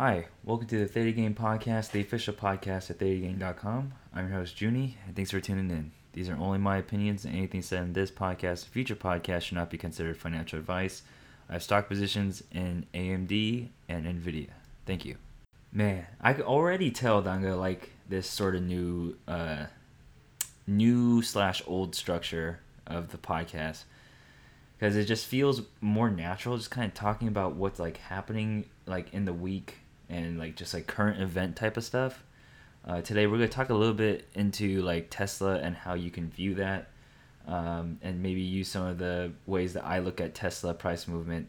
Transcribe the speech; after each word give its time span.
Hi, 0.00 0.28
welcome 0.44 0.66
to 0.68 0.78
the 0.78 0.86
Theta 0.86 1.12
Gang 1.12 1.34
Podcast, 1.34 1.90
the 1.90 2.00
official 2.00 2.32
podcast 2.32 2.88
at 2.88 2.96
ThetaGang.com. 2.96 3.92
I'm 4.14 4.28
your 4.28 4.38
host, 4.38 4.58
Junie, 4.58 4.96
and 5.06 5.14
thanks 5.14 5.30
for 5.30 5.40
tuning 5.40 5.70
in. 5.70 5.92
These 6.14 6.30
are 6.30 6.38
only 6.38 6.56
my 6.56 6.78
opinions, 6.78 7.26
and 7.26 7.36
anything 7.36 7.60
said 7.60 7.82
in 7.82 7.92
this 7.92 8.10
podcast 8.10 8.64
future 8.64 8.96
podcasts 8.96 9.42
should 9.42 9.56
not 9.56 9.68
be 9.68 9.76
considered 9.76 10.16
financial 10.16 10.58
advice. 10.58 11.02
I 11.50 11.52
have 11.52 11.62
stock 11.62 11.86
positions 11.86 12.42
in 12.50 12.86
AMD 12.94 13.68
and 13.90 14.06
NVIDIA. 14.06 14.48
Thank 14.86 15.04
you. 15.04 15.16
Man, 15.70 16.06
I 16.18 16.32
could 16.32 16.46
already 16.46 16.90
tell 16.90 17.20
that 17.20 17.30
I'm 17.30 17.42
gonna 17.42 17.58
like 17.58 17.90
this 18.08 18.26
sort 18.26 18.56
of 18.56 18.62
new, 18.62 19.18
uh, 19.28 19.66
new 20.66 21.20
slash 21.20 21.62
old 21.66 21.94
structure 21.94 22.60
of 22.86 23.10
the 23.10 23.18
podcast 23.18 23.82
because 24.78 24.96
it 24.96 25.04
just 25.04 25.26
feels 25.26 25.60
more 25.82 26.08
natural, 26.08 26.56
just 26.56 26.70
kind 26.70 26.86
of 26.86 26.94
talking 26.94 27.28
about 27.28 27.56
what's 27.56 27.78
like 27.78 27.98
happening 27.98 28.64
like 28.86 29.12
in 29.12 29.26
the 29.26 29.34
week 29.34 29.76
and 30.10 30.38
like 30.38 30.56
just 30.56 30.74
like 30.74 30.86
current 30.86 31.22
event 31.22 31.56
type 31.56 31.76
of 31.76 31.84
stuff. 31.84 32.22
Uh, 32.86 33.00
today 33.00 33.26
we're 33.26 33.36
gonna 33.36 33.48
talk 33.48 33.70
a 33.70 33.74
little 33.74 33.94
bit 33.94 34.26
into 34.34 34.82
like 34.82 35.08
Tesla 35.10 35.56
and 35.58 35.76
how 35.76 35.94
you 35.94 36.10
can 36.10 36.28
view 36.28 36.54
that, 36.56 36.88
um, 37.46 37.98
and 38.02 38.22
maybe 38.22 38.40
use 38.40 38.68
some 38.68 38.86
of 38.86 38.98
the 38.98 39.32
ways 39.46 39.72
that 39.74 39.84
I 39.84 40.00
look 40.00 40.20
at 40.20 40.34
Tesla 40.34 40.74
price 40.74 41.06
movement 41.06 41.48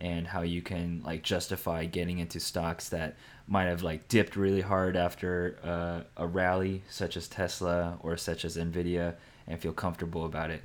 and 0.00 0.26
how 0.26 0.42
you 0.42 0.62
can 0.62 1.02
like 1.04 1.22
justify 1.22 1.84
getting 1.84 2.18
into 2.18 2.38
stocks 2.40 2.88
that 2.90 3.16
might 3.48 3.64
have 3.64 3.82
like 3.82 4.08
dipped 4.08 4.36
really 4.36 4.60
hard 4.60 4.96
after 4.96 5.58
uh, 5.64 6.00
a 6.16 6.26
rally 6.26 6.82
such 6.88 7.16
as 7.16 7.28
Tesla 7.28 7.98
or 8.02 8.16
such 8.16 8.44
as 8.44 8.56
Nvidia 8.56 9.14
and 9.46 9.60
feel 9.60 9.72
comfortable 9.72 10.24
about 10.24 10.50
it. 10.50 10.62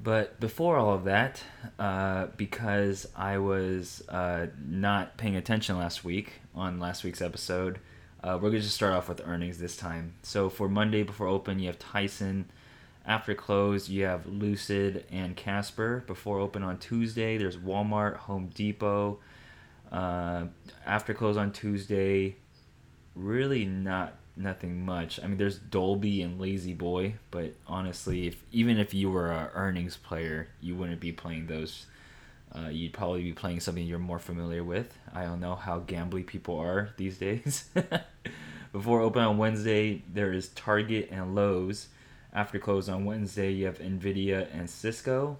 But 0.00 0.38
before 0.38 0.76
all 0.76 0.94
of 0.94 1.04
that, 1.04 1.42
uh, 1.78 2.26
because 2.36 3.08
I 3.16 3.38
was 3.38 4.02
uh, 4.08 4.46
not 4.66 5.16
paying 5.16 5.36
attention 5.36 5.76
last 5.76 6.04
week 6.04 6.34
on 6.58 6.78
last 6.78 7.04
week's 7.04 7.22
episode, 7.22 7.78
uh, 8.22 8.34
we're 8.34 8.50
going 8.50 8.54
to 8.54 8.60
just 8.60 8.74
start 8.74 8.92
off 8.92 9.08
with 9.08 9.20
earnings 9.24 9.58
this 9.58 9.76
time. 9.76 10.14
So 10.22 10.48
for 10.50 10.68
Monday 10.68 11.02
before 11.02 11.28
open, 11.28 11.58
you 11.58 11.68
have 11.68 11.78
Tyson. 11.78 12.50
After 13.06 13.34
close, 13.34 13.88
you 13.88 14.04
have 14.04 14.26
Lucid 14.26 15.04
and 15.10 15.36
Casper. 15.36 16.04
Before 16.06 16.40
open 16.40 16.62
on 16.62 16.78
Tuesday, 16.78 17.38
there's 17.38 17.56
Walmart, 17.56 18.16
Home 18.16 18.50
Depot. 18.54 19.20
Uh, 19.90 20.46
after 20.84 21.14
close 21.14 21.36
on 21.36 21.52
Tuesday, 21.52 22.36
really 23.14 23.64
not 23.64 24.14
nothing 24.36 24.84
much. 24.84 25.18
I 25.22 25.26
mean, 25.26 25.38
there's 25.38 25.58
Dolby 25.58 26.22
and 26.22 26.40
La-Z-Boy, 26.40 27.14
but 27.30 27.54
honestly, 27.66 28.26
if 28.26 28.42
even 28.52 28.78
if 28.78 28.92
you 28.94 29.10
were 29.10 29.30
a 29.30 29.50
earnings 29.54 29.96
player, 29.96 30.48
you 30.60 30.76
wouldn't 30.76 31.00
be 31.00 31.12
playing 31.12 31.46
those. 31.46 31.86
Uh, 32.54 32.68
you'd 32.68 32.92
probably 32.92 33.22
be 33.22 33.32
playing 33.32 33.60
something 33.60 33.86
you're 33.86 33.98
more 33.98 34.18
familiar 34.18 34.64
with. 34.64 34.96
I 35.14 35.24
don't 35.24 35.40
know 35.40 35.54
how 35.54 35.80
gambly 35.80 36.26
people 36.26 36.58
are 36.58 36.90
these 36.96 37.18
days. 37.18 37.64
Before 38.72 39.00
open 39.00 39.22
on 39.22 39.38
Wednesday, 39.38 40.02
there 40.12 40.32
is 40.32 40.48
Target 40.48 41.08
and 41.10 41.34
Lowe's. 41.34 41.88
After 42.32 42.58
close 42.58 42.88
on 42.88 43.04
Wednesday, 43.04 43.52
you 43.52 43.66
have 43.66 43.78
Nvidia 43.78 44.48
and 44.52 44.68
Cisco 44.68 45.38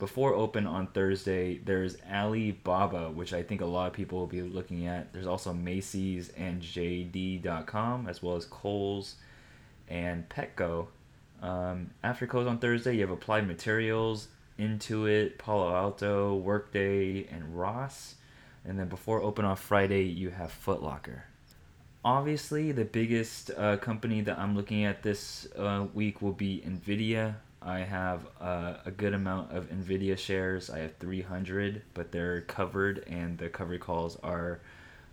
before 0.00 0.34
open 0.34 0.66
on 0.66 0.88
Thursday, 0.88 1.58
there's 1.58 1.98
Alibaba, 2.10 3.10
which 3.10 3.34
I 3.34 3.42
think 3.42 3.60
a 3.60 3.66
lot 3.66 3.86
of 3.86 3.92
people 3.92 4.18
will 4.18 4.26
be 4.26 4.40
looking 4.40 4.86
at. 4.86 5.12
There's 5.12 5.26
also 5.26 5.52
Macy's 5.52 6.30
and 6.30 6.60
JD.com, 6.62 8.08
as 8.08 8.22
well 8.22 8.34
as 8.34 8.46
Kohl's 8.46 9.16
and 9.88 10.26
Petco. 10.30 10.86
Um, 11.42 11.90
after 12.02 12.26
close 12.26 12.46
on 12.48 12.58
Thursday, 12.58 12.94
you 12.94 13.02
have 13.02 13.10
Applied 13.10 13.46
Materials, 13.46 14.28
Intuit, 14.60 15.38
Palo 15.38 15.74
Alto, 15.74 16.36
Workday, 16.36 17.26
and 17.30 17.58
Ross. 17.58 18.16
And 18.64 18.78
then 18.78 18.88
before 18.88 19.22
open 19.22 19.44
on 19.44 19.56
Friday, 19.56 20.04
you 20.04 20.30
have 20.30 20.52
Footlocker. 20.64 21.22
Obviously, 22.04 22.72
the 22.72 22.84
biggest 22.84 23.50
uh, 23.56 23.76
company 23.78 24.20
that 24.22 24.38
I'm 24.38 24.54
looking 24.54 24.84
at 24.84 25.02
this 25.02 25.48
uh, 25.56 25.86
week 25.94 26.22
will 26.22 26.32
be 26.32 26.62
Nvidia. 26.66 27.36
I 27.62 27.80
have 27.80 28.26
uh, 28.40 28.74
a 28.86 28.90
good 28.90 29.12
amount 29.12 29.52
of 29.52 29.70
Nvidia 29.70 30.16
shares. 30.16 30.70
I 30.70 30.78
have 30.78 30.96
300, 30.96 31.82
but 31.92 32.10
they're 32.10 32.42
covered, 32.42 33.04
and 33.06 33.36
the 33.36 33.48
covered 33.48 33.80
calls 33.80 34.16
are 34.22 34.60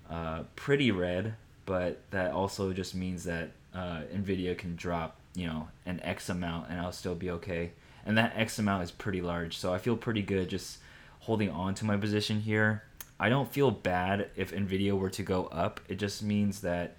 uh, 0.09 0.43
pretty 0.55 0.91
red. 0.91 1.35
But 1.65 1.99
that 2.11 2.31
also 2.31 2.71
just 2.71 2.95
means 2.95 3.25
that 3.25 3.51
uh, 3.73 4.01
Nvidia 4.13 4.57
can 4.57 4.77
drop, 4.77 5.17
you 5.35 5.47
know, 5.47 5.67
an 5.85 5.99
X 6.01 6.29
amount, 6.29 6.69
and 6.69 6.79
I'll 6.79 6.93
still 6.93 7.15
be 7.15 7.29
okay. 7.31 7.71
And 8.07 8.17
that 8.17 8.33
X 8.35 8.57
amount 8.57 8.83
is 8.83 8.91
pretty 8.91 9.21
large, 9.21 9.57
so 9.57 9.73
I 9.73 9.77
feel 9.77 9.97
pretty 9.97 10.21
good 10.23 10.49
just 10.49 10.79
holding 11.19 11.49
on 11.49 11.75
to 11.75 11.85
my 11.85 11.97
position 11.97 12.39
here. 12.39 12.83
I 13.19 13.29
don't 13.29 13.51
feel 13.51 13.69
bad 13.69 14.29
if 14.35 14.53
Nvidia 14.53 14.97
were 14.97 15.09
to 15.09 15.23
go 15.23 15.45
up. 15.47 15.81
It 15.89 15.95
just 15.95 16.23
means 16.23 16.61
that 16.61 16.95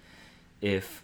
if 0.61 1.03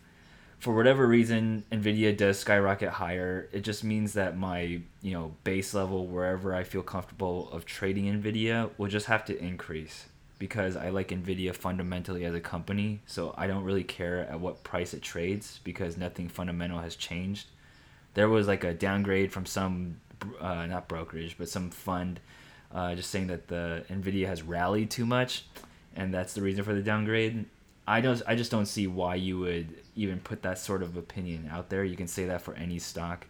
for 0.60 0.74
whatever 0.74 1.06
reason 1.06 1.64
nvidia 1.72 2.16
does 2.16 2.40
skyrocket 2.40 2.90
higher 2.90 3.48
it 3.52 3.62
just 3.62 3.84
means 3.84 4.14
that 4.14 4.38
my 4.38 4.80
you 5.02 5.14
know 5.14 5.32
base 5.44 5.74
level 5.74 6.08
wherever 6.08 6.56
i 6.56 6.64
feel 6.64 6.82
comfortable 6.82 7.50
of 7.52 7.66
trading 7.66 8.06
nvidia 8.06 8.70
will 8.78 8.88
just 8.88 9.06
have 9.06 9.24
to 9.26 9.38
increase 9.38 10.06
because 10.40 10.76
i 10.76 10.90
like 10.90 11.10
nvidia 11.10 11.54
fundamentally 11.54 12.26
as 12.26 12.34
a 12.34 12.40
company 12.40 13.00
so 13.06 13.34
i 13.38 13.46
don't 13.46 13.64
really 13.64 13.84
care 13.84 14.22
at 14.22 14.40
what 14.40 14.64
price 14.64 14.94
it 14.94 15.02
trades 15.02 15.60
because 15.64 15.98
nothing 15.98 16.28
fundamental 16.28 16.80
has 16.80 16.96
changed 16.96 17.48
there 18.16 18.28
was 18.28 18.48
like 18.48 18.64
a 18.64 18.74
downgrade 18.74 19.32
from 19.32 19.46
some 19.46 19.98
uh, 20.42 20.66
not 20.66 20.88
brokerage 20.88 21.38
but 21.38 21.48
some 21.48 21.70
fund 21.70 22.20
uh, 22.74 22.96
just 22.96 23.12
saying 23.12 23.28
that 23.28 23.48
the 23.48 23.86
nvidia 23.90 24.26
has 24.26 24.42
rallied 24.42 24.90
too 24.90 25.06
much 25.06 25.46
and 25.96 26.14
that's 26.14 26.34
the 26.34 26.42
reason 26.42 26.64
for 26.64 26.74
the 26.74 26.82
downgrade 26.82 27.46
I 27.88 28.02
don't. 28.02 28.22
I 28.26 28.36
just 28.36 28.52
don't 28.52 28.66
see 28.66 28.88
why 28.88 29.16
you 29.16 29.40
would 29.40 29.68
even 29.96 30.20
put 30.20 30.42
that 30.42 30.58
sort 30.58 30.82
of 30.82 30.98
opinion 30.98 31.50
out 31.52 31.70
there. 31.70 31.84
You 31.84 31.96
can 31.96 32.08
say 32.08 32.26
that 32.26 32.42
for 32.42 32.56
any 32.56 32.80
stock, 32.80 33.26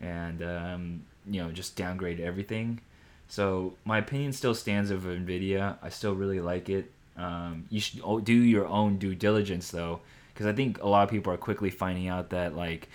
and 0.00 0.42
um, 0.42 1.02
you 1.26 1.42
know 1.42 1.50
just 1.50 1.76
downgrade 1.76 2.20
everything. 2.20 2.80
So 3.28 3.74
my 3.84 3.98
opinion 3.98 4.32
still 4.32 4.54
stands 4.54 4.90
of 4.90 5.02
Nvidia. 5.02 5.76
I 5.82 5.90
still 5.90 6.14
really 6.14 6.40
like 6.40 6.70
it. 6.70 6.90
Um, 7.16 7.66
you 7.68 7.80
should 7.80 8.24
do 8.24 8.32
your 8.32 8.66
own 8.66 8.96
due 8.98 9.14
diligence 9.14 9.70
though, 9.70 10.00
because 10.32 10.46
I 10.46 10.52
think 10.52 10.82
a 10.82 10.88
lot 10.88 11.02
of 11.02 11.10
people 11.10 11.32
are 11.32 11.38
quickly 11.38 11.68
finding 11.68 12.08
out 12.08 12.30
that 12.30 12.56
like 12.56 12.88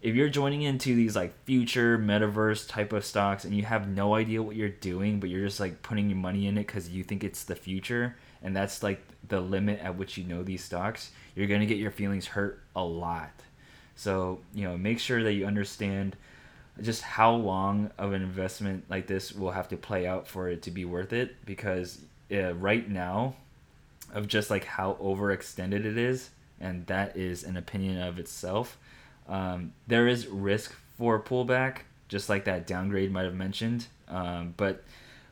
if 0.00 0.14
you're 0.14 0.28
joining 0.28 0.62
into 0.62 0.94
these 0.94 1.16
like 1.16 1.34
future 1.44 1.98
metaverse 1.98 2.68
type 2.68 2.92
of 2.92 3.04
stocks 3.04 3.44
and 3.44 3.54
you 3.54 3.64
have 3.64 3.88
no 3.88 4.14
idea 4.14 4.42
what 4.42 4.54
you're 4.54 4.68
doing, 4.68 5.18
but 5.18 5.28
you're 5.28 5.44
just 5.44 5.60
like 5.60 5.82
putting 5.82 6.08
your 6.08 6.18
money 6.18 6.46
in 6.46 6.56
it 6.56 6.66
because 6.66 6.88
you 6.88 7.02
think 7.02 7.24
it's 7.24 7.44
the 7.44 7.56
future, 7.56 8.16
and 8.42 8.54
that's 8.54 8.82
like 8.82 9.02
the 9.26 9.40
limit 9.40 9.80
at 9.80 9.96
which 9.96 10.16
you 10.16 10.24
know 10.24 10.42
these 10.42 10.62
stocks, 10.62 11.10
you're 11.34 11.48
going 11.48 11.60
to 11.60 11.66
get 11.66 11.78
your 11.78 11.90
feelings 11.90 12.26
hurt 12.26 12.62
a 12.76 12.82
lot. 12.82 13.32
So, 13.96 14.40
you 14.54 14.62
know, 14.62 14.78
make 14.78 15.00
sure 15.00 15.24
that 15.24 15.32
you 15.32 15.44
understand 15.44 16.16
just 16.80 17.02
how 17.02 17.34
long 17.34 17.90
of 17.98 18.12
an 18.12 18.22
investment 18.22 18.84
like 18.88 19.08
this 19.08 19.32
will 19.32 19.50
have 19.50 19.68
to 19.68 19.76
play 19.76 20.06
out 20.06 20.28
for 20.28 20.48
it 20.48 20.62
to 20.62 20.70
be 20.70 20.84
worth 20.84 21.12
it 21.12 21.34
because 21.44 22.00
uh, 22.32 22.54
right 22.54 22.88
now 22.88 23.34
of 24.14 24.28
just 24.28 24.50
like 24.50 24.64
how 24.64 24.96
overextended 25.02 25.84
it 25.84 25.98
is 25.98 26.30
and 26.60 26.86
that 26.86 27.16
is 27.16 27.42
an 27.42 27.56
opinion 27.56 28.00
of 28.00 28.20
itself 28.20 28.78
um, 29.28 29.72
there 29.86 30.08
is 30.08 30.26
risk 30.26 30.74
for 30.96 31.16
a 31.16 31.22
pullback 31.22 31.78
just 32.08 32.28
like 32.28 32.44
that 32.44 32.66
downgrade 32.66 33.12
might 33.12 33.24
have 33.24 33.34
mentioned 33.34 33.86
um, 34.08 34.54
but 34.56 34.84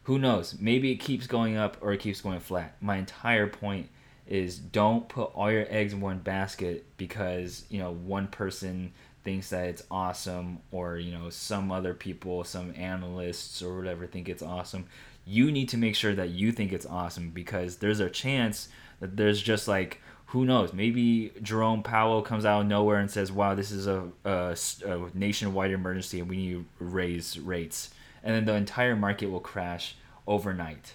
who 0.06 0.20
knows? 0.20 0.56
Maybe 0.60 0.92
it 0.92 0.96
keeps 0.96 1.26
going 1.26 1.56
up 1.56 1.78
or 1.80 1.92
it 1.92 1.98
keeps 1.98 2.20
going 2.20 2.38
flat. 2.38 2.76
My 2.80 2.96
entire 2.96 3.48
point 3.48 3.88
is 4.28 4.56
don't 4.56 5.08
put 5.08 5.32
all 5.34 5.50
your 5.50 5.66
eggs 5.68 5.92
in 5.92 6.00
one 6.00 6.18
basket 6.18 6.84
because, 6.96 7.64
you 7.70 7.80
know, 7.80 7.92
one 7.92 8.28
person 8.28 8.92
thinks 9.24 9.50
that 9.50 9.66
it's 9.66 9.82
awesome 9.90 10.60
or, 10.70 10.98
you 10.98 11.12
know, 11.12 11.28
some 11.30 11.72
other 11.72 11.92
people, 11.92 12.44
some 12.44 12.72
analysts 12.76 13.60
or 13.62 13.76
whatever 13.76 14.06
think 14.06 14.28
it's 14.28 14.42
awesome. 14.42 14.86
You 15.24 15.50
need 15.50 15.68
to 15.70 15.76
make 15.76 15.96
sure 15.96 16.14
that 16.14 16.30
you 16.30 16.52
think 16.52 16.72
it's 16.72 16.86
awesome 16.86 17.30
because 17.30 17.78
there's 17.78 17.98
a 17.98 18.08
chance 18.08 18.68
that 19.00 19.16
there's 19.16 19.42
just 19.42 19.66
like 19.66 20.00
who 20.26 20.44
knows? 20.44 20.72
Maybe 20.72 21.32
Jerome 21.40 21.82
Powell 21.82 22.22
comes 22.22 22.44
out 22.44 22.62
of 22.62 22.66
nowhere 22.66 22.98
and 22.98 23.10
says, 23.10 23.30
"Wow, 23.30 23.54
this 23.54 23.70
is 23.70 23.86
a, 23.86 24.08
a, 24.24 24.56
a 24.86 25.10
nationwide 25.14 25.70
emergency, 25.70 26.20
and 26.20 26.28
we 26.28 26.36
need 26.36 26.52
to 26.52 26.64
raise 26.78 27.38
rates." 27.38 27.90
and 28.26 28.34
then 28.34 28.44
the 28.44 28.54
entire 28.54 28.96
market 28.96 29.30
will 29.30 29.40
crash 29.40 29.94
overnight. 30.26 30.94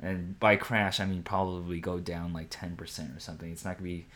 And 0.00 0.38
by 0.38 0.56
crash, 0.56 1.00
I 1.00 1.06
mean 1.06 1.22
probably 1.22 1.80
go 1.80 1.98
down 1.98 2.34
like 2.34 2.50
10% 2.50 3.16
or 3.16 3.18
something. 3.18 3.50
It's 3.50 3.64
not 3.64 3.78
to 3.78 3.82
be 3.82 4.06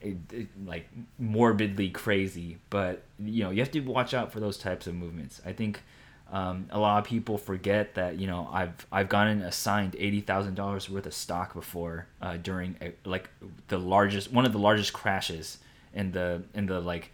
it, 0.00 0.16
it, 0.32 0.48
like 0.66 0.88
morbidly 1.18 1.90
crazy, 1.90 2.58
but 2.70 3.04
you 3.20 3.44
know, 3.44 3.50
you 3.50 3.60
have 3.60 3.70
to 3.70 3.80
watch 3.80 4.14
out 4.14 4.32
for 4.32 4.40
those 4.40 4.58
types 4.58 4.88
of 4.88 4.96
movements. 4.96 5.40
I 5.46 5.52
think 5.52 5.82
um, 6.30 6.66
a 6.70 6.78
lot 6.78 6.98
of 6.98 7.04
people 7.04 7.38
forget 7.38 7.94
that 7.94 8.18
you 8.18 8.26
know 8.26 8.48
I've 8.52 8.86
I've 8.92 9.08
gotten 9.08 9.42
assigned 9.42 9.96
eighty 9.98 10.20
thousand 10.20 10.54
dollars 10.54 10.90
worth 10.90 11.06
of 11.06 11.14
stock 11.14 11.54
before 11.54 12.06
uh, 12.20 12.36
during 12.36 12.76
a, 12.82 12.92
like 13.08 13.30
the 13.68 13.78
largest 13.78 14.32
one 14.32 14.44
of 14.44 14.52
the 14.52 14.58
largest 14.58 14.92
crashes 14.92 15.58
in 15.94 16.12
the 16.12 16.42
in 16.54 16.66
the 16.66 16.80
like 16.80 17.10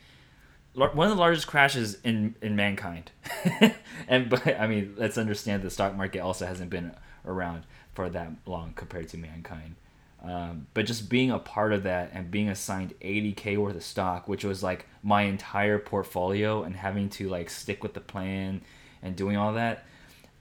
one 0.75 1.09
of 1.09 1.17
the 1.17 1.21
largest 1.21 1.47
crashes 1.47 1.99
in 2.03 2.35
in 2.43 2.57
mankind. 2.57 3.13
And 4.09 4.29
but 4.29 4.47
i 4.47 4.67
mean 4.67 4.95
let's 4.99 5.17
understand 5.17 5.63
the 5.63 5.71
stock 5.71 5.95
market 5.97 6.19
also 6.19 6.47
hasn't 6.47 6.69
been 6.69 6.93
around 7.25 7.65
for 7.95 8.09
that 8.11 8.33
long 8.47 8.73
compared 8.75 9.09
to 9.11 9.17
mankind. 9.17 9.77
Um, 10.23 10.67
but 10.75 10.87
just 10.87 11.09
being 11.09 11.31
a 11.31 11.39
part 11.39 11.73
of 11.73 11.83
that 11.83 12.11
and 12.15 12.31
being 12.31 12.49
assigned 12.49 12.95
80k 13.01 13.59
worth 13.59 13.77
of 13.77 13.85
stock, 13.85 14.27
which 14.27 14.43
was 14.43 14.63
like 14.63 14.87
my 15.03 15.23
entire 15.23 15.79
portfolio, 15.79 16.63
and 16.63 16.75
having 16.75 17.11
to 17.11 17.29
like 17.29 17.51
stick 17.51 17.83
with 17.83 17.93
the 17.93 18.01
plan 18.01 18.63
and 19.05 19.15
doing 19.15 19.37
all 19.37 19.53
that, 19.53 19.85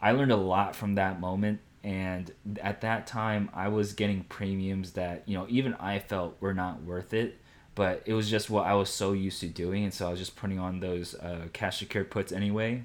I 0.02 0.14
learned 0.14 0.32
a 0.32 0.38
lot 0.38 0.76
from 0.76 0.96
that 0.96 1.20
moment. 1.20 1.60
And 1.84 2.32
at 2.62 2.82
that 2.82 3.06
time, 3.06 3.50
I 3.54 3.68
was 3.68 3.94
getting 3.94 4.24
premiums 4.24 4.94
that 4.94 5.24
you 5.28 5.38
know 5.38 5.46
even 5.50 5.74
I 5.76 6.00
felt 6.00 6.38
were 6.40 6.54
not 6.54 6.82
worth 6.84 7.14
it, 7.14 7.38
but 7.76 8.02
it 8.06 8.14
was 8.14 8.30
just 8.30 8.50
what 8.50 8.66
I 8.66 8.74
was 8.74 8.90
so 8.90 9.12
used 9.12 9.42
to 9.42 9.48
doing, 9.48 9.84
and 9.84 9.94
so 9.94 10.08
I 10.08 10.10
was 10.10 10.20
just 10.20 10.36
putting 10.38 10.60
on 10.60 10.80
those 10.80 11.14
uh, 11.16 11.48
cash 11.52 11.80
secured 11.80 12.10
puts 12.10 12.32
anyway. 12.32 12.84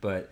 But 0.00 0.30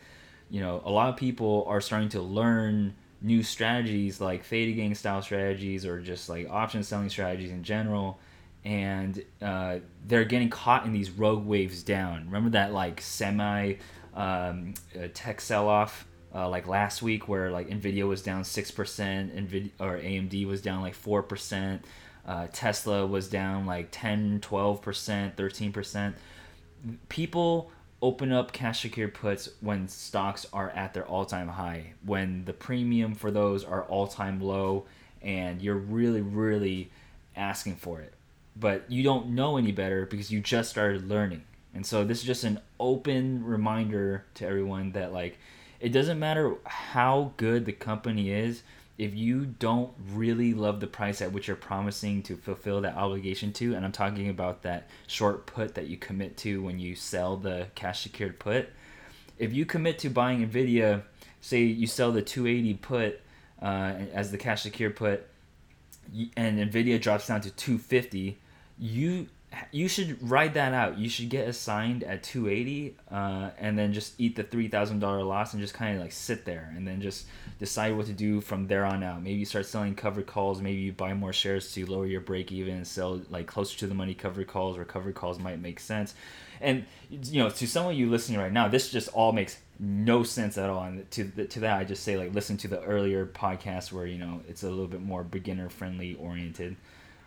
you 0.51 0.61
know, 0.61 0.83
a 0.85 0.91
lot 0.91 1.09
of 1.11 1.17
people 1.17 1.65
are 1.69 1.81
starting 1.81 2.09
to 2.11 2.21
learn 2.21 2.95
new 3.23 3.43
strategies 3.43 4.21
like 4.21 4.45
theta 4.45 4.73
gang 4.73 4.95
style 4.95 5.23
strategies 5.23 5.87
or 5.87 6.01
just 6.01 6.29
like 6.29 6.49
option 6.51 6.83
selling 6.83 7.09
strategies 7.09 7.51
in 7.51 7.63
general 7.63 8.19
and 8.65 9.23
uh, 9.41 9.79
they're 10.07 10.25
getting 10.25 10.51
caught 10.51 10.85
in 10.85 10.93
these 10.93 11.11
rogue 11.11 11.47
waves 11.47 11.83
down 11.83 12.25
remember 12.27 12.51
that 12.51 12.73
like 12.73 13.01
semi 13.01 13.75
um, 14.17 14.75
uh, 14.97 15.07
tech 15.15 15.41
sell-off 15.41 16.07
uh, 16.35 16.49
like 16.49 16.67
last 16.67 17.03
week 17.03 17.29
where 17.29 17.51
like 17.51 17.69
nvidia 17.69 18.07
was 18.07 18.23
down 18.23 18.43
6% 18.43 18.73
nvidia 18.75 19.71
or 19.79 19.99
amd 19.99 20.47
was 20.47 20.61
down 20.61 20.83
like 20.83 21.01
4% 21.01 21.81
uh, 22.27 22.47
tesla 22.53 23.07
was 23.07 23.29
down 23.29 23.67
like 23.67 23.89
10 23.93 24.41
12% 24.41 25.35
13% 25.35 26.15
people 27.09 27.71
open 28.03 28.33
up 28.33 28.53
cash 28.53 28.83
secured 28.83 29.15
puts 29.15 29.49
when 29.61 29.87
stocks 29.87 30.47
are 30.53 30.71
at 30.71 30.93
their 30.95 31.07
all-time 31.07 31.49
high 31.49 31.93
when 32.05 32.45
the 32.45 32.53
premium 32.53 33.15
for 33.15 33.31
those 33.31 33.65
are 33.65 33.85
all-time 33.85 34.41
low 34.41 34.85
and 35.23 35.63
you're 35.63 35.77
really 35.77 36.21
really 36.21 36.91
asking 37.37 37.77
for 37.77 38.01
it. 38.01 38.15
But 38.59 38.91
you 38.91 39.03
don't 39.03 39.29
know 39.29 39.59
any 39.59 39.73
better 39.73 40.07
because 40.07 40.31
you 40.31 40.41
just 40.41 40.71
started 40.71 41.09
learning 41.09 41.45
and 41.77 41.85
so 41.85 42.05
this 42.05 42.21
is 42.21 42.25
just 42.25 42.43
an 42.45 42.59
open 42.81 43.45
reminder 43.45 44.25
to 44.35 44.47
everyone 44.47 44.93
that 44.93 45.13
like 45.13 45.39
it 45.79 45.91
doesn't 45.91 46.19
matter 46.19 46.57
how 46.65 47.33
good 47.37 47.67
the 47.67 47.73
company 47.73 48.31
is 48.31 48.63
if 48.97 49.15
you 49.15 49.45
don't 49.45 49.93
really 50.15 50.55
love 50.55 50.81
the 50.81 50.87
price 50.87 51.21
at 51.21 51.31
which 51.31 51.49
you're 51.49 51.57
promising 51.57 52.23
to 52.23 52.35
fulfill 52.35 52.81
that 52.81 52.97
obligation 52.97 53.53
to, 53.53 53.75
and 53.75 53.85
I'm 53.85 53.93
talking 53.93 54.31
about 54.31 54.63
that 54.63 54.89
short 55.07 55.45
put 55.45 55.75
that 55.75 55.87
you 55.87 55.99
commit 55.99 56.39
to 56.39 56.63
when 56.63 56.79
you 56.79 56.95
sell 56.95 57.37
the 57.37 57.67
cash 57.75 58.03
secured 58.03 58.39
put, 58.39 58.71
if 59.39 59.53
you 59.53 59.67
commit 59.67 59.99
to 59.99 60.09
buying 60.09 60.49
Nvidia, 60.49 61.03
say 61.43 61.61
you 61.61 61.87
sell 61.87 62.11
the 62.11 62.23
280 62.23 62.75
put 62.79 63.21
uh, 63.61 63.93
as 64.15 64.31
the 64.31 64.39
cash 64.39 64.63
secured 64.63 64.97
put, 64.97 65.27
and 66.39 66.59
Nvidia 66.59 66.99
drops 66.99 67.27
down 67.27 67.43
to 67.43 67.51
250, 67.51 68.39
you 68.79 69.29
you 69.73 69.89
should 69.89 70.29
ride 70.29 70.55
that 70.55 70.73
out. 70.73 70.99
You 70.99 71.09
should 71.09 71.29
get 71.29 71.49
assigned 71.49 72.03
at 72.05 72.23
280 72.23 72.97
uh, 73.11 73.51
and 73.59 73.79
then 73.79 73.93
just 73.93 74.15
eat 74.19 74.37
the 74.37 74.45
$3,000 74.45 75.27
loss 75.27 75.53
and 75.53 75.63
just 75.63 75.75
kind 75.75 75.97
of 75.97 76.03
like 76.03 76.13
sit 76.13 76.45
there 76.45 76.73
and 76.77 76.87
then 76.87 77.01
just 77.01 77.27
decide 77.59 77.97
what 77.97 78.07
to 78.07 78.13
do 78.13 78.41
from 78.41 78.67
there 78.67 78.85
on 78.85 79.03
out. 79.03 79.23
Maybe 79.23 79.39
you 79.39 79.45
start 79.45 79.67
selling 79.67 79.95
covered 79.95 80.27
calls. 80.27 80.61
Maybe 80.61 80.79
you 80.79 80.93
buy 80.93 81.15
more 81.15 81.33
shares 81.33 81.73
to 81.73 81.87
lower 81.87 82.07
your 82.07 82.21
break 82.21 82.53
even 82.53 82.75
and 82.75 82.87
sell 82.87 83.21
like 83.31 83.47
closer 83.47 83.79
to 83.79 83.87
the 83.87 83.95
money 83.95 84.15
covered 84.15 84.47
calls 84.47 84.77
or 84.77 84.85
covered 84.85 85.15
calls 85.15 85.39
might 85.39 85.61
make 85.61 85.81
sense. 85.81 86.15
And, 86.61 86.85
you 87.11 87.43
know, 87.43 87.51
to 87.51 87.67
some 87.67 87.87
of 87.87 87.95
you 87.95 88.11
listening 88.11 88.39
right 88.39 88.53
now, 88.53 88.69
this 88.69 88.91
just 88.91 89.09
all 89.09 89.33
makes 89.33 89.59
no 89.79 90.23
sense 90.23 90.59
at 90.59 90.71
all. 90.71 90.85
And 90.85 91.11
to, 91.13 91.47
to 91.47 91.61
that, 91.61 91.79
I 91.79 91.85
just 91.85 92.03
say 92.03 92.17
like 92.17 92.35
listen 92.35 92.57
to 92.59 92.69
the 92.69 92.83
earlier 92.83 93.27
podcast 93.27 93.93
where, 93.93 94.07
you 94.07 94.19
know, 94.19 94.43
it's 94.49 94.63
a 94.63 94.71
little 94.71 94.87
bit 94.87 95.03
more 95.03 95.23
beginner 95.23 95.69
friendly 95.69 96.15
oriented. 96.15 96.77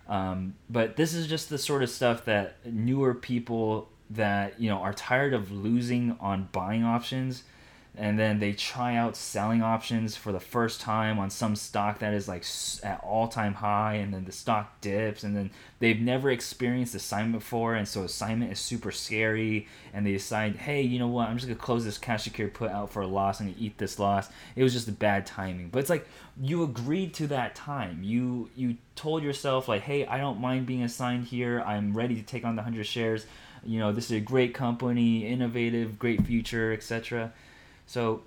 Um, 0.09 0.55
but 0.69 0.95
this 0.95 1.13
is 1.13 1.27
just 1.27 1.49
the 1.49 1.57
sort 1.59 1.83
of 1.83 1.89
stuff 1.89 2.25
that 2.25 2.65
newer 2.65 3.13
people 3.13 3.89
that 4.09 4.59
you 4.59 4.67
know 4.67 4.79
are 4.79 4.93
tired 4.93 5.33
of 5.33 5.51
losing 5.51 6.17
on 6.19 6.49
buying 6.51 6.83
options 6.83 7.43
and 7.99 8.17
then 8.17 8.39
they 8.39 8.53
try 8.53 8.95
out 8.95 9.17
selling 9.17 9.61
options 9.61 10.15
for 10.15 10.31
the 10.31 10.39
first 10.39 10.79
time 10.79 11.19
on 11.19 11.29
some 11.29 11.53
stock 11.53 11.99
that 11.99 12.13
is 12.13 12.29
like 12.29 12.45
at 12.81 12.97
all-time 13.03 13.53
high 13.53 13.95
and 13.95 14.13
then 14.13 14.23
the 14.23 14.31
stock 14.31 14.79
dips 14.79 15.23
and 15.23 15.35
then 15.35 15.51
they've 15.79 15.99
never 15.99 16.31
experienced 16.31 16.95
assignment 16.95 17.43
before 17.43 17.75
and 17.75 17.85
so 17.85 18.03
assignment 18.03 18.53
is 18.53 18.59
super 18.59 18.89
scary 18.89 19.67
and 19.93 20.05
they 20.07 20.13
decide 20.13 20.55
hey 20.55 20.81
you 20.81 20.97
know 20.97 21.09
what? 21.09 21.27
I'm 21.27 21.35
just 21.35 21.47
gonna 21.47 21.59
close 21.59 21.83
this 21.83 21.97
cash 21.97 22.23
secured 22.23 22.53
put 22.53 22.71
out 22.71 22.89
for 22.89 23.01
a 23.01 23.07
loss 23.07 23.41
and 23.41 23.53
eat 23.59 23.77
this 23.77 23.99
loss. 23.99 24.29
It 24.55 24.63
was 24.63 24.71
just 24.71 24.87
a 24.87 24.93
bad 24.93 25.25
timing. 25.25 25.67
But 25.67 25.79
it's 25.79 25.89
like 25.89 26.07
you 26.39 26.63
agreed 26.63 27.13
to 27.15 27.27
that 27.27 27.53
time. 27.53 28.01
You 28.01 28.49
you 28.55 28.77
told 28.95 29.23
yourself 29.23 29.67
like 29.67 29.81
hey 29.81 30.05
i 30.05 30.17
don't 30.17 30.39
mind 30.39 30.65
being 30.65 30.83
assigned 30.83 31.25
here. 31.25 31.61
I'm 31.65 31.93
ready 31.93 32.15
to 32.15 32.23
take 32.23 32.45
on 32.45 32.55
the 32.55 32.61
100 32.61 32.85
shares. 32.85 33.25
You 33.65 33.79
know 33.79 33.91
this 33.91 34.05
is 34.05 34.11
a 34.11 34.21
great 34.21 34.53
company 34.53 35.27
innovative 35.27 35.99
great 35.99 36.25
future 36.25 36.71
etc 36.71 37.33
so, 37.89 38.21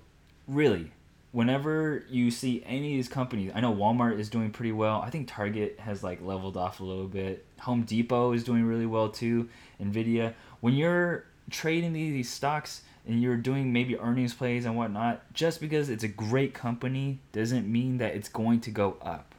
really, 0.45 0.91
whenever 1.31 2.03
you 2.09 2.31
see 2.31 2.61
any 2.65 2.95
of 2.95 2.97
these 2.97 3.07
companies, 3.07 3.53
I 3.55 3.61
know 3.61 3.73
Walmart 3.73 4.19
is 4.19 4.27
doing 4.27 4.51
pretty 4.51 4.73
well. 4.73 5.01
I 5.01 5.09
think 5.09 5.29
Target 5.29 5.79
has 5.79 6.03
like 6.03 6.21
leveled 6.21 6.57
off 6.57 6.81
a 6.81 6.83
little 6.83 7.07
bit. 7.07 7.45
Home 7.61 7.83
Depot 7.83 8.33
is 8.33 8.43
doing 8.43 8.65
really 8.65 8.85
well 8.85 9.07
too. 9.07 9.47
Nvidia. 9.81 10.33
When 10.59 10.73
you're 10.73 11.23
trading 11.49 11.93
these 11.93 12.29
stocks 12.29 12.81
and 13.07 13.21
you're 13.21 13.37
doing 13.37 13.71
maybe 13.71 13.97
earnings 13.97 14.33
plays 14.33 14.65
and 14.65 14.75
whatnot, 14.75 15.21
just 15.33 15.61
because 15.61 15.87
it's 15.87 16.03
a 16.03 16.09
great 16.09 16.53
company 16.53 17.19
doesn't 17.31 17.65
mean 17.65 17.99
that 17.99 18.15
it's 18.15 18.27
going 18.27 18.59
to 18.59 18.69
go 18.69 18.97
up. 19.01 19.33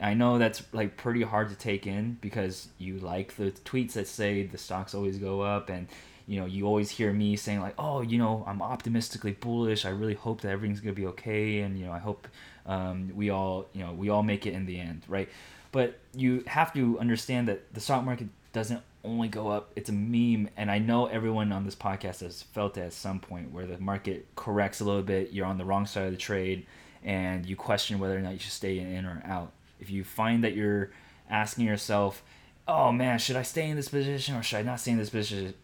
I 0.00 0.14
know 0.14 0.36
that's 0.38 0.64
like 0.72 0.96
pretty 0.96 1.22
hard 1.22 1.50
to 1.50 1.54
take 1.54 1.86
in 1.86 2.18
because 2.20 2.70
you 2.78 2.98
like 2.98 3.36
the 3.36 3.52
tweets 3.52 3.92
that 3.92 4.08
say 4.08 4.42
the 4.42 4.58
stocks 4.58 4.96
always 4.96 5.18
go 5.18 5.42
up 5.42 5.70
and 5.70 5.86
you 6.26 6.40
know, 6.40 6.46
you 6.46 6.66
always 6.66 6.90
hear 6.90 7.12
me 7.12 7.36
saying 7.36 7.60
like, 7.60 7.74
"Oh, 7.78 8.00
you 8.00 8.18
know, 8.18 8.44
I'm 8.46 8.62
optimistically 8.62 9.32
bullish. 9.32 9.84
I 9.84 9.90
really 9.90 10.14
hope 10.14 10.40
that 10.42 10.50
everything's 10.50 10.80
gonna 10.80 10.94
be 10.94 11.06
okay, 11.06 11.60
and 11.60 11.78
you 11.78 11.86
know, 11.86 11.92
I 11.92 11.98
hope 11.98 12.28
um, 12.66 13.10
we 13.14 13.30
all, 13.30 13.66
you 13.72 13.84
know, 13.84 13.92
we 13.92 14.08
all 14.08 14.22
make 14.22 14.46
it 14.46 14.54
in 14.54 14.66
the 14.66 14.80
end, 14.80 15.02
right?" 15.08 15.28
But 15.72 15.98
you 16.14 16.44
have 16.46 16.72
to 16.74 16.98
understand 16.98 17.48
that 17.48 17.74
the 17.74 17.80
stock 17.80 18.04
market 18.04 18.28
doesn't 18.52 18.80
only 19.04 19.28
go 19.28 19.48
up; 19.48 19.70
it's 19.76 19.90
a 19.90 19.92
meme, 19.92 20.48
and 20.56 20.70
I 20.70 20.78
know 20.78 21.06
everyone 21.06 21.52
on 21.52 21.64
this 21.64 21.74
podcast 21.74 22.20
has 22.20 22.42
felt 22.42 22.78
it 22.78 22.82
at 22.82 22.92
some 22.94 23.20
point 23.20 23.52
where 23.52 23.66
the 23.66 23.78
market 23.78 24.26
corrects 24.36 24.80
a 24.80 24.84
little 24.84 25.02
bit. 25.02 25.32
You're 25.32 25.46
on 25.46 25.58
the 25.58 25.64
wrong 25.64 25.86
side 25.86 26.06
of 26.06 26.12
the 26.12 26.16
trade, 26.16 26.66
and 27.02 27.44
you 27.44 27.56
question 27.56 27.98
whether 27.98 28.16
or 28.16 28.20
not 28.20 28.32
you 28.32 28.38
should 28.38 28.52
stay 28.52 28.78
in 28.78 29.04
or 29.04 29.22
out. 29.26 29.52
If 29.80 29.90
you 29.90 30.04
find 30.04 30.42
that 30.44 30.54
you're 30.54 30.90
asking 31.28 31.66
yourself 31.66 32.22
oh 32.66 32.92
man, 32.92 33.18
should 33.18 33.36
I 33.36 33.42
stay 33.42 33.68
in 33.68 33.76
this 33.76 33.88
position 33.88 34.36
or 34.36 34.42
should 34.42 34.58
I 34.58 34.62
not 34.62 34.80
stay 34.80 34.92
in 34.92 34.98
this 34.98 35.10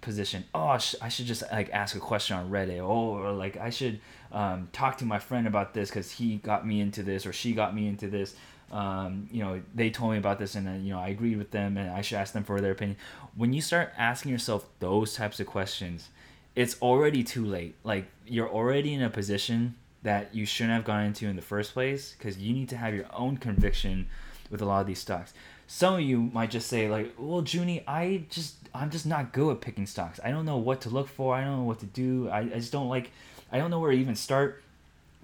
position? 0.01 0.45
Oh, 0.55 0.79
I 1.01 1.09
should 1.09 1.27
just 1.27 1.43
like 1.51 1.71
ask 1.71 1.97
a 1.97 2.01
question 2.01 2.37
on 2.37 2.51
Reddit. 2.51 2.81
Oh, 2.81 3.19
or 3.19 3.33
like 3.33 3.57
I 3.57 3.71
should 3.71 4.01
um, 4.33 4.69
talk 4.73 4.99
to 4.99 5.05
my 5.05 5.19
friend 5.19 5.47
about 5.47 5.73
this 5.73 5.89
because 5.89 6.11
he 6.11 6.37
got 6.37 6.67
me 6.67 6.81
into 6.81 7.03
this 7.03 7.27
or 7.27 7.33
she 7.33 7.53
got 7.53 7.75
me 7.75 7.89
into 7.89 8.09
this. 8.09 8.35
Um, 8.71 9.29
you 9.33 9.43
know, 9.43 9.61
they 9.75 9.91
told 9.91 10.13
me 10.13 10.19
about 10.19 10.39
this 10.39 10.55
and 10.55 10.67
then, 10.67 10.85
you 10.85 10.93
know, 10.93 11.01
I 11.01 11.09
agreed 11.09 11.39
with 11.39 11.51
them 11.51 11.77
and 11.77 11.91
I 11.91 12.03
should 12.03 12.19
ask 12.19 12.33
them 12.33 12.45
for 12.45 12.61
their 12.61 12.73
opinion. 12.73 12.99
When 13.35 13.53
you 13.53 13.61
start 13.61 13.93
asking 13.97 14.31
yourself 14.31 14.67
those 14.79 15.15
types 15.15 15.41
of 15.41 15.47
questions, 15.47 16.11
it's 16.55 16.81
already 16.81 17.25
too 17.25 17.45
late. 17.45 17.75
Like 17.83 18.07
you're 18.27 18.49
already 18.49 18.95
in 18.95 19.03
a 19.03 19.11
position 19.11 19.75
that 20.03 20.35
you 20.35 20.47
shouldn't 20.47 20.75
have 20.75 20.85
gone 20.85 21.05
into 21.05 21.27
in 21.27 21.37
the 21.37 21.43
first 21.43 21.73
place 21.73 22.15
because 22.17 22.39
you 22.39 22.53
need 22.53 22.69
to 22.69 22.77
have 22.77 22.95
your 22.95 23.07
own 23.13 23.39
conviction 23.39 24.07
with 24.51 24.61
a 24.61 24.65
lot 24.65 24.81
of 24.81 24.87
these 24.87 24.99
stocks 24.99 25.33
some 25.73 25.95
of 25.95 26.01
you 26.01 26.19
might 26.19 26.51
just 26.51 26.67
say 26.67 26.91
like, 26.91 27.15
"Well, 27.17 27.45
Junie, 27.47 27.85
I 27.87 28.25
just 28.29 28.57
I'm 28.75 28.91
just 28.91 29.07
not 29.07 29.33
good 29.33 29.53
at 29.53 29.61
picking 29.61 29.87
stocks. 29.87 30.19
I 30.25 30.33
don't 30.33 30.45
know 30.45 30.57
what 30.57 30.81
to 30.81 30.91
look 30.91 31.07
for. 31.07 31.33
I 31.33 31.45
don't 31.45 31.59
know 31.59 31.63
what 31.63 31.79
to 31.79 31.87
do. 31.87 32.29
I, 32.29 32.41
I 32.41 32.59
just 32.59 32.73
don't 32.73 32.89
like. 32.89 33.13
I 33.53 33.59
don't 33.59 33.71
know 33.71 33.79
where 33.79 33.93
to 33.93 33.97
even 33.97 34.17
start." 34.17 34.65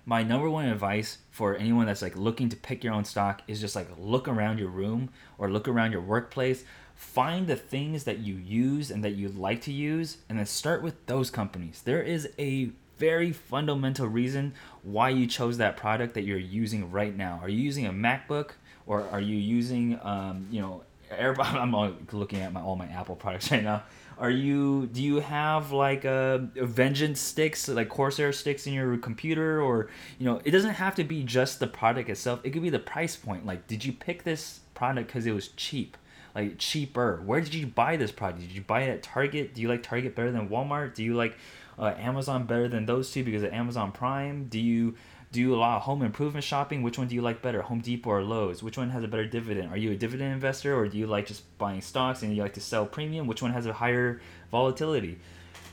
My 0.05 0.23
number 0.23 0.49
one 0.49 0.67
advice 0.67 1.19
for 1.33 1.57
anyone 1.57 1.87
that's 1.87 2.00
like 2.00 2.15
looking 2.15 2.49
to 2.50 2.57
pick 2.57 2.85
your 2.85 2.95
own 2.95 3.05
stock 3.05 3.43
is 3.49 3.61
just 3.61 3.75
like 3.75 3.88
look 3.99 4.29
around 4.29 4.61
your 4.61 4.69
room 4.69 5.09
or 5.37 5.50
look 5.50 5.67
around 5.67 5.91
your 5.91 6.00
workplace. 6.00 6.62
Find 6.95 7.49
the 7.49 7.57
things 7.57 8.05
that 8.05 8.19
you 8.21 8.37
use 8.37 8.93
and 8.93 9.03
that 9.03 9.17
you 9.17 9.29
like 9.29 9.62
to 9.62 9.73
use, 9.73 10.19
and 10.29 10.38
then 10.38 10.47
start 10.47 10.81
with 10.81 11.07
those 11.07 11.29
companies. 11.29 11.83
There 11.85 12.03
is 12.05 12.29
a 12.38 12.71
very 12.99 13.33
fundamental 13.33 14.07
reason 14.07 14.55
why 14.85 15.09
you 15.09 15.26
chose 15.26 15.59
that 15.59 15.76
product 15.76 16.15
that 16.15 16.23
you're 16.23 16.38
using 16.38 16.93
right 16.93 17.17
now. 17.17 17.41
Are 17.43 17.49
you 17.49 17.59
using 17.61 17.85
a 17.85 17.93
MacBook? 17.93 18.53
Or 18.87 19.02
are 19.11 19.21
you 19.21 19.37
using 19.37 19.99
um, 20.02 20.47
you 20.50 20.61
know 20.61 20.83
everybody, 21.11 21.59
I'm 21.59 21.75
looking 22.12 22.40
at 22.40 22.52
my 22.52 22.61
all 22.61 22.76
my 22.76 22.87
Apple 22.87 23.16
products 23.16 23.50
right 23.52 23.62
now. 23.62 23.83
Are 24.19 24.31
you 24.31 24.87
do 24.87 25.02
you 25.02 25.21
have 25.21 25.73
like 25.73 26.05
a, 26.05 26.49
a 26.57 26.64
Vengeance 26.64 27.21
sticks 27.21 27.69
like 27.69 27.90
Corsair 27.90 28.33
sticks 28.33 28.66
in 28.66 28.73
your 28.73 28.97
computer 28.97 29.61
or 29.61 29.90
you 30.19 30.25
know 30.25 30.40
it 30.45 30.52
doesn't 30.52 30.75
have 30.75 30.95
to 30.95 31.05
be 31.05 31.23
just 31.23 31.61
the 31.61 31.66
product 31.66 32.09
itself. 32.09 32.40
It 32.43 32.50
could 32.50 32.62
be 32.62 32.71
the 32.71 32.78
price 32.78 33.14
point. 33.14 33.45
Like 33.45 33.66
did 33.66 33.85
you 33.85 33.93
pick 33.93 34.25
this 34.25 34.61
product 34.75 35.09
because 35.09 35.26
it 35.26 35.33
was 35.33 35.49
cheap? 35.49 35.99
Like 36.35 36.59
cheaper. 36.59 37.23
Where 37.25 37.40
did 37.40 37.55
you 37.55 37.66
buy 37.66 37.97
this 37.97 38.11
product? 38.11 38.40
Did 38.40 38.52
you 38.52 38.62
buy 38.62 38.83
it 38.83 38.90
at 38.90 39.02
Target? 39.02 39.55
Do 39.55 39.61
you 39.61 39.69
like 39.69 39.83
Target 39.83 40.14
better 40.14 40.33
than 40.33 40.49
Walmart? 40.49 40.95
Do 40.95 41.02
you 41.02 41.14
like 41.14 41.37
uh, 41.78 41.95
Amazon 41.99 42.45
better 42.45 42.69
than 42.69 42.87
those 42.87 43.11
two 43.11 43.23
because 43.23 43.43
of 43.43 43.52
Amazon 43.52 43.93
Prime? 43.93 44.47
Do 44.49 44.59
you 44.59 44.95
do 45.37 45.55
a 45.55 45.57
lot 45.57 45.76
of 45.76 45.83
home 45.83 46.02
improvement 46.02 46.45
shopping, 46.45 46.83
which 46.83 46.99
one 46.99 47.09
do 47.09 47.14
you 47.14 47.21
like 47.21 47.43
better, 47.43 47.62
Home 47.62 47.81
Depot 47.81 48.11
or 48.11 48.23
Lowe's? 48.23 48.62
Which 48.62 48.78
one 48.78 48.90
has 48.90 49.05
a 49.05 49.09
better 49.09 49.26
dividend? 49.26 49.71
Are 49.71 49.76
you 49.76 49.93
a 49.93 49.97
dividend 49.97 50.33
investor 50.33 50.75
or 50.76 50.88
do 50.88 50.97
you 50.97 51.07
like 51.07 51.26
just 51.26 51.45
buying 51.59 51.83
stocks 51.83 52.23
and 52.23 52.35
you 52.35 52.43
like 52.43 52.55
to 52.55 52.61
sell 52.61 52.87
premium? 52.87 53.26
Which 53.26 53.43
one 53.43 53.52
has 53.52 53.66
a 53.66 53.73
higher 53.73 54.21
volatility? 54.50 55.19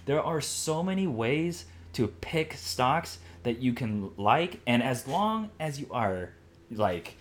There 0.05 0.22
are 0.22 0.41
so 0.41 0.84
many 0.84 1.08
ways 1.08 1.65
to 1.93 2.08
pick 2.08 2.53
stocks 2.55 3.20
that 3.43 3.60
you 3.60 3.74
can 3.74 4.12
like, 4.17 4.60
and 4.67 4.84
as 4.84 5.08
long 5.08 5.50
as 5.60 5.79
you 5.79 5.88
are 5.91 6.34
like, 6.70 7.15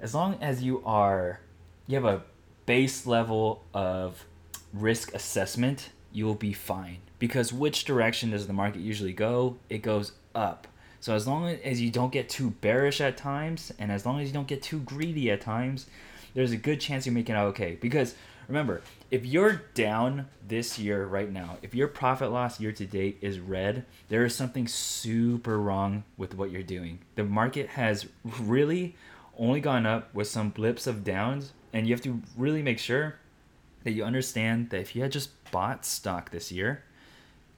as 0.00 0.14
long 0.14 0.38
as 0.40 0.62
you 0.62 0.82
are, 0.86 1.40
you 1.86 1.96
have 1.96 2.04
a 2.04 2.22
base 2.64 3.06
level 3.06 3.64
of 3.74 4.24
risk 4.72 5.14
assessment, 5.14 5.90
you 6.12 6.24
will 6.24 6.34
be 6.34 6.52
fine. 6.52 6.98
Because 7.18 7.52
which 7.52 7.84
direction 7.84 8.30
does 8.30 8.46
the 8.46 8.52
market 8.52 8.80
usually 8.80 9.12
go? 9.12 9.58
It 9.68 9.82
goes 9.82 10.12
up. 10.34 10.66
So 11.00 11.14
as 11.14 11.26
long 11.26 11.48
as 11.48 11.80
you 11.80 11.90
don't 11.90 12.12
get 12.12 12.28
too 12.28 12.50
bearish 12.50 13.00
at 13.00 13.16
times, 13.16 13.72
and 13.78 13.90
as 13.90 14.04
long 14.04 14.20
as 14.20 14.28
you 14.28 14.34
don't 14.34 14.46
get 14.46 14.62
too 14.62 14.80
greedy 14.80 15.30
at 15.30 15.40
times, 15.40 15.86
there's 16.34 16.52
a 16.52 16.56
good 16.56 16.80
chance 16.80 17.06
you're 17.06 17.14
making 17.14 17.34
out 17.34 17.48
okay. 17.48 17.78
Because 17.80 18.14
remember, 18.48 18.82
if 19.10 19.24
you're 19.24 19.62
down 19.74 20.28
this 20.46 20.78
year 20.78 21.06
right 21.06 21.32
now, 21.32 21.56
if 21.62 21.74
your 21.74 21.88
profit 21.88 22.30
loss 22.30 22.60
year 22.60 22.72
to 22.72 22.84
date 22.84 23.18
is 23.22 23.40
red, 23.40 23.86
there 24.08 24.24
is 24.24 24.34
something 24.34 24.68
super 24.68 25.58
wrong 25.58 26.04
with 26.18 26.34
what 26.34 26.50
you're 26.50 26.62
doing. 26.62 26.98
The 27.14 27.24
market 27.24 27.70
has 27.70 28.06
really 28.38 28.94
only 29.38 29.60
gone 29.60 29.86
up 29.86 30.14
with 30.14 30.28
some 30.28 30.50
blips 30.50 30.86
of 30.86 31.02
downs, 31.02 31.52
and 31.72 31.86
you 31.86 31.94
have 31.94 32.02
to 32.02 32.20
really 32.36 32.62
make 32.62 32.78
sure 32.78 33.16
that 33.84 33.92
you 33.92 34.04
understand 34.04 34.68
that 34.68 34.80
if 34.80 34.94
you 34.94 35.00
had 35.00 35.12
just 35.12 35.30
bought 35.50 35.86
stock 35.86 36.30
this 36.30 36.52
year, 36.52 36.84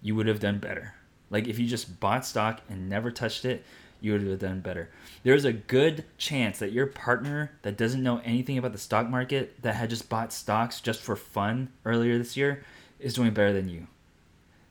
you 0.01 0.15
would 0.15 0.29
have 0.29 0.39
done 0.39 0.59
better. 0.59 0.95
Like 1.33 1.49
if 1.49 1.59
you 1.59 1.67
just 1.67 1.99
bought 1.99 2.25
stock 2.25 2.61
and 2.69 2.89
never 2.89 3.11
touched 3.11 3.45
it, 3.45 3.65
you 4.03 4.13
would 4.13 4.23
have 4.23 4.39
done 4.39 4.61
better. 4.61 4.91
There's 5.23 5.45
a 5.45 5.53
good 5.53 6.05
chance 6.19 6.59
that 6.59 6.73
your 6.73 6.87
partner 6.87 7.53
that 7.63 7.77
doesn't 7.77 8.03
know 8.03 8.21
anything 8.25 8.59
about 8.59 8.73
the 8.73 8.79
stock 8.79 9.09
market 9.09 9.63
that 9.63 9.77
had 9.77 9.91
just 9.91 10.09
bought 10.09 10.33
stocks 10.33 10.81
just 10.81 11.01
for 11.01 11.17
fun 11.17 11.71
earlier 11.85 12.19
this 12.19 12.37
year 12.37 12.65
is 13.01 13.15
doing 13.15 13.33
better 13.33 13.53
than 13.53 13.69
you. 13.69 13.87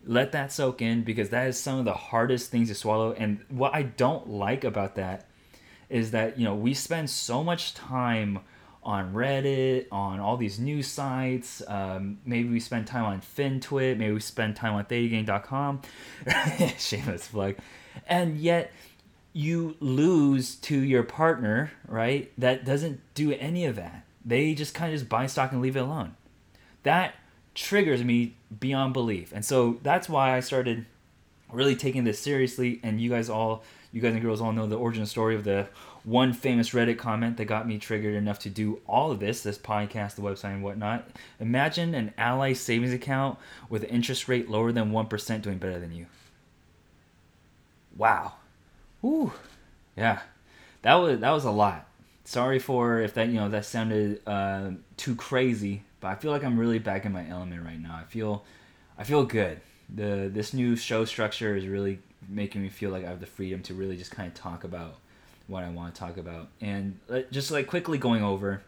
Let 0.05 0.31
that 0.33 0.51
soak 0.51 0.81
in 0.81 1.03
because 1.03 1.29
that 1.29 1.47
is 1.47 1.59
some 1.59 1.79
of 1.79 1.85
the 1.85 1.93
hardest 1.93 2.51
things 2.51 2.69
to 2.69 2.75
swallow. 2.75 3.13
And 3.13 3.43
what 3.49 3.73
I 3.73 3.83
don't 3.83 4.29
like 4.29 4.63
about 4.63 4.95
that 4.95 5.27
is 5.89 6.11
that, 6.11 6.37
you 6.37 6.43
know, 6.45 6.55
we 6.55 6.73
spend 6.73 7.09
so 7.09 7.43
much 7.43 7.73
time 7.73 8.39
on 8.83 9.13
Reddit, 9.13 9.88
on 9.91 10.19
all 10.19 10.38
these 10.38 10.59
news 10.59 10.88
sites. 10.88 11.61
Um, 11.67 12.19
maybe 12.25 12.50
we 12.50 12.59
spend 12.59 12.88
time 12.88 13.05
on 13.05 13.21
FinTwit. 13.21 13.97
Maybe 13.97 14.11
we 14.11 14.19
spend 14.19 14.55
time 14.55 14.73
on 14.73 14.85
ThetaGang.com. 14.85 15.81
Shameless 16.77 17.27
plug. 17.27 17.55
And 18.07 18.38
yet, 18.38 18.71
you 19.33 19.75
lose 19.79 20.55
to 20.55 20.77
your 20.77 21.03
partner, 21.03 21.71
right? 21.88 22.31
That 22.38 22.65
doesn't 22.65 23.01
do 23.13 23.31
any 23.33 23.65
of 23.65 23.75
that. 23.75 24.05
They 24.25 24.53
just 24.53 24.73
kind 24.73 24.93
of 24.93 25.00
just 25.00 25.09
buy 25.09 25.27
stock 25.27 25.51
and 25.51 25.61
leave 25.61 25.75
it 25.75 25.79
alone. 25.79 26.15
That 26.83 27.15
triggers 27.53 28.03
me 28.03 28.35
beyond 28.59 28.93
belief. 28.93 29.31
And 29.33 29.45
so 29.45 29.79
that's 29.83 30.09
why 30.09 30.35
I 30.35 30.39
started 30.39 30.85
really 31.51 31.75
taking 31.75 32.03
this 32.03 32.19
seriously. 32.19 32.79
And 32.83 33.00
you 33.00 33.09
guys 33.09 33.29
all, 33.29 33.63
you 33.91 34.01
guys 34.01 34.13
and 34.13 34.21
girls 34.21 34.41
all 34.41 34.51
know 34.51 34.67
the 34.67 34.77
origin 34.77 35.05
story 35.05 35.35
of 35.35 35.43
the 35.43 35.67
one 36.03 36.34
famous 36.34 36.72
Reddit 36.72 36.98
comment 36.98 37.38
that 37.38 37.46
got 37.46 37.67
me 37.67 37.77
triggered 37.77 38.15
enough 38.15 38.39
to 38.39 38.50
do 38.50 38.81
all 38.88 39.12
of 39.12 39.20
this, 39.20 39.43
this 39.43 39.58
podcast, 39.58 40.15
the 40.15 40.22
website, 40.22 40.53
and 40.53 40.63
whatnot. 40.63 41.08
Imagine 41.39 41.93
an 41.93 42.13
Ally 42.17 42.53
savings 42.53 42.93
account 42.93 43.38
with 43.70 43.84
an 43.84 43.89
interest 43.89 44.27
rate 44.27 44.50
lower 44.50 44.72
than 44.72 44.91
1% 44.91 45.41
doing 45.41 45.58
better 45.58 45.79
than 45.79 45.91
you. 45.91 46.08
Wow. 47.96 48.34
Ooh. 49.03 49.34
Yeah. 49.96 50.22
That 50.81 50.96
was 50.96 51.20
that 51.20 51.31
was 51.31 51.46
a 51.46 51.51
lot. 51.51 51.88
Sorry 52.24 52.60
for 52.60 53.00
if 53.00 53.13
that 53.15 53.27
you 53.27 53.36
know 53.36 53.50
that 53.50 53.65
sounded 53.65 54.22
uh, 54.25 54.72
too 54.98 55.15
crazy, 55.15 55.84
but 56.00 56.08
I 56.08 56.15
feel 56.15 56.31
like 56.31 56.43
I'm 56.43 56.60
really 56.60 56.79
back 56.79 57.05
in 57.05 57.12
my 57.12 57.27
element 57.27 57.63
right 57.63 57.79
now. 57.79 57.96
I 57.96 58.05
feel 58.05 58.43
I 58.98 59.03
feel 59.03 59.24
good. 59.24 59.62
The 59.93 60.29
this 60.34 60.53
new 60.53 60.75
show 60.75 61.05
structure 61.05 61.55
is 61.55 61.67
really 61.67 62.00
making 62.27 62.63
me 62.63 62.70
feel 62.70 62.89
like 62.89 63.05
I 63.05 63.10
have 63.10 63.20
the 63.20 63.25
freedom 63.25 63.62
to 63.63 63.74
really 63.74 63.98
just 63.98 64.12
kind 64.12 64.27
of 64.27 64.34
talk 64.34 64.63
about 64.63 64.96
what 65.51 65.63
I 65.63 65.70
want 65.70 65.93
to 65.93 66.00
talk 66.00 66.17
about. 66.17 66.48
And 66.62 66.98
uh, 67.10 67.22
just 67.29 67.51
like 67.51 67.67
quickly 67.67 67.98
going 67.98 68.24
over 68.24 68.62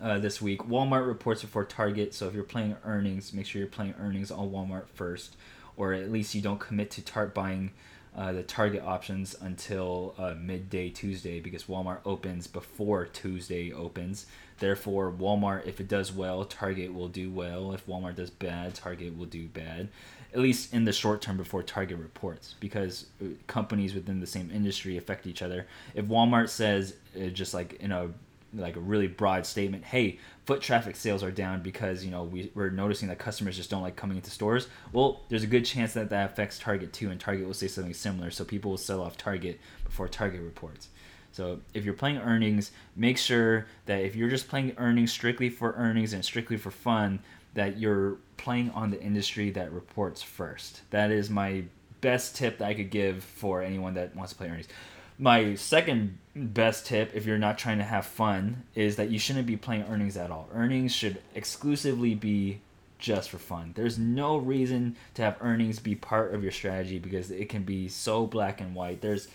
uh, 0.00 0.18
this 0.18 0.42
week, 0.42 0.62
Walmart 0.62 1.06
reports 1.06 1.40
before 1.40 1.64
Target. 1.64 2.12
So 2.14 2.28
if 2.28 2.34
you're 2.34 2.44
playing 2.44 2.76
earnings, 2.84 3.32
make 3.32 3.46
sure 3.46 3.58
you're 3.58 3.68
playing 3.68 3.94
earnings 3.98 4.30
on 4.30 4.50
Walmart 4.50 4.84
first, 4.94 5.36
or 5.76 5.94
at 5.94 6.12
least 6.12 6.34
you 6.34 6.42
don't 6.42 6.60
commit 6.60 6.90
to 6.92 7.02
tart 7.02 7.32
buying 7.32 7.72
uh, 8.16 8.32
the 8.32 8.42
Target 8.42 8.82
options 8.82 9.34
until 9.40 10.14
uh, 10.18 10.34
midday 10.38 10.90
Tuesday 10.90 11.40
because 11.40 11.64
Walmart 11.64 12.00
opens 12.04 12.46
before 12.46 13.06
Tuesday 13.06 13.72
opens. 13.72 14.26
Therefore, 14.58 15.10
Walmart, 15.10 15.66
if 15.66 15.80
it 15.80 15.88
does 15.88 16.12
well, 16.12 16.44
Target 16.44 16.94
will 16.94 17.08
do 17.08 17.30
well. 17.30 17.72
If 17.72 17.86
Walmart 17.86 18.16
does 18.16 18.30
bad, 18.30 18.74
Target 18.74 19.16
will 19.16 19.26
do 19.26 19.48
bad 19.48 19.88
at 20.34 20.40
least 20.40 20.72
in 20.72 20.84
the 20.84 20.92
short 20.92 21.20
term 21.20 21.36
before 21.36 21.62
Target 21.62 21.98
reports, 21.98 22.54
because 22.60 23.06
uh, 23.20 23.26
companies 23.46 23.94
within 23.94 24.20
the 24.20 24.26
same 24.26 24.50
industry 24.52 24.96
affect 24.96 25.26
each 25.26 25.42
other. 25.42 25.66
If 25.94 26.06
Walmart 26.06 26.48
says 26.48 26.94
uh, 27.16 27.26
just 27.26 27.52
like 27.54 27.74
in 27.74 27.92
a 27.92 28.10
like 28.54 28.76
a 28.76 28.80
really 28.80 29.06
broad 29.06 29.46
statement, 29.46 29.84
hey, 29.84 30.18
foot 30.44 30.60
traffic 30.60 30.96
sales 30.96 31.22
are 31.22 31.30
down 31.30 31.62
because 31.62 32.04
you 32.04 32.10
know 32.10 32.24
we, 32.24 32.50
we're 32.54 32.70
noticing 32.70 33.08
that 33.08 33.18
customers 33.18 33.56
just 33.56 33.70
don't 33.70 33.82
like 33.82 33.96
coming 33.96 34.16
into 34.16 34.30
stores. 34.30 34.68
Well, 34.92 35.22
there's 35.28 35.42
a 35.42 35.48
good 35.48 35.64
chance 35.64 35.94
that 35.94 36.10
that 36.10 36.32
affects 36.32 36.58
Target 36.58 36.92
too, 36.92 37.10
and 37.10 37.20
Target 37.20 37.46
will 37.46 37.54
say 37.54 37.68
something 37.68 37.94
similar. 37.94 38.30
So 38.30 38.44
people 38.44 38.70
will 38.70 38.78
sell 38.78 39.02
off 39.02 39.16
Target 39.16 39.60
before 39.84 40.08
Target 40.08 40.42
reports. 40.42 40.88
So 41.32 41.60
if 41.72 41.84
you're 41.84 41.94
playing 41.94 42.18
earnings, 42.18 42.72
make 42.94 43.16
sure 43.16 43.66
that 43.86 44.04
if 44.04 44.14
you're 44.14 44.28
just 44.28 44.48
playing 44.48 44.74
earnings 44.76 45.10
strictly 45.10 45.48
for 45.48 45.72
earnings 45.76 46.12
and 46.12 46.22
strictly 46.24 46.58
for 46.58 46.70
fun, 46.70 47.20
that 47.54 47.78
you're 47.78 48.16
playing 48.36 48.70
on 48.70 48.90
the 48.90 49.00
industry 49.00 49.50
that 49.50 49.72
reports 49.72 50.22
first. 50.22 50.82
That 50.90 51.10
is 51.10 51.30
my 51.30 51.64
best 52.02 52.36
tip 52.36 52.58
that 52.58 52.66
I 52.66 52.74
could 52.74 52.90
give 52.90 53.24
for 53.24 53.62
anyone 53.62 53.94
that 53.94 54.14
wants 54.14 54.32
to 54.32 54.38
play 54.38 54.48
earnings. 54.48 54.68
My 55.22 55.54
second 55.54 56.18
best 56.34 56.86
tip, 56.86 57.12
if 57.14 57.26
you're 57.26 57.38
not 57.38 57.56
trying 57.56 57.78
to 57.78 57.84
have 57.84 58.06
fun, 58.06 58.64
is 58.74 58.96
that 58.96 59.08
you 59.08 59.20
shouldn't 59.20 59.46
be 59.46 59.56
playing 59.56 59.84
earnings 59.88 60.16
at 60.16 60.32
all. 60.32 60.48
Earnings 60.52 60.92
should 60.92 61.22
exclusively 61.36 62.16
be 62.16 62.58
just 62.98 63.30
for 63.30 63.38
fun. 63.38 63.70
There's 63.76 64.00
no 64.00 64.36
reason 64.36 64.96
to 65.14 65.22
have 65.22 65.36
earnings 65.40 65.78
be 65.78 65.94
part 65.94 66.34
of 66.34 66.42
your 66.42 66.50
strategy 66.50 66.98
because 66.98 67.30
it 67.30 67.48
can 67.48 67.62
be 67.62 67.86
so 67.86 68.26
black 68.26 68.60
and 68.60 68.74
white. 68.74 69.00
There's 69.00 69.28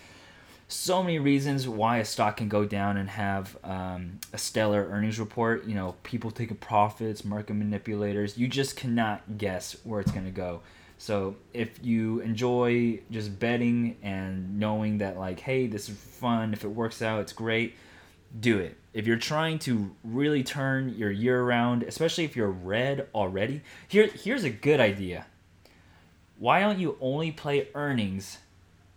so 0.68 1.02
many 1.02 1.18
reasons 1.18 1.66
why 1.66 1.96
a 1.96 2.04
stock 2.04 2.36
can 2.36 2.50
go 2.50 2.66
down 2.66 2.98
and 2.98 3.08
have 3.08 3.56
um, 3.64 4.18
a 4.34 4.36
stellar 4.36 4.86
earnings 4.90 5.18
report. 5.18 5.64
You 5.64 5.74
know, 5.74 5.94
people 6.02 6.30
taking 6.30 6.58
profits, 6.58 7.24
market 7.24 7.54
manipulators. 7.54 8.36
You 8.36 8.46
just 8.46 8.76
cannot 8.76 9.38
guess 9.38 9.74
where 9.84 10.00
it's 10.00 10.12
going 10.12 10.26
to 10.26 10.30
go. 10.30 10.60
So 10.98 11.36
if 11.54 11.82
you 11.82 12.20
enjoy 12.20 13.00
just 13.10 13.38
betting 13.38 13.96
and 14.02 14.58
knowing 14.58 14.98
that 14.98 15.16
like, 15.16 15.40
hey, 15.40 15.66
this 15.66 15.88
is 15.88 15.96
fun. 15.96 16.52
If 16.52 16.64
it 16.64 16.68
works 16.68 17.02
out, 17.02 17.20
it's 17.20 17.32
great. 17.32 17.76
Do 18.38 18.58
it. 18.58 18.76
If 18.92 19.06
you're 19.06 19.16
trying 19.16 19.58
to 19.60 19.94
really 20.04 20.42
turn 20.42 20.90
your 20.90 21.10
year 21.10 21.40
around, 21.40 21.84
especially 21.84 22.24
if 22.24 22.36
you're 22.36 22.50
red 22.50 23.08
already, 23.14 23.62
here 23.86 24.08
here's 24.08 24.44
a 24.44 24.50
good 24.50 24.80
idea. 24.80 25.26
Why 26.38 26.60
don't 26.60 26.78
you 26.78 26.96
only 27.00 27.32
play 27.32 27.68
earnings 27.74 28.38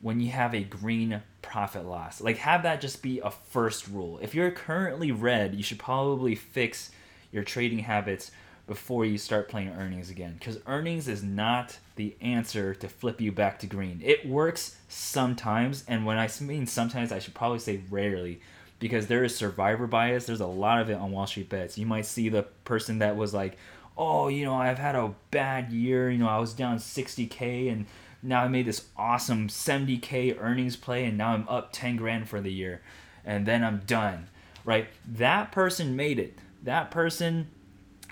when 0.01 0.20
you 0.20 0.31
have 0.31 0.53
a 0.53 0.63
green 0.63 1.22
profit 1.41 1.86
loss. 1.86 2.22
Like 2.22 2.38
have 2.38 2.63
that 2.63 2.81
just 2.81 3.01
be 3.01 3.20
a 3.20 3.31
first 3.31 3.88
rule. 3.88 4.20
If 4.22 4.36
you're 4.36 4.51
currently 4.51 5.12
red, 5.12 5.55
you 5.55 5.63
should 5.63 5.79
probably 5.79 6.36
fix 6.36 6.91
your 7.31 7.43
trading 7.43 7.79
habits 7.79 8.31
before 8.68 9.06
you 9.06 9.18
start 9.18 9.50
playing 9.50 9.70
earnings 9.70 10.10
again 10.10 10.36
because 10.39 10.60
earnings 10.68 11.08
is 11.08 11.24
not 11.24 11.77
the 11.96 12.15
answer 12.22 12.74
to 12.75 12.88
flip 12.88 13.20
you 13.20 13.32
back 13.32 13.60
to 13.60 13.68
green. 13.68 14.01
It 14.03 14.25
works 14.25 14.77
sometimes, 14.88 15.84
and 15.88 16.06
when 16.06 16.18
I 16.18 16.30
mean 16.39 16.68
sometimes, 16.68 17.12
I 17.12 17.20
should 17.20 17.34
probably 17.34 17.60
say 17.60 17.82
rarely 17.89 18.41
because 18.80 19.08
there 19.08 19.24
is 19.24 19.36
survivor 19.36 19.88
bias. 19.88 20.25
There's 20.25 20.41
a 20.41 20.48
lot 20.48 20.80
of 20.80 20.89
it 20.89 20.96
on 20.96 21.12
Wall 21.12 21.27
Street 21.27 21.50
bets. 21.50 21.77
You 21.77 21.86
might 21.86 22.06
see 22.06 22.30
the 22.30 22.44
person 22.63 23.00
that 23.00 23.15
was 23.15 23.34
like, 23.34 23.58
"Oh, 23.98 24.27
you 24.27 24.46
know, 24.46 24.56
I've 24.56 24.80
had 24.80 24.96
a 24.96 25.13
bad 25.32 25.72
year. 25.72 26.10
You 26.10 26.20
know, 26.20 26.30
I 26.30 26.39
was 26.39 26.53
down 26.53 26.77
60k 26.77 27.72
and 27.72 27.86
now 28.24 28.44
I 28.44 28.48
made 28.48 28.65
this 28.65 28.88
awesome 28.98 29.48
70k 29.48 30.39
earnings 30.39 30.75
play 30.75 31.06
and 31.06 31.18
now 31.18 31.34
I'm 31.34 31.48
up 31.50 31.70
10 31.72 31.96
grand 31.96 32.30
for 32.30 32.39
the 32.39 32.51
year 32.51 32.82
and 33.25 33.46
then 33.46 33.63
I'm 33.63 33.82
done. 33.86 34.27
Right? 34.63 34.88
That 35.08 35.51
person 35.51 35.96
made 35.96 36.20
it. 36.20 36.38
That 36.63 36.91
person 36.91 37.48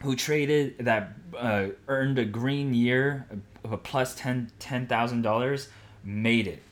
who 0.01 0.15
traded 0.15 0.77
that 0.79 1.13
uh, 1.38 1.68
earned 1.88 2.20
a 2.20 2.25
green 2.25 2.74
year 2.74 3.27
of 3.63 3.72
a 3.72 3.77
plus 3.77 4.15
10 4.15 4.51
$10,000 4.60 5.68
made 6.03 6.48
it. 6.48 6.63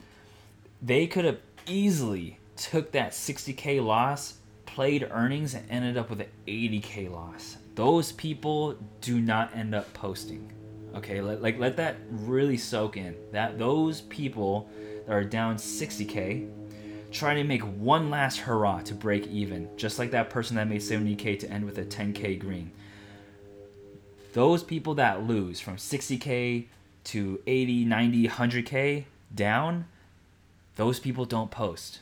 They 0.81 1.07
could 1.07 1.25
have 1.25 1.39
easily 1.65 2.39
took 2.55 2.91
that 2.93 3.11
60k 3.11 3.83
loss, 3.83 4.35
played 4.65 5.07
earnings 5.11 5.53
and 5.53 5.69
ended 5.69 5.97
up 5.97 6.09
with 6.09 6.21
an 6.21 6.27
80k 6.47 7.11
loss. 7.11 7.57
Those 7.75 8.11
people 8.11 8.75
do 9.01 9.19
not 9.19 9.55
end 9.55 9.75
up 9.75 9.93
posting 9.93 10.51
Okay, 10.97 11.21
let, 11.21 11.43
like 11.43 11.59
let 11.59 11.77
that 11.77 11.97
really 12.09 12.57
soak 12.57 12.97
in. 12.97 13.15
That 13.31 13.59
those 13.59 14.01
people 14.01 14.67
that 15.05 15.13
are 15.13 15.23
down 15.23 15.57
60k 15.57 16.49
trying 17.11 17.37
to 17.37 17.43
make 17.43 17.61
one 17.61 18.09
last 18.09 18.37
hurrah 18.37 18.81
to 18.81 18.93
break 18.93 19.27
even, 19.27 19.69
just 19.77 19.99
like 19.99 20.11
that 20.11 20.29
person 20.29 20.55
that 20.55 20.67
made 20.67 20.81
70k 20.81 21.39
to 21.39 21.51
end 21.51 21.65
with 21.65 21.77
a 21.77 21.85
10k 21.85 22.39
green. 22.39 22.71
Those 24.37 24.61
people 24.61 24.93
that 24.93 25.25
lose 25.25 25.59
from 25.59 25.77
60k 25.77 26.65
to 27.05 27.39
80, 27.47 27.85
90, 27.85 28.27
100k 28.27 29.05
down, 29.33 29.85
those 30.75 30.99
people 30.99 31.25
don't 31.25 31.49
post. 31.49 32.01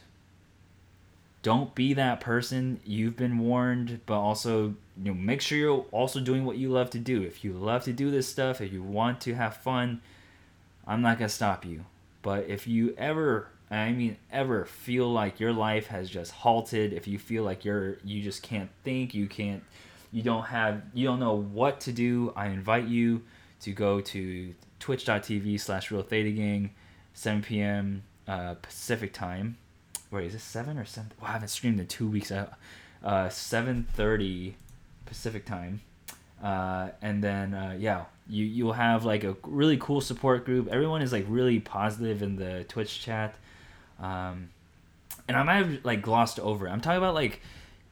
Don't 1.43 1.73
be 1.73 1.93
that 1.93 2.19
person. 2.19 2.81
You've 2.83 3.15
been 3.15 3.39
warned, 3.39 4.01
but 4.05 4.19
also 4.19 4.75
you 5.01 5.05
know 5.05 5.13
make 5.13 5.39
sure 5.39 5.57
you're 5.57 5.85
also 5.93 6.19
doing 6.19 6.43
what 6.43 6.57
you 6.57 6.67
love 6.67 6.89
to 6.89 6.99
do. 6.99 7.21
If 7.21 7.45
you 7.45 7.53
love 7.53 7.85
to 7.85 7.93
do 7.93 8.11
this 8.11 8.27
stuff, 8.27 8.59
if 8.59 8.73
you 8.73 8.83
want 8.83 9.21
to 9.21 9.35
have 9.35 9.55
fun, 9.55 10.01
I'm 10.85 11.01
not 11.01 11.17
to 11.19 11.29
stop 11.29 11.63
you. 11.63 11.85
But 12.21 12.49
if 12.49 12.67
you 12.67 12.93
ever 12.97 13.47
I 13.71 13.93
mean 13.93 14.17
ever 14.29 14.65
feel 14.65 15.09
like 15.09 15.39
your 15.39 15.53
life 15.53 15.87
has 15.87 16.09
just 16.09 16.33
halted, 16.33 16.91
if 16.91 17.07
you 17.07 17.17
feel 17.17 17.43
like 17.43 17.63
you're 17.63 17.95
you 18.03 18.21
just 18.21 18.43
can't 18.43 18.71
think, 18.83 19.13
you 19.13 19.27
can't 19.27 19.63
you 20.15 20.23
don't 20.23 20.45
have 20.45 20.81
you 20.93 21.05
don't 21.05 21.19
know 21.19 21.35
what 21.35 21.81
to 21.81 21.91
do, 21.91 22.31
I 22.37 22.47
invite 22.47 22.87
you 22.87 23.23
to 23.59 23.71
go 23.73 23.99
to 23.99 24.55
twitch.tv 24.79 25.59
slash 25.59 25.91
real 25.91 26.03
theta 26.03 26.31
gang 26.31 26.71
7 27.13 27.41
p.m 27.41 28.03
uh, 28.25 28.53
pacific 28.61 29.11
time. 29.11 29.57
Wait 30.11 30.27
is 30.27 30.33
this 30.33 30.43
7 30.43 30.77
or 30.77 30.85
7 30.85 31.11
well, 31.19 31.29
i 31.29 31.33
haven't 31.33 31.49
streamed 31.49 31.81
in 31.81 31.87
two 31.87 32.07
weeks. 32.07 32.31
Uh, 32.31 32.47
7.30 33.03 34.53
pacific 35.05 35.45
time. 35.45 35.81
Uh, 36.41 36.91
and 37.01 37.21
then 37.21 37.53
uh, 37.53 37.75
yeah 37.77 38.05
you 38.29 38.45
you'll 38.45 38.73
have 38.73 39.03
like 39.03 39.25
a 39.25 39.35
really 39.43 39.75
cool 39.77 39.99
support 39.99 40.45
group. 40.45 40.69
Everyone 40.69 41.01
is 41.01 41.11
like 41.11 41.25
really 41.27 41.59
positive 41.59 42.23
in 42.23 42.37
the 42.37 42.63
twitch 42.69 43.01
chat. 43.01 43.35
Um, 43.99 44.47
and 45.27 45.35
i 45.35 45.43
might 45.43 45.55
have 45.55 45.83
like 45.83 46.01
glossed 46.01 46.39
over 46.39 46.67
it. 46.67 46.69
i'm 46.69 46.81
talking 46.81 46.99
about 46.99 47.15
like 47.15 47.41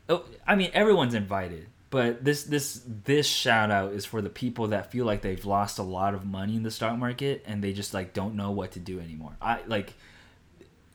oh, 0.10 0.24
i 0.46 0.56
mean 0.56 0.70
everyone's 0.74 1.16
invited 1.16 1.66
but 1.94 2.24
this 2.26 2.46
this 2.46 2.82
this 3.04 3.28
shout 3.28 3.70
out 3.70 3.94
is 3.94 4.04
for 4.04 4.20
the 4.20 4.30
people 4.30 4.70
that 4.70 4.92
feel 4.92 5.06
like 5.06 5.22
they've 5.22 5.46
lost 5.46 5.78
a 5.78 5.84
lot 5.84 6.16
of 6.16 6.26
money 6.26 6.56
in 6.56 6.64
the 6.64 6.72
stock 6.72 6.98
market 6.98 7.44
and 7.46 7.64
they 7.64 7.72
just 7.72 7.94
like 7.94 8.14
don't 8.14 8.34
know 8.34 8.50
what 8.50 8.72
to 8.72 8.80
do 8.80 9.00
anymore. 9.00 9.38
I 9.40 9.60
like 9.68 9.94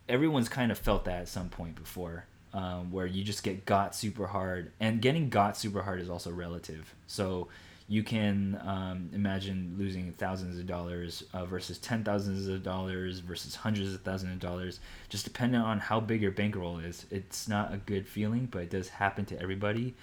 everyone's 0.08 0.48
kind 0.48 0.72
of 0.72 0.78
felt 0.78 1.04
that 1.04 1.20
at 1.20 1.28
some 1.28 1.50
point 1.50 1.76
before 1.76 2.24
um, 2.52 2.90
where 2.90 3.06
you 3.06 3.22
just 3.22 3.44
get 3.44 3.64
got 3.64 3.94
super 3.94 4.26
hard. 4.26 4.72
And 4.80 5.00
getting 5.00 5.28
got 5.28 5.56
super 5.56 5.82
hard 5.82 6.00
is 6.00 6.10
also 6.10 6.32
relative. 6.32 6.92
So 7.06 7.46
you 7.86 8.02
can 8.02 8.60
um, 8.64 9.08
imagine 9.14 9.76
losing 9.78 10.14
thousands 10.14 10.58
of 10.58 10.66
dollars 10.66 11.22
uh, 11.32 11.44
versus 11.44 11.78
ten 11.78 12.02
thousands 12.02 12.48
of 12.48 12.64
dollars 12.64 13.20
versus 13.20 13.54
hundreds 13.54 13.94
of 13.94 14.00
thousands 14.00 14.32
of 14.32 14.40
dollars. 14.40 14.80
Just 15.10 15.22
depending 15.22 15.60
on 15.60 15.78
how 15.78 16.00
big 16.00 16.22
your 16.22 16.32
bankroll 16.32 16.80
is 16.80 17.06
it's 17.12 17.46
not 17.46 17.72
a 17.72 17.76
good 17.76 18.08
feeling 18.08 18.48
but 18.50 18.62
it 18.62 18.70
does 18.70 18.88
happen 18.88 19.24
to 19.26 19.40
everybody 19.40 19.94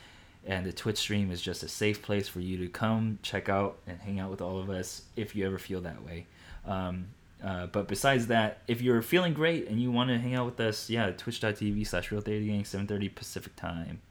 and 0.45 0.65
the 0.65 0.73
Twitch 0.73 0.97
stream 0.97 1.31
is 1.31 1.41
just 1.41 1.63
a 1.63 1.67
safe 1.67 2.01
place 2.01 2.27
for 2.27 2.39
you 2.39 2.57
to 2.57 2.67
come 2.67 3.19
check 3.23 3.49
out 3.49 3.77
and 3.87 3.99
hang 3.99 4.19
out 4.19 4.29
with 4.29 4.41
all 4.41 4.59
of 4.59 4.69
us 4.69 5.03
if 5.15 5.35
you 5.35 5.45
ever 5.45 5.57
feel 5.57 5.81
that 5.81 6.03
way. 6.03 6.27
Um, 6.65 7.07
uh, 7.43 7.67
but 7.67 7.87
besides 7.87 8.27
that, 8.27 8.61
if 8.67 8.81
you're 8.81 9.01
feeling 9.01 9.33
great 9.33 9.67
and 9.67 9.79
you 9.81 9.91
want 9.91 10.09
to 10.09 10.17
hang 10.17 10.35
out 10.35 10.45
with 10.45 10.59
us, 10.59 10.89
yeah, 10.89 11.11
twitch.tv 11.11 11.85
slash 11.85 12.11
real 12.11 12.21
theta 12.21 12.45
gang 12.45 12.63
7.30 12.63 13.13
Pacific 13.13 13.55
time. 13.55 14.01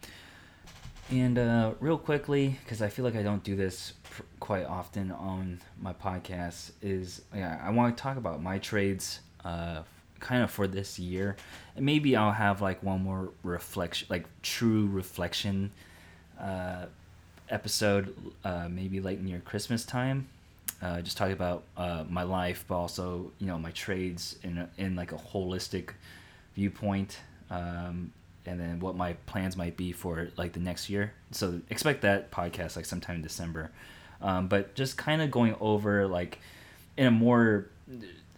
And 1.11 1.39
uh, 1.39 1.75
real 1.81 1.99
quickly, 1.99 2.59
because 2.65 2.83
I 2.83 2.89
feel 2.89 3.05
like 3.05 3.17
I 3.17 3.23
don't 3.23 3.43
do 3.43 3.57
this 3.57 3.93
pr- 4.05 4.23
quite 4.41 4.65
often 4.65 5.13
on 5.13 5.61
my 5.81 5.93
podcast, 5.93 6.73
is 6.81 7.23
yeah, 7.35 7.61
I 7.63 7.71
want 7.71 7.97
to 7.97 8.03
talk 8.03 8.17
about 8.17 8.43
my 8.43 8.59
trades 8.59 9.21
uh, 9.45 9.83
kind 10.21 10.43
of 10.43 10.51
for 10.51 10.67
this 10.67 10.99
year. 10.99 11.37
And 11.77 11.85
maybe 11.85 12.17
I'll 12.17 12.33
have 12.33 12.63
like 12.63 12.83
one 12.83 13.03
more 13.03 13.33
reflection, 13.43 14.07
like 14.11 14.27
true 14.43 14.87
reflection 14.87 15.71
uh, 16.41 16.87
episode, 17.49 18.15
uh, 18.45 18.69
maybe 18.69 19.01
like 19.01 19.21
near 19.21 19.41
Christmas 19.41 19.85
time. 19.85 20.29
Uh, 20.83 21.01
just 21.01 21.17
talk 21.17 21.31
about 21.31 21.63
uh, 21.77 22.05
my 22.09 22.23
life, 22.23 22.65
but 22.69 22.77
also 22.77 23.31
you 23.39 23.47
know 23.47 23.59
my 23.59 23.71
trades 23.71 24.37
in 24.43 24.69
in 24.77 24.97
like 24.97 25.13
a 25.13 25.17
holistic 25.17 25.91
viewpoint, 26.55 27.19
um, 27.51 28.13
and 28.47 28.61
then 28.61 28.81
what 28.81 28.97
my 28.97 29.15
plans 29.27 29.57
might 29.57 29.77
be 29.77 29.93
for 29.93 30.29
like 30.37 30.53
the 30.53 30.61
next 30.61 30.91
year. 30.91 31.13
So 31.31 31.61
expect 31.71 32.03
that 32.03 32.31
podcast 32.31 32.77
like 32.77 32.85
sometime 32.85 33.17
in 33.17 33.23
December. 33.23 33.71
Um, 34.21 34.49
but 34.49 34.75
just 34.75 34.97
kind 34.97 35.21
of 35.23 35.31
going 35.31 35.55
over 35.61 36.07
like 36.07 36.39
in 36.97 37.07
a 37.07 37.11
more 37.11 37.67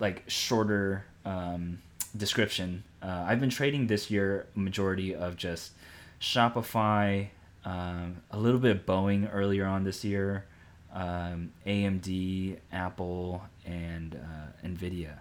like 0.01 0.25
shorter 0.27 1.05
um, 1.25 1.79
description. 2.17 2.83
Uh, 3.03 3.25
I've 3.27 3.41
been 3.41 3.51
trading 3.51 3.87
this 3.87 4.11
year 4.11 4.47
majority 4.55 5.15
of 5.15 5.37
just 5.37 5.73
Shopify, 6.21 7.29
um, 7.67 8.23
a 8.31 8.39
little 8.39 8.61
bit 8.61 8.77
of 8.77 8.87
Boeing 8.87 9.29
earlier 9.33 9.67
on 9.67 9.83
this 9.83 10.05
year, 10.05 10.47
um, 10.95 11.53
AMD, 11.67 12.59
Apple, 12.73 13.43
and 13.67 14.15
uh, 14.15 14.67
Nvidia. 14.67 15.19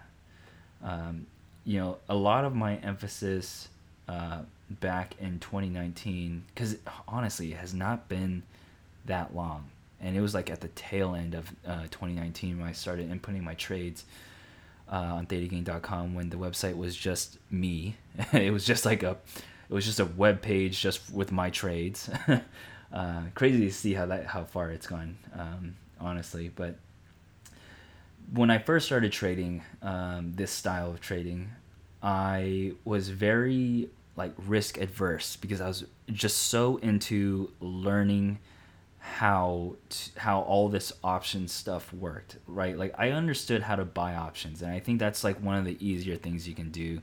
Um, 0.82 1.26
you 1.64 1.80
know, 1.80 1.98
a 2.08 2.14
lot 2.14 2.44
of 2.44 2.54
my 2.54 2.76
emphasis 2.76 3.68
uh, 4.08 4.42
back 4.70 5.16
in 5.18 5.40
2019, 5.40 6.44
because 6.54 6.76
honestly, 7.08 7.52
it 7.52 7.56
has 7.58 7.74
not 7.74 8.08
been 8.08 8.44
that 9.06 9.34
long. 9.34 9.64
And 10.00 10.16
it 10.16 10.20
was 10.20 10.32
like 10.32 10.48
at 10.48 10.60
the 10.60 10.68
tail 10.68 11.16
end 11.16 11.34
of 11.34 11.50
uh, 11.66 11.82
2019 11.90 12.60
when 12.60 12.68
I 12.68 12.72
started 12.72 13.10
inputting 13.10 13.42
my 13.42 13.54
trades 13.54 14.04
uh, 14.90 14.94
on 14.94 15.26
thetagang.com 15.26 16.14
when 16.14 16.30
the 16.30 16.36
website 16.36 16.76
was 16.76 16.94
just 16.94 17.38
me. 17.50 17.96
it 18.32 18.52
was 18.52 18.64
just 18.64 18.84
like 18.84 19.02
a 19.02 19.16
it 19.68 19.74
was 19.74 19.84
just 19.84 20.00
a 20.00 20.04
web 20.04 20.42
page 20.42 20.80
just 20.80 21.12
with 21.12 21.32
my 21.32 21.50
trades. 21.50 22.10
uh, 22.92 23.22
crazy 23.34 23.66
to 23.66 23.72
see 23.72 23.94
how 23.94 24.06
that 24.06 24.26
how 24.26 24.44
far 24.44 24.70
it's 24.70 24.86
gone, 24.86 25.16
um, 25.38 25.76
honestly. 26.00 26.50
But 26.54 26.76
when 28.32 28.50
I 28.50 28.58
first 28.58 28.86
started 28.86 29.12
trading 29.12 29.62
um, 29.82 30.32
this 30.34 30.50
style 30.50 30.90
of 30.90 31.00
trading, 31.00 31.50
I 32.02 32.72
was 32.84 33.08
very 33.08 33.88
like 34.16 34.32
risk 34.46 34.78
adverse 34.78 35.36
because 35.36 35.60
I 35.60 35.68
was 35.68 35.84
just 36.12 36.44
so 36.44 36.76
into 36.78 37.50
learning 37.60 38.38
how 39.14 39.76
to, 39.88 40.10
how 40.18 40.40
all 40.40 40.68
this 40.68 40.92
option 41.04 41.46
stuff 41.46 41.92
worked 41.92 42.38
right 42.48 42.76
like 42.76 42.92
i 42.98 43.10
understood 43.10 43.62
how 43.62 43.76
to 43.76 43.84
buy 43.84 44.16
options 44.16 44.62
and 44.62 44.72
i 44.72 44.80
think 44.80 44.98
that's 44.98 45.22
like 45.22 45.40
one 45.40 45.54
of 45.54 45.64
the 45.64 45.76
easier 45.78 46.16
things 46.16 46.48
you 46.48 46.54
can 46.56 46.70
do 46.70 47.00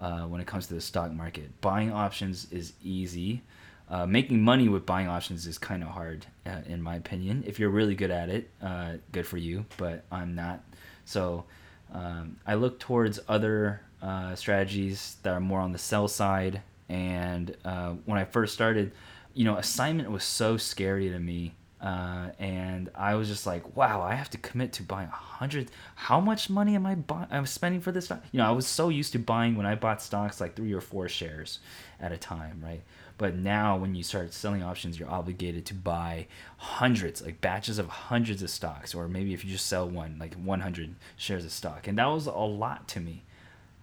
uh, 0.00 0.22
when 0.22 0.40
it 0.40 0.46
comes 0.46 0.66
to 0.68 0.74
the 0.74 0.80
stock 0.80 1.12
market. 1.12 1.60
Buying 1.60 1.92
options 1.92 2.50
is 2.50 2.72
easy. 2.82 3.42
Uh, 3.90 4.04
making 4.06 4.42
money 4.42 4.68
with 4.68 4.84
buying 4.84 5.08
options 5.08 5.46
is 5.46 5.56
kind 5.56 5.82
of 5.82 5.88
hard, 5.88 6.26
uh, 6.46 6.60
in 6.66 6.82
my 6.82 6.96
opinion. 6.96 7.42
If 7.46 7.58
you're 7.58 7.70
really 7.70 7.94
good 7.94 8.10
at 8.10 8.28
it, 8.28 8.50
uh, 8.62 8.94
good 9.12 9.26
for 9.26 9.38
you, 9.38 9.64
but 9.78 10.04
I'm 10.12 10.34
not. 10.34 10.62
So 11.06 11.44
um, 11.92 12.36
I 12.46 12.54
look 12.54 12.78
towards 12.78 13.18
other 13.28 13.80
uh, 14.02 14.34
strategies 14.34 15.16
that 15.22 15.32
are 15.32 15.40
more 15.40 15.60
on 15.60 15.72
the 15.72 15.78
sell 15.78 16.06
side. 16.06 16.62
And 16.88 17.56
uh, 17.64 17.94
when 18.04 18.18
I 18.18 18.24
first 18.24 18.52
started, 18.52 18.92
you 19.32 19.44
know, 19.44 19.56
assignment 19.56 20.10
was 20.10 20.24
so 20.24 20.56
scary 20.56 21.08
to 21.08 21.18
me 21.18 21.54
uh, 21.80 22.30
and 22.40 22.90
I 22.94 23.14
was 23.14 23.28
just 23.28 23.46
like, 23.46 23.76
wow, 23.76 24.02
I 24.02 24.14
have 24.14 24.30
to 24.30 24.38
commit 24.38 24.72
to 24.74 24.82
buying 24.82 25.08
a 25.08 25.12
hundred. 25.12 25.70
How 25.94 26.20
much 26.20 26.50
money 26.50 26.74
am 26.74 26.86
I 26.86 26.96
buying? 26.96 27.28
I'm 27.30 27.46
spending 27.46 27.80
for 27.80 27.92
this 27.92 28.06
stock. 28.06 28.22
You 28.32 28.38
know, 28.38 28.48
I 28.48 28.50
was 28.50 28.66
so 28.66 28.88
used 28.88 29.12
to 29.12 29.18
buying 29.18 29.56
when 29.56 29.66
I 29.66 29.76
bought 29.76 30.02
stocks 30.02 30.40
like 30.40 30.56
three 30.56 30.72
or 30.72 30.80
four 30.80 31.08
shares 31.08 31.60
at 32.00 32.10
a 32.10 32.16
time, 32.16 32.60
right? 32.64 32.82
But 33.16 33.36
now 33.36 33.76
when 33.76 33.94
you 33.94 34.02
start 34.02 34.32
selling 34.32 34.62
options, 34.62 34.98
you're 34.98 35.10
obligated 35.10 35.66
to 35.66 35.74
buy 35.74 36.26
hundreds, 36.56 37.22
like 37.22 37.40
batches 37.40 37.78
of 37.78 37.88
hundreds 37.88 38.42
of 38.42 38.50
stocks, 38.50 38.94
or 38.94 39.08
maybe 39.08 39.32
if 39.32 39.44
you 39.44 39.50
just 39.52 39.66
sell 39.66 39.88
one, 39.88 40.16
like 40.18 40.34
100 40.34 40.94
shares 41.16 41.44
of 41.44 41.52
stock, 41.52 41.86
and 41.86 41.98
that 41.98 42.06
was 42.06 42.26
a 42.26 42.32
lot 42.32 42.88
to 42.88 43.00
me. 43.00 43.24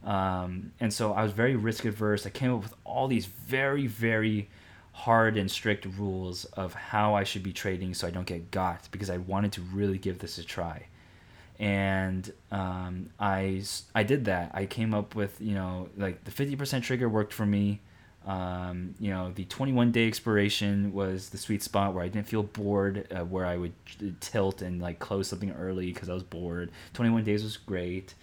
Um, 0.04 0.72
and 0.80 0.94
so 0.94 1.14
I 1.14 1.24
was 1.24 1.32
very 1.32 1.56
risk 1.56 1.86
averse. 1.86 2.26
I 2.26 2.30
came 2.30 2.54
up 2.54 2.62
with 2.62 2.74
all 2.84 3.08
these 3.08 3.26
very, 3.26 3.88
very 3.88 4.50
hard 4.96 5.36
and 5.36 5.52
strict 5.52 5.86
rules 5.98 6.46
of 6.46 6.74
how 6.74 7.16
I 7.16 7.26
should 7.26 7.44
be 7.44 7.52
trading 7.52 7.94
so 7.94 8.08
I 8.08 8.12
don't 8.12 8.26
get 8.26 8.50
got 8.50 8.88
because 8.92 9.10
I 9.10 9.18
wanted 9.18 9.52
to 9.54 9.62
really 9.62 9.98
give 9.98 10.20
this 10.20 10.38
a 10.38 10.44
try. 10.44 10.88
And 11.60 12.32
um, 12.50 13.10
I, 13.20 13.62
I 13.94 14.04
did 14.04 14.26
that. 14.26 14.52
I 14.54 14.66
came 14.66 14.94
up 14.94 15.14
with, 15.14 15.40
you 15.42 15.54
know, 15.54 15.90
like 15.98 16.24
the 16.24 16.32
50% 16.32 16.82
trigger 16.82 17.10
worked 17.10 17.34
for 17.34 17.46
me. 17.46 17.82
Um, 18.26 18.96
you 18.98 19.10
know, 19.12 19.34
the 19.36 19.44
21 19.44 19.92
day 19.92 20.08
expiration 20.08 20.94
was 20.94 21.30
the 21.30 21.38
sweet 21.38 21.62
spot 21.62 21.94
where 21.94 22.04
I 22.04 22.08
didn't 22.08 22.28
feel 22.28 22.44
bored, 22.44 23.06
uh, 23.14 23.26
where 23.26 23.46
I 23.46 23.58
would 23.58 23.74
tilt 24.22 24.62
and 24.62 24.82
like 24.82 25.00
close 25.00 25.28
something 25.28 25.52
early 25.52 25.92
because 25.92 26.10
I 26.10 26.14
was 26.14 26.24
bored. 26.24 26.72
21 26.94 27.26
days 27.26 27.44
was 27.44 27.58
great 27.58 28.14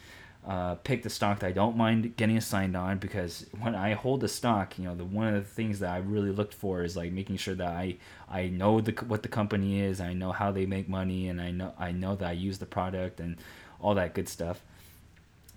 uh, 0.47 0.75
pick 0.77 1.03
the 1.03 1.11
stock 1.11 1.39
that 1.39 1.47
I 1.47 1.53
don't 1.53 1.77
mind 1.77 2.17
getting 2.17 2.37
assigned 2.37 2.77
on 2.77 2.99
because 2.99 3.47
when 3.61 3.75
I 3.75 3.95
hold 3.95 4.25
a 4.25 4.29
stock, 4.29 4.77
you 4.79 4.85
know, 4.85 4.95
the 4.95 5.05
one 5.05 5.29
of 5.29 5.35
the 5.35 5.49
things 5.49 5.79
that 5.81 5.91
I 5.91 5.99
really 5.99 6.33
looked 6.33 6.55
for 6.55 6.83
is 6.83 6.97
like 6.97 7.13
making 7.13 7.37
sure 7.37 7.55
that 7.55 7.69
I 7.69 7.97
I 8.29 8.49
know 8.49 8.81
the 8.81 8.93
what 9.07 9.23
the 9.23 9.29
company 9.29 9.81
is, 9.81 10.01
I 10.01 10.15
know 10.15 10.33
how 10.33 10.51
they 10.51 10.67
make 10.67 10.89
money, 10.89 11.29
and 11.29 11.41
I 11.41 11.53
know 11.53 11.73
I 11.79 11.93
know 11.93 12.17
that 12.17 12.29
I 12.29 12.33
use 12.33 12.59
the 12.59 12.67
product 12.67 13.21
and 13.21 13.37
all 13.81 13.95
that 13.95 14.15
good 14.15 14.29
stuff. 14.29 14.61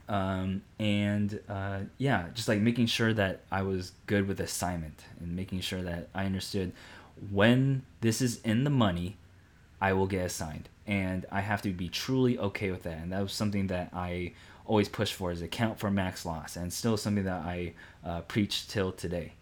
Um, 0.08 0.62
and 0.78 1.40
uh, 1.50 1.80
yeah, 1.98 2.28
just 2.36 2.48
like 2.48 2.60
making 2.60 2.86
sure 2.86 3.12
that 3.14 3.42
I 3.52 3.64
was 3.64 3.92
good 4.06 4.28
with 4.28 4.40
assignment 4.40 5.04
and 5.20 5.36
making 5.36 5.62
sure 5.62 5.82
that 5.82 6.10
I 6.14 6.26
understood 6.26 6.74
when 7.32 7.84
this 8.02 8.22
is 8.22 8.42
in 8.42 8.64
the 8.64 8.70
money, 8.70 9.18
I 9.82 9.94
will 9.94 10.08
get 10.08 10.26
assigned. 10.26 10.70
And 10.88 11.26
I 11.32 11.42
have 11.42 11.62
to 11.64 11.72
be 11.72 11.90
truly 11.90 12.38
okay 12.38 12.70
with 12.70 12.84
that. 12.84 12.98
And 12.98 13.12
that 13.12 13.22
was 13.22 13.34
something 13.34 13.68
that 13.68 13.90
I 13.94 14.34
always 14.66 14.90
push 14.90 15.14
for 15.14 15.32
is 15.32 15.42
account 15.42 15.80
for 15.80 15.92
max 15.92 16.26
loss 16.26 16.56
and 16.56 16.72
still 16.72 16.98
something 16.98 17.26
that 17.26 17.42
I 17.42 17.74
uh, 18.06 18.22
preach 18.22 18.68
till 18.68 18.92
today. 18.92 19.34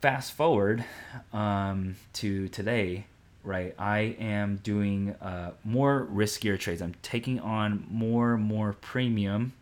Fast 0.00 0.32
forward 0.32 0.84
um, 1.32 1.96
to 2.14 2.48
today, 2.48 3.06
right? 3.44 3.74
I 3.78 4.16
am 4.18 4.56
doing 4.56 5.10
uh, 5.20 5.52
more 5.64 6.08
riskier 6.12 6.58
trades. 6.58 6.82
I'm 6.82 6.94
taking 7.02 7.38
on 7.38 7.86
more 7.88 8.36
more 8.36 8.72
premium, 8.72 9.52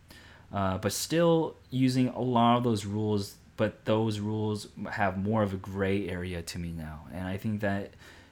uh, 0.51 0.79
but 0.79 0.93
still 0.93 1.55
using 1.69 2.09
a 2.09 2.21
lot 2.21 2.57
of 2.57 2.63
those 2.63 2.85
rules. 2.85 3.35
But 3.57 3.85
those 3.85 4.19
rules 4.19 4.67
have 4.89 5.23
more 5.23 5.43
of 5.43 5.53
a 5.53 5.57
gray 5.57 6.09
area 6.09 6.41
to 6.41 6.57
me 6.57 6.71
now, 6.71 7.05
and 7.13 7.27
I 7.27 7.37
think 7.37 7.61
that 7.61 7.91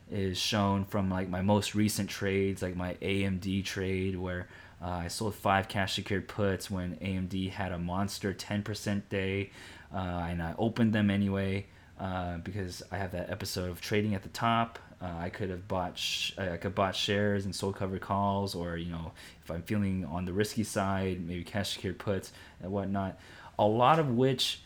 is 0.10 0.40
shown 0.40 0.86
from 0.86 1.12
like 1.12 1.30
my 1.30 1.42
most 1.42 1.76
recent 1.76 2.10
trades, 2.10 2.64
like 2.64 2.76
my 2.76 2.96
AMD 2.96 3.64
trade 3.66 4.18
where 4.18 4.48
uh, 4.82 4.88
I 4.88 5.08
sold 5.08 5.36
five 5.36 5.68
cash 5.68 5.96
secured 5.96 6.28
puts 6.28 6.72
when 6.72 6.96
AMD 6.98 7.52
had 7.52 7.72
a 7.72 7.78
monster 7.78 8.34
10% 8.34 9.02
day, 9.10 9.52
uh, 9.94 9.98
and 9.98 10.42
I 10.42 10.56
opened 10.58 10.94
them 10.94 11.10
anyway 11.10 11.66
uh, 12.00 12.38
because 12.38 12.82
I 12.92 12.98
have 12.98 13.12
that 13.12 13.30
episode 13.30 13.70
of 13.70 13.82
trading 13.82 14.16
at 14.16 14.24
the 14.24 14.30
top. 14.30 14.80
Uh, 15.02 15.14
I 15.18 15.30
could 15.30 15.50
have 15.50 15.68
bought 15.68 15.98
sh- 15.98 16.38
I 16.38 16.58
could 16.58 16.76
bought 16.76 16.96
shares 16.96 17.46
and 17.46 17.56
sold 17.56 17.76
covered 17.78 18.02
calls, 18.02 18.56
or 18.56 18.78
you 18.78 18.92
know, 18.92 19.12
if 19.44 19.52
I'm 19.52 19.62
feeling 19.64 20.06
on 20.06 20.26
the 20.26 20.34
risky 20.34 20.64
side, 20.64 21.26
maybe 21.26 21.44
cash 21.44 21.74
secured 21.74 22.00
puts 22.00 22.32
and 22.62 22.72
whatnot. 22.72 23.18
A 23.58 23.66
lot 23.66 24.00
of 24.00 24.10
which 24.16 24.62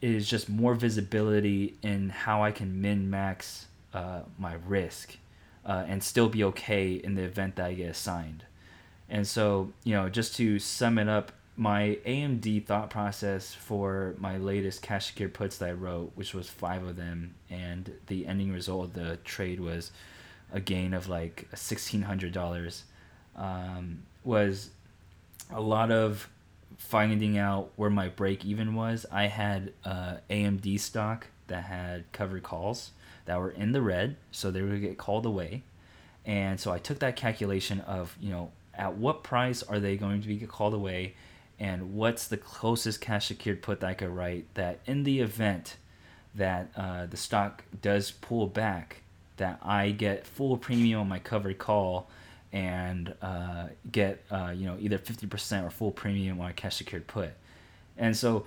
is 0.00 0.28
just 0.28 0.48
more 0.48 0.74
visibility 0.74 1.76
in 1.82 2.10
how 2.10 2.42
I 2.42 2.50
can 2.50 2.80
min 2.80 3.10
max 3.10 3.66
uh, 3.94 4.20
my 4.38 4.54
risk 4.66 5.16
uh, 5.64 5.84
and 5.86 6.02
still 6.02 6.28
be 6.28 6.42
okay 6.44 6.94
in 6.94 7.14
the 7.14 7.22
event 7.22 7.56
that 7.56 7.66
I 7.66 7.74
get 7.74 7.90
assigned. 7.90 8.44
And 9.12 9.26
so, 9.28 9.70
you 9.84 9.94
know, 9.94 10.08
just 10.08 10.36
to 10.36 10.58
sum 10.58 10.98
it 10.98 11.06
up, 11.06 11.32
my 11.54 11.98
AMD 12.06 12.64
thought 12.64 12.88
process 12.88 13.52
for 13.52 14.14
my 14.16 14.38
latest 14.38 14.80
cash 14.80 15.08
secure 15.08 15.28
puts 15.28 15.58
that 15.58 15.68
I 15.68 15.72
wrote, 15.72 16.12
which 16.14 16.32
was 16.32 16.48
five 16.48 16.82
of 16.82 16.96
them, 16.96 17.34
and 17.50 17.92
the 18.06 18.26
ending 18.26 18.54
result 18.54 18.86
of 18.86 18.94
the 18.94 19.18
trade 19.18 19.60
was 19.60 19.92
a 20.50 20.60
gain 20.60 20.94
of 20.94 21.10
like 21.10 21.46
sixteen 21.54 22.00
hundred 22.00 22.32
dollars, 22.32 22.84
um, 23.36 24.02
was 24.24 24.70
a 25.50 25.60
lot 25.60 25.90
of 25.90 26.26
finding 26.78 27.36
out 27.36 27.70
where 27.76 27.90
my 27.90 28.08
break 28.08 28.46
even 28.46 28.74
was. 28.74 29.04
I 29.12 29.26
had 29.26 29.74
uh, 29.84 30.16
AMD 30.30 30.80
stock 30.80 31.26
that 31.48 31.64
had 31.64 32.10
covered 32.12 32.44
calls 32.44 32.92
that 33.26 33.38
were 33.38 33.50
in 33.50 33.72
the 33.72 33.82
red, 33.82 34.16
so 34.30 34.50
they 34.50 34.62
would 34.62 34.80
get 34.80 34.96
called 34.96 35.26
away, 35.26 35.64
and 36.24 36.58
so 36.58 36.72
I 36.72 36.78
took 36.78 37.00
that 37.00 37.14
calculation 37.14 37.80
of 37.80 38.16
you 38.18 38.30
know 38.30 38.50
at 38.74 38.94
what 38.94 39.22
price 39.22 39.62
are 39.62 39.78
they 39.78 39.96
going 39.96 40.22
to 40.22 40.28
be 40.28 40.38
called 40.38 40.74
away 40.74 41.14
and 41.58 41.94
what's 41.94 42.26
the 42.26 42.36
closest 42.36 43.00
cash 43.00 43.28
secured 43.28 43.62
put 43.62 43.80
that 43.80 43.86
I 43.86 43.94
could 43.94 44.08
write 44.08 44.46
that 44.54 44.80
in 44.86 45.04
the 45.04 45.20
event 45.20 45.76
that 46.34 46.70
uh, 46.76 47.06
the 47.06 47.16
stock 47.16 47.62
does 47.82 48.10
pull 48.10 48.46
back, 48.46 49.02
that 49.36 49.60
I 49.62 49.90
get 49.90 50.26
full 50.26 50.56
premium 50.56 51.00
on 51.00 51.08
my 51.08 51.18
covered 51.18 51.58
call 51.58 52.08
and 52.52 53.14
uh, 53.22 53.68
get 53.90 54.24
uh, 54.30 54.52
you 54.54 54.66
know 54.66 54.76
either 54.80 54.98
50% 54.98 55.64
or 55.64 55.70
full 55.70 55.92
premium 55.92 56.40
on 56.40 56.50
a 56.50 56.52
cash 56.52 56.76
secured 56.76 57.06
put. 57.06 57.30
And 57.96 58.16
so 58.16 58.46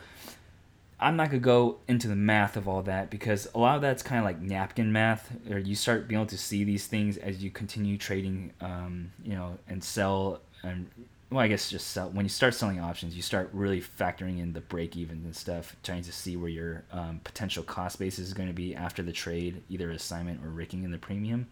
I'm 1.00 1.18
not 1.18 1.30
gonna 1.30 1.40
go 1.40 1.78
into 1.88 2.08
the 2.08 2.16
math 2.16 2.56
of 2.56 2.68
all 2.68 2.82
that 2.84 3.10
because 3.10 3.48
a 3.54 3.60
lot 3.60 3.76
of 3.76 3.82
that's 3.82 4.02
kind 4.02 4.20
of 4.20 4.26
like 4.26 4.40
napkin 4.42 4.92
math, 4.92 5.30
or 5.50 5.58
you 5.58 5.76
start 5.76 6.08
being 6.08 6.22
able 6.22 6.30
to 6.30 6.38
see 6.38 6.64
these 6.64 6.88
things 6.88 7.18
as 7.18 7.44
you 7.44 7.52
continue 7.52 7.98
trading, 7.98 8.54
um, 8.62 9.12
you 9.24 9.34
know, 9.34 9.58
and 9.68 9.84
sell 9.84 10.40
and 10.64 10.90
well, 11.30 11.44
I 11.44 11.48
guess 11.48 11.70
just 11.70 11.88
sell. 11.88 12.10
When 12.10 12.24
you 12.24 12.30
start 12.30 12.54
selling 12.54 12.80
options, 12.80 13.16
you 13.16 13.22
start 13.22 13.50
really 13.52 13.82
factoring 13.82 14.40
in 14.40 14.54
the 14.54 14.62
break 14.62 14.96
evens 14.96 15.26
and 15.26 15.36
stuff, 15.36 15.76
trying 15.84 16.04
to 16.04 16.12
see 16.12 16.38
where 16.38 16.50
your 16.50 16.84
um, 16.92 17.20
potential 17.24 17.64
cost 17.64 18.00
base 18.00 18.20
is 18.20 18.34
going 18.34 18.48
to 18.48 18.54
be 18.54 18.76
after 18.76 19.02
the 19.02 19.12
trade, 19.12 19.64
either 19.70 19.90
assignment 19.92 20.44
or 20.46 20.50
ricking 20.50 20.84
in 20.84 20.92
the 20.92 20.98
premium. 20.98 21.48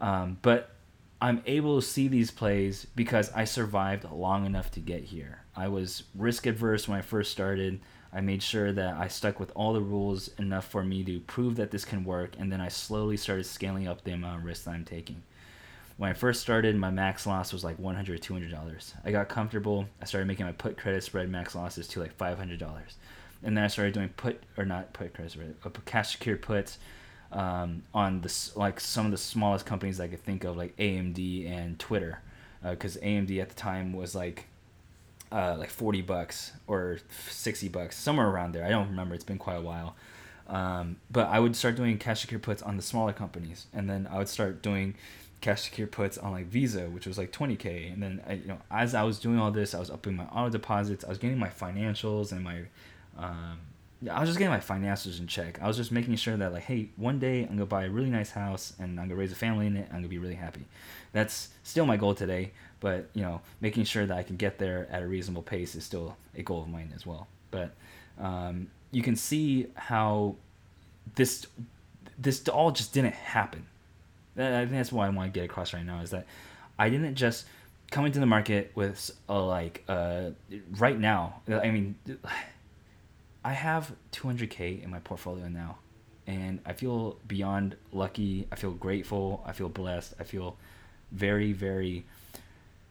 Um, 0.00 0.38
but 0.42 0.72
I'm 1.20 1.42
able 1.46 1.80
to 1.80 1.86
see 1.86 2.08
these 2.08 2.30
plays 2.30 2.86
because 2.96 3.32
I 3.32 3.44
survived 3.44 4.04
long 4.10 4.46
enough 4.46 4.70
to 4.72 4.80
get 4.80 5.04
here. 5.04 5.42
I 5.56 5.68
was 5.68 6.02
risk 6.14 6.46
adverse 6.46 6.88
when 6.88 6.98
I 6.98 7.02
first 7.02 7.30
started. 7.32 7.80
I 8.12 8.20
made 8.20 8.42
sure 8.42 8.72
that 8.72 8.94
I 8.94 9.08
stuck 9.08 9.38
with 9.38 9.52
all 9.54 9.72
the 9.72 9.80
rules 9.80 10.28
enough 10.38 10.66
for 10.66 10.82
me 10.82 11.04
to 11.04 11.20
prove 11.20 11.56
that 11.56 11.70
this 11.70 11.84
can 11.84 12.04
work, 12.04 12.32
and 12.38 12.50
then 12.50 12.60
I 12.60 12.68
slowly 12.68 13.16
started 13.16 13.44
scaling 13.44 13.86
up 13.86 14.02
the 14.02 14.12
amount 14.12 14.38
of 14.38 14.44
risk 14.44 14.64
that 14.64 14.70
I'm 14.70 14.84
taking. 14.84 15.22
When 15.98 16.10
I 16.10 16.14
first 16.14 16.40
started, 16.40 16.76
my 16.76 16.90
max 16.90 17.26
loss 17.26 17.52
was 17.52 17.64
like 17.64 17.76
$100, 17.78 18.20
$200. 18.20 18.92
I 19.04 19.10
got 19.10 19.28
comfortable. 19.28 19.86
I 20.00 20.04
started 20.04 20.26
making 20.26 20.46
my 20.46 20.52
put 20.52 20.78
credit 20.78 21.02
spread 21.02 21.28
max 21.28 21.54
losses 21.54 21.88
to 21.88 22.00
like 22.00 22.16
$500. 22.16 22.62
And 23.42 23.56
then 23.56 23.64
I 23.64 23.66
started 23.66 23.94
doing 23.94 24.08
put, 24.10 24.40
or 24.56 24.64
not 24.64 24.92
put 24.92 25.12
credit 25.12 25.32
spread, 25.32 25.54
uh, 25.64 25.70
cash 25.84 26.12
secured 26.12 26.40
puts 26.40 26.78
um, 27.32 27.82
on 27.92 28.20
the, 28.20 28.50
like 28.54 28.80
some 28.80 29.06
of 29.06 29.10
the 29.10 29.18
smallest 29.18 29.66
companies 29.66 30.00
I 30.00 30.08
could 30.08 30.22
think 30.22 30.44
of, 30.44 30.56
like 30.56 30.76
AMD 30.76 31.50
and 31.50 31.78
Twitter. 31.78 32.20
Because 32.62 32.96
uh, 32.96 33.00
AMD 33.00 33.40
at 33.40 33.48
the 33.48 33.54
time 33.54 33.92
was 33.92 34.14
like 34.14 34.47
uh, 35.30 35.56
like 35.58 35.70
40 35.70 36.02
bucks 36.02 36.52
or 36.66 36.98
60 37.28 37.68
bucks, 37.68 37.96
somewhere 37.96 38.28
around 38.28 38.54
there. 38.54 38.64
I 38.64 38.70
don't 38.70 38.88
remember. 38.88 39.14
It's 39.14 39.24
been 39.24 39.38
quite 39.38 39.56
a 39.56 39.60
while. 39.60 39.94
Um, 40.46 40.96
but 41.10 41.28
I 41.28 41.38
would 41.40 41.54
start 41.54 41.76
doing 41.76 41.98
cash 41.98 42.22
secure 42.22 42.40
puts 42.40 42.62
on 42.62 42.76
the 42.76 42.82
smaller 42.82 43.12
companies, 43.12 43.66
and 43.72 43.88
then 43.88 44.08
I 44.10 44.16
would 44.18 44.28
start 44.28 44.62
doing 44.62 44.94
cash 45.40 45.62
secure 45.62 45.86
puts 45.86 46.18
on 46.18 46.32
like 46.32 46.46
Visa, 46.46 46.88
which 46.88 47.06
was 47.06 47.18
like 47.18 47.32
20k. 47.32 47.92
And 47.92 48.02
then 48.02 48.20
I, 48.26 48.32
you 48.34 48.48
know, 48.48 48.58
as 48.70 48.94
I 48.94 49.02
was 49.02 49.18
doing 49.18 49.38
all 49.38 49.50
this, 49.50 49.74
I 49.74 49.78
was 49.78 49.90
upping 49.90 50.16
my 50.16 50.24
auto 50.24 50.50
deposits. 50.50 51.04
I 51.04 51.08
was 51.08 51.18
getting 51.18 51.38
my 51.38 51.48
financials 51.48 52.32
and 52.32 52.42
my, 52.42 52.62
um, 53.16 53.58
I 54.10 54.20
was 54.20 54.28
just 54.28 54.38
getting 54.38 54.52
my 54.52 54.58
financials 54.58 55.20
in 55.20 55.26
check. 55.26 55.60
I 55.62 55.66
was 55.66 55.76
just 55.76 55.92
making 55.92 56.16
sure 56.16 56.36
that 56.36 56.52
like, 56.52 56.64
hey, 56.64 56.88
one 56.96 57.18
day 57.18 57.42
I'm 57.42 57.50
gonna 57.50 57.66
buy 57.66 57.84
a 57.84 57.90
really 57.90 58.10
nice 58.10 58.30
house 58.30 58.72
and 58.78 58.98
I'm 58.98 59.08
gonna 59.08 59.18
raise 59.18 59.32
a 59.32 59.36
family 59.36 59.66
in 59.66 59.76
it. 59.76 59.86
I'm 59.90 59.98
gonna 59.98 60.08
be 60.08 60.18
really 60.18 60.34
happy. 60.34 60.64
That's 61.12 61.48
still 61.62 61.86
my 61.86 61.96
goal 61.96 62.14
today 62.14 62.52
but 62.80 63.08
you 63.14 63.22
know 63.22 63.40
making 63.60 63.84
sure 63.84 64.06
that 64.06 64.16
i 64.16 64.22
can 64.22 64.36
get 64.36 64.58
there 64.58 64.86
at 64.90 65.02
a 65.02 65.06
reasonable 65.06 65.42
pace 65.42 65.74
is 65.74 65.84
still 65.84 66.16
a 66.36 66.42
goal 66.42 66.62
of 66.62 66.68
mine 66.68 66.92
as 66.94 67.06
well. 67.06 67.26
But 67.50 67.72
um, 68.18 68.68
you 68.90 69.02
can 69.02 69.16
see 69.16 69.66
how 69.74 70.36
this 71.14 71.46
this 72.18 72.46
all 72.48 72.70
just 72.70 72.92
didn't 72.92 73.14
happen. 73.14 73.66
I 74.36 74.60
think 74.60 74.70
that's 74.70 74.92
what 74.92 75.04
i 75.04 75.08
want 75.08 75.32
to 75.32 75.40
get 75.40 75.44
across 75.44 75.74
right 75.74 75.84
now 75.84 76.00
is 76.00 76.10
that 76.10 76.24
i 76.78 76.88
didn't 76.88 77.16
just 77.16 77.46
come 77.90 78.06
into 78.06 78.20
the 78.20 78.26
market 78.26 78.70
with 78.76 79.10
a, 79.28 79.38
like 79.38 79.82
uh, 79.88 80.30
right 80.76 80.98
now 80.98 81.40
i 81.48 81.70
mean 81.72 81.96
i 83.44 83.52
have 83.52 83.90
200k 84.12 84.84
in 84.84 84.90
my 84.90 85.00
portfolio 85.00 85.48
now 85.48 85.78
and 86.28 86.60
i 86.66 86.72
feel 86.72 87.16
beyond 87.26 87.74
lucky. 87.92 88.46
I 88.52 88.56
feel 88.56 88.72
grateful. 88.72 89.42
I 89.46 89.52
feel 89.52 89.68
blessed. 89.68 90.14
I 90.20 90.24
feel 90.24 90.56
very 91.10 91.52
very 91.52 92.04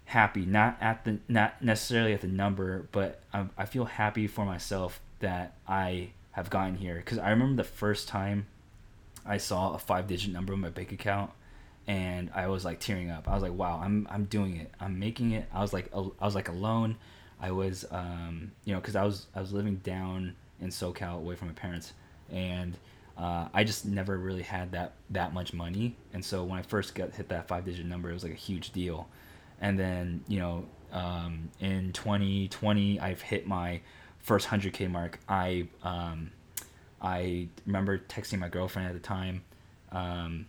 happy 0.08 0.46
not 0.46 0.78
at 0.80 1.04
the 1.04 1.20
not 1.28 1.62
necessarily 1.62 2.14
at 2.14 2.22
the 2.22 2.28
number 2.28 2.88
but 2.94 3.20
I, 3.34 3.46
I 3.58 3.66
feel 3.66 3.84
happy 3.84 4.26
for 4.26 4.46
myself 4.46 5.02
that 5.20 5.58
i 5.68 6.12
have 6.32 6.50
gotten 6.50 6.76
here. 6.76 6.96
Because 6.96 7.18
i 7.18 7.30
remember 7.30 7.62
the 7.62 7.68
first 7.68 8.08
time 8.08 8.48
i 9.26 9.36
saw 9.36 9.74
a 9.74 9.78
five 9.78 10.08
digit 10.08 10.32
number 10.32 10.54
in 10.54 10.62
my 10.62 10.70
bank 10.70 10.94
account 10.94 11.32
and 11.88 12.32
i 12.34 12.48
was 12.48 12.64
like 12.64 12.80
tearing 12.80 13.12
up. 13.12 13.28
I 13.28 13.34
was 13.34 13.44
like 13.44 13.52
wow 13.52 13.82
i'm 13.84 14.08
i'm 14.10 14.24
doing 14.26 14.56
it. 14.56 14.72
I'm 14.80 14.98
making 14.98 15.32
it. 15.32 15.46
I 15.54 15.62
was 15.62 15.74
like 15.74 15.92
i 15.94 16.26
was 16.26 16.36
like 16.36 16.48
alone. 16.48 16.96
I 17.42 17.52
was 17.52 17.84
um 17.92 18.52
you 18.64 18.74
know 18.74 18.80
because 18.80 18.96
i 18.96 19.04
was 19.04 19.28
i 19.36 19.42
was 19.42 19.52
living 19.52 19.76
down 19.84 20.36
in 20.62 20.70
socal 20.70 21.18
away 21.18 21.36
from 21.36 21.50
my 21.50 21.54
parents 21.54 21.92
and 22.32 22.78
uh, 23.18 23.48
I 23.52 23.64
just 23.64 23.86
never 23.86 24.16
really 24.16 24.44
had 24.44 24.74
that 24.74 24.94
that 25.10 25.34
much 25.34 25.52
money, 25.52 25.96
and 26.14 26.24
so 26.24 26.44
when 26.44 26.60
I 26.60 26.62
first 26.62 26.94
got 26.94 27.16
hit 27.16 27.30
that 27.30 27.48
five 27.48 27.66
digit 27.66 27.86
number, 27.88 28.12
it 28.12 28.14
was 28.14 28.22
like 28.22 28.34
a 28.34 28.36
huge 28.36 28.72
deal 28.74 29.08
and 29.62 29.78
then 29.78 30.24
you 30.28 30.40
know 30.40 30.66
um, 30.92 31.50
in 31.60 31.92
2020 31.94 33.00
I've 33.00 33.22
hit 33.22 33.48
my 33.48 33.82
first 34.20 34.48
100k 34.48 34.90
mark. 34.90 35.20
I 35.28 35.68
um, 35.84 36.32
I 37.02 37.48
remember 37.66 37.98
texting 37.98 38.40
my 38.40 38.50
girlfriend 38.50 38.88
at 38.88 38.94
the 38.94 39.00
time, 39.00 39.44
um, 39.92 40.46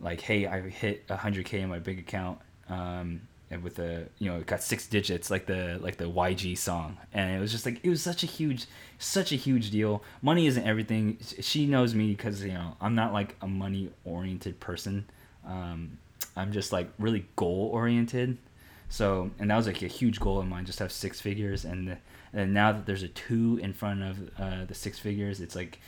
like, 0.00 0.20
"Hey, 0.20 0.46
I 0.46 0.60
hit 0.60 1.06
100k 1.08 1.54
in 1.54 1.68
my 1.68 1.78
big 1.78 1.98
account." 1.98 2.38
Um, 2.68 3.22
and 3.50 3.62
with 3.62 3.76
the 3.76 4.08
you 4.18 4.30
know 4.30 4.38
it 4.38 4.46
got 4.46 4.62
six 4.62 4.86
digits 4.86 5.30
like 5.30 5.46
the 5.46 5.78
like 5.80 5.96
the 5.98 6.04
YG 6.04 6.58
song 6.58 6.96
and 7.12 7.34
it 7.34 7.38
was 7.38 7.52
just 7.52 7.64
like 7.64 7.78
it 7.84 7.88
was 7.88 8.02
such 8.02 8.22
a 8.22 8.26
huge 8.26 8.66
such 8.98 9.30
a 9.30 9.36
huge 9.36 9.70
deal 9.70 10.02
money 10.20 10.46
isn't 10.46 10.66
everything 10.66 11.16
she 11.40 11.66
knows 11.66 11.94
me 11.94 12.10
because 12.10 12.42
you 12.42 12.52
know 12.52 12.76
I'm 12.80 12.94
not 12.94 13.12
like 13.12 13.36
a 13.40 13.46
money 13.46 13.90
oriented 14.04 14.58
person 14.58 15.06
um, 15.46 15.98
I'm 16.36 16.52
just 16.52 16.72
like 16.72 16.90
really 16.98 17.26
goal 17.36 17.70
oriented. 17.72 18.38
So, 18.88 19.30
and 19.38 19.50
that 19.50 19.56
was 19.56 19.66
like 19.66 19.82
a 19.82 19.88
huge 19.88 20.20
goal 20.20 20.38
of 20.38 20.46
mine, 20.46 20.64
just 20.64 20.78
have 20.78 20.92
six 20.92 21.20
figures. 21.20 21.64
And, 21.64 21.96
and 22.32 22.54
now 22.54 22.72
that 22.72 22.86
there's 22.86 23.02
a 23.02 23.08
two 23.08 23.58
in 23.60 23.72
front 23.72 24.02
of 24.02 24.30
uh, 24.38 24.64
the 24.66 24.74
six 24.74 24.98
figures, 24.98 25.40
it's 25.40 25.56
like 25.56 25.80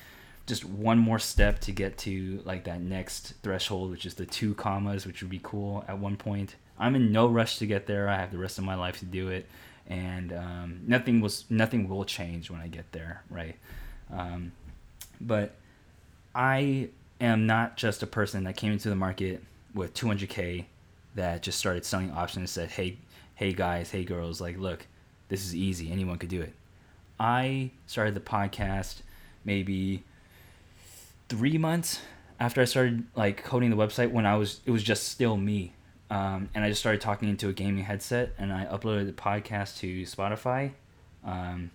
just 0.46 0.64
one 0.64 0.98
more 0.98 1.18
step 1.18 1.60
to 1.60 1.72
get 1.72 1.98
to 1.98 2.42
like 2.44 2.64
that 2.64 2.80
next 2.80 3.34
threshold, 3.42 3.90
which 3.90 4.06
is 4.06 4.14
the 4.14 4.26
two 4.26 4.54
commas, 4.54 5.06
which 5.06 5.22
would 5.22 5.30
be 5.30 5.40
cool 5.42 5.84
at 5.86 5.98
one 5.98 6.16
point. 6.16 6.56
I'm 6.78 6.96
in 6.96 7.12
no 7.12 7.26
rush 7.26 7.58
to 7.58 7.66
get 7.66 7.86
there. 7.86 8.08
I 8.08 8.16
have 8.16 8.32
the 8.32 8.38
rest 8.38 8.58
of 8.58 8.64
my 8.64 8.74
life 8.74 8.98
to 9.00 9.04
do 9.04 9.28
it, 9.28 9.46
and 9.86 10.32
um, 10.32 10.80
nothing 10.86 11.20
was 11.20 11.44
nothing 11.50 11.88
will 11.88 12.04
change 12.04 12.50
when 12.50 12.60
I 12.60 12.68
get 12.68 12.90
there, 12.92 13.22
right? 13.30 13.56
Um, 14.12 14.52
but 15.20 15.56
I 16.34 16.88
am 17.20 17.46
not 17.46 17.76
just 17.76 18.02
a 18.02 18.06
person 18.06 18.44
that 18.44 18.56
came 18.56 18.72
into 18.72 18.88
the 18.88 18.96
market 18.96 19.42
with 19.78 19.94
200k 19.94 20.66
that 21.14 21.42
just 21.42 21.58
started 21.58 21.84
selling 21.84 22.10
options 22.10 22.36
and 22.36 22.50
said, 22.50 22.70
"Hey, 22.70 22.98
hey 23.34 23.52
guys, 23.52 23.90
hey 23.90 24.04
girls, 24.04 24.40
like 24.40 24.58
look, 24.58 24.86
this 25.28 25.44
is 25.44 25.54
easy. 25.54 25.90
Anyone 25.90 26.18
could 26.18 26.28
do 26.28 26.42
it." 26.42 26.52
I 27.18 27.70
started 27.86 28.14
the 28.14 28.20
podcast 28.20 28.96
maybe 29.44 30.04
three 31.28 31.58
months 31.58 32.00
after 32.38 32.60
I 32.60 32.64
started 32.64 33.04
like 33.14 33.42
coding 33.42 33.70
the 33.70 33.76
website 33.76 34.10
when 34.10 34.26
I 34.26 34.36
was 34.36 34.60
it 34.66 34.70
was 34.70 34.82
just 34.82 35.08
still 35.08 35.36
me. 35.36 35.72
Um, 36.10 36.48
and 36.54 36.64
I 36.64 36.70
just 36.70 36.80
started 36.80 37.02
talking 37.02 37.28
into 37.28 37.48
a 37.48 37.52
gaming 37.52 37.84
headset 37.84 38.34
and 38.38 38.50
I 38.52 38.64
uploaded 38.64 39.06
the 39.06 39.12
podcast 39.12 39.78
to 39.78 40.02
Spotify. 40.02 40.72
Um, 41.24 41.70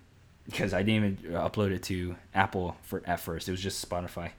because 0.46 0.74
I 0.74 0.84
didn't 0.84 1.20
even 1.22 1.32
upload 1.34 1.72
it 1.72 1.84
to 1.84 2.16
Apple 2.34 2.76
for 2.82 3.02
at 3.06 3.20
first. 3.20 3.48
It 3.48 3.52
was 3.52 3.62
just 3.62 3.88
Spotify. 3.88 4.32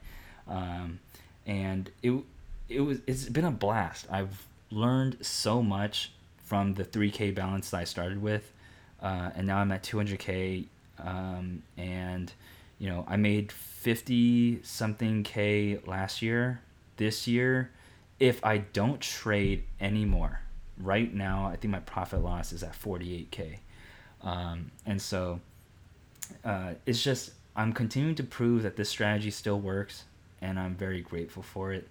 Um, 0.47 0.99
and 1.45 1.89
it 2.03 2.13
it 2.69 2.81
was 2.81 2.99
it's 3.07 3.29
been 3.29 3.45
a 3.45 3.51
blast. 3.51 4.07
I've 4.11 4.45
learned 4.71 5.17
so 5.21 5.61
much 5.61 6.11
from 6.43 6.73
the 6.73 6.83
3K 6.83 7.33
balance 7.33 7.71
that 7.71 7.77
I 7.77 7.83
started 7.83 8.21
with, 8.21 8.51
uh, 9.01 9.31
and 9.35 9.47
now 9.47 9.57
I'm 9.57 9.71
at 9.71 9.83
200K. 9.83 10.65
Um, 10.99 11.61
and 11.77 12.31
you 12.79 12.89
know, 12.89 13.05
I 13.07 13.17
made 13.17 13.51
50 13.51 14.61
something 14.63 15.23
K 15.23 15.79
last 15.85 16.21
year. 16.21 16.61
This 16.97 17.27
year, 17.27 17.71
if 18.19 18.43
I 18.43 18.59
don't 18.59 19.01
trade 19.01 19.63
anymore, 19.81 20.39
right 20.77 21.13
now, 21.13 21.47
I 21.47 21.55
think 21.55 21.71
my 21.71 21.79
profit 21.79 22.23
loss 22.23 22.53
is 22.53 22.63
at 22.63 22.73
48K. 22.73 23.57
Um, 24.23 24.71
and 24.85 25.01
so 25.01 25.39
uh, 26.43 26.73
it's 26.85 27.03
just, 27.03 27.31
I'm 27.55 27.73
continuing 27.73 28.15
to 28.15 28.23
prove 28.23 28.63
that 28.63 28.75
this 28.75 28.89
strategy 28.89 29.31
still 29.31 29.59
works, 29.59 30.05
and 30.41 30.57
I'm 30.57 30.75
very 30.75 31.01
grateful 31.01 31.43
for 31.43 31.73
it. 31.73 31.87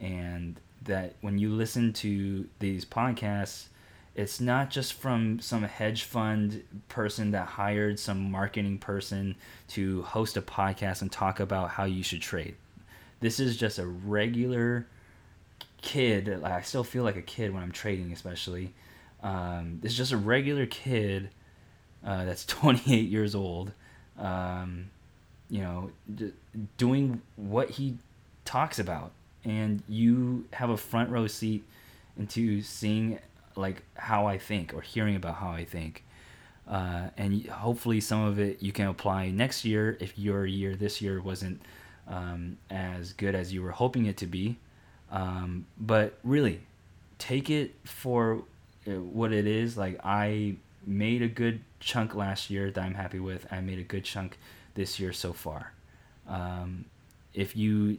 And 0.00 0.58
that 0.84 1.14
when 1.20 1.38
you 1.38 1.50
listen 1.50 1.92
to 1.92 2.48
these 2.58 2.84
podcasts, 2.84 3.66
it's 4.14 4.40
not 4.40 4.70
just 4.70 4.94
from 4.94 5.40
some 5.40 5.62
hedge 5.62 6.04
fund 6.04 6.62
person 6.88 7.30
that 7.30 7.46
hired 7.46 7.98
some 7.98 8.30
marketing 8.30 8.78
person 8.78 9.36
to 9.68 10.02
host 10.02 10.36
a 10.36 10.42
podcast 10.42 11.02
and 11.02 11.12
talk 11.12 11.38
about 11.38 11.70
how 11.70 11.84
you 11.84 12.02
should 12.02 12.20
trade. 12.20 12.56
This 13.20 13.38
is 13.38 13.56
just 13.56 13.78
a 13.78 13.86
regular 13.86 14.86
kid. 15.82 16.42
I 16.42 16.62
still 16.62 16.84
feel 16.84 17.04
like 17.04 17.16
a 17.16 17.22
kid 17.22 17.52
when 17.54 17.62
I'm 17.62 17.72
trading, 17.72 18.12
especially. 18.12 18.74
Um, 19.22 19.78
this 19.82 19.92
is 19.92 19.98
just 19.98 20.12
a 20.12 20.16
regular 20.16 20.66
kid 20.66 21.30
uh, 22.04 22.24
that's 22.24 22.44
28 22.46 23.08
years 23.08 23.34
old. 23.34 23.72
Um, 24.18 24.90
you 25.48 25.60
know, 25.62 25.90
d- 26.12 26.32
doing 26.76 27.22
what 27.36 27.70
he 27.70 27.96
talks 28.44 28.78
about, 28.78 29.12
and 29.44 29.82
you 29.88 30.46
have 30.52 30.70
a 30.70 30.76
front 30.76 31.10
row 31.10 31.26
seat 31.26 31.64
into 32.18 32.62
seeing 32.62 33.18
like 33.56 33.82
how 33.94 34.26
I 34.26 34.38
think 34.38 34.74
or 34.74 34.80
hearing 34.80 35.16
about 35.16 35.36
how 35.36 35.50
I 35.50 35.64
think. 35.64 36.04
Uh, 36.68 37.08
and 37.16 37.46
hopefully 37.46 38.00
some 38.00 38.22
of 38.22 38.38
it 38.38 38.62
you 38.62 38.72
can 38.72 38.86
apply 38.86 39.30
next 39.30 39.64
year 39.64 39.96
if 40.00 40.18
your 40.18 40.46
year 40.46 40.76
this 40.76 41.00
year 41.00 41.20
wasn't 41.20 41.60
um, 42.06 42.58
as 42.70 43.12
good 43.12 43.34
as 43.34 43.52
you 43.52 43.62
were 43.62 43.72
hoping 43.72 44.06
it 44.06 44.16
to 44.18 44.26
be. 44.26 44.56
Um, 45.10 45.66
but 45.78 46.18
really, 46.22 46.60
take 47.18 47.50
it 47.50 47.74
for 47.84 48.42
uh, 48.86 48.92
what 48.92 49.32
it 49.32 49.46
is. 49.46 49.76
Like 49.76 49.98
I 50.04 50.56
made 50.86 51.22
a 51.22 51.28
good 51.28 51.60
chunk 51.80 52.14
last 52.14 52.50
year 52.50 52.70
that 52.70 52.80
I'm 52.82 52.94
happy 52.94 53.18
with. 53.18 53.46
I 53.50 53.60
made 53.60 53.78
a 53.78 53.84
good 53.84 54.04
chunk 54.04 54.38
this 54.74 55.00
year 55.00 55.12
so 55.12 55.32
far. 55.32 55.72
Um, 56.28 56.84
if 57.34 57.56
you 57.56 57.98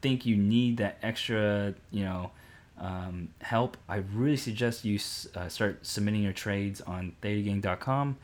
think 0.00 0.24
you 0.24 0.36
need 0.36 0.76
that 0.78 0.98
extra, 1.02 1.74
you 1.90 2.04
know, 2.04 2.30
um, 2.78 3.28
help, 3.40 3.76
I 3.88 3.96
really 4.12 4.36
suggest 4.36 4.84
you 4.84 4.98
uh, 5.34 5.48
start 5.48 5.84
submitting 5.84 6.22
your 6.22 6.32
trades 6.32 6.80
on 6.80 7.12
thetagang.com. 7.22 8.16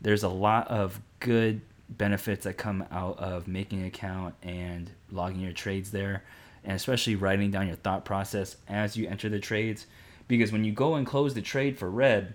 There's 0.00 0.22
a 0.22 0.28
lot 0.28 0.68
of 0.68 1.00
good 1.20 1.60
benefits 1.88 2.44
that 2.44 2.56
come 2.56 2.84
out 2.90 3.18
of 3.18 3.46
making 3.46 3.80
an 3.80 3.86
account 3.86 4.34
and 4.42 4.90
logging 5.10 5.40
your 5.40 5.52
trades 5.52 5.90
there, 5.90 6.22
and 6.64 6.74
especially 6.74 7.14
writing 7.14 7.50
down 7.50 7.66
your 7.66 7.76
thought 7.76 8.04
process 8.04 8.56
as 8.68 8.96
you 8.96 9.08
enter 9.08 9.28
the 9.28 9.38
trades. 9.38 9.86
Because 10.28 10.52
when 10.52 10.64
you 10.64 10.72
go 10.72 10.94
and 10.94 11.06
close 11.06 11.34
the 11.34 11.42
trade 11.42 11.78
for 11.78 11.90
red, 11.90 12.34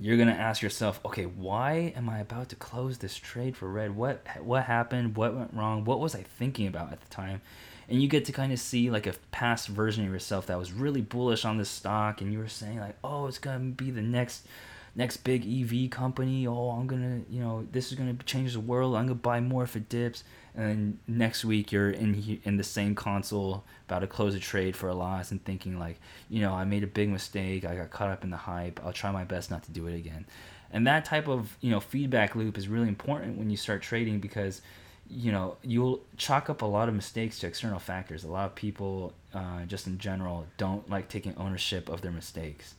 you're 0.00 0.16
gonna 0.16 0.32
ask 0.32 0.62
yourself, 0.62 1.00
okay, 1.04 1.24
why 1.24 1.92
am 1.96 2.08
I 2.08 2.18
about 2.18 2.48
to 2.50 2.56
close 2.56 2.98
this 2.98 3.16
trade 3.16 3.56
for 3.56 3.68
red? 3.68 3.94
What 3.96 4.26
what 4.40 4.64
happened? 4.64 5.16
What 5.16 5.34
went 5.34 5.54
wrong? 5.54 5.84
What 5.84 6.00
was 6.00 6.14
I 6.14 6.22
thinking 6.22 6.66
about 6.66 6.92
at 6.92 7.00
the 7.00 7.08
time? 7.08 7.40
and 7.88 8.00
you 8.00 8.08
get 8.08 8.24
to 8.26 8.32
kind 8.32 8.52
of 8.52 8.58
see 8.58 8.90
like 8.90 9.06
a 9.06 9.14
past 9.30 9.68
version 9.68 10.04
of 10.04 10.12
yourself 10.12 10.46
that 10.46 10.58
was 10.58 10.72
really 10.72 11.00
bullish 11.00 11.44
on 11.44 11.58
this 11.58 11.68
stock 11.68 12.20
and 12.20 12.32
you 12.32 12.38
were 12.38 12.48
saying 12.48 12.80
like 12.80 12.96
oh 13.04 13.26
it's 13.26 13.38
gonna 13.38 13.58
be 13.58 13.90
the 13.90 14.02
next 14.02 14.46
next 14.94 15.18
big 15.18 15.44
ev 15.46 15.90
company 15.90 16.46
oh 16.46 16.70
i'm 16.70 16.86
gonna 16.86 17.20
you 17.28 17.40
know 17.40 17.66
this 17.72 17.90
is 17.90 17.98
gonna 17.98 18.14
change 18.24 18.54
the 18.54 18.60
world 18.60 18.94
i'm 18.94 19.06
gonna 19.06 19.14
buy 19.14 19.40
more 19.40 19.64
if 19.64 19.76
it 19.76 19.88
dips 19.88 20.24
and 20.56 20.98
next 21.08 21.44
week 21.44 21.72
you're 21.72 21.90
in 21.90 22.40
in 22.44 22.56
the 22.56 22.64
same 22.64 22.94
console 22.94 23.64
about 23.88 24.00
to 24.00 24.06
close 24.06 24.34
a 24.34 24.40
trade 24.40 24.76
for 24.76 24.88
a 24.88 24.94
loss 24.94 25.30
and 25.32 25.44
thinking 25.44 25.78
like 25.78 25.98
you 26.30 26.40
know 26.40 26.54
i 26.54 26.64
made 26.64 26.84
a 26.84 26.86
big 26.86 27.08
mistake. 27.08 27.64
I 27.64 27.74
got 27.74 27.90
caught 27.90 28.10
up 28.10 28.24
in 28.24 28.30
the 28.30 28.36
hype. 28.36 28.80
I'll 28.84 28.92
try 28.92 29.10
my 29.10 29.24
best 29.24 29.50
not 29.50 29.62
to 29.64 29.72
do 29.72 29.86
it 29.86 29.94
again. 29.94 30.26
And 30.72 30.86
that 30.86 31.04
type 31.04 31.28
of 31.28 31.56
you 31.60 31.70
know 31.70 31.80
feedback 31.80 32.34
loop 32.36 32.56
is 32.56 32.68
really 32.68 32.88
important 32.88 33.38
when 33.38 33.50
you 33.50 33.56
start 33.56 33.82
trading 33.82 34.20
because 34.20 34.62
you 35.08 35.32
know 35.32 35.56
you'll 35.62 36.00
chalk 36.16 36.48
up 36.48 36.62
a 36.62 36.66
lot 36.66 36.88
of 36.88 36.94
mistakes 36.94 37.40
to 37.40 37.46
external 37.46 37.78
factors. 37.78 38.24
A 38.24 38.28
lot 38.28 38.46
of 38.46 38.54
people 38.54 39.12
uh, 39.32 39.64
just 39.66 39.86
in 39.86 39.98
general 39.98 40.46
don't 40.56 40.88
like 40.88 41.08
taking 41.08 41.34
ownership 41.36 41.88
of 41.88 42.00
their 42.00 42.12
mistakes. 42.12 42.74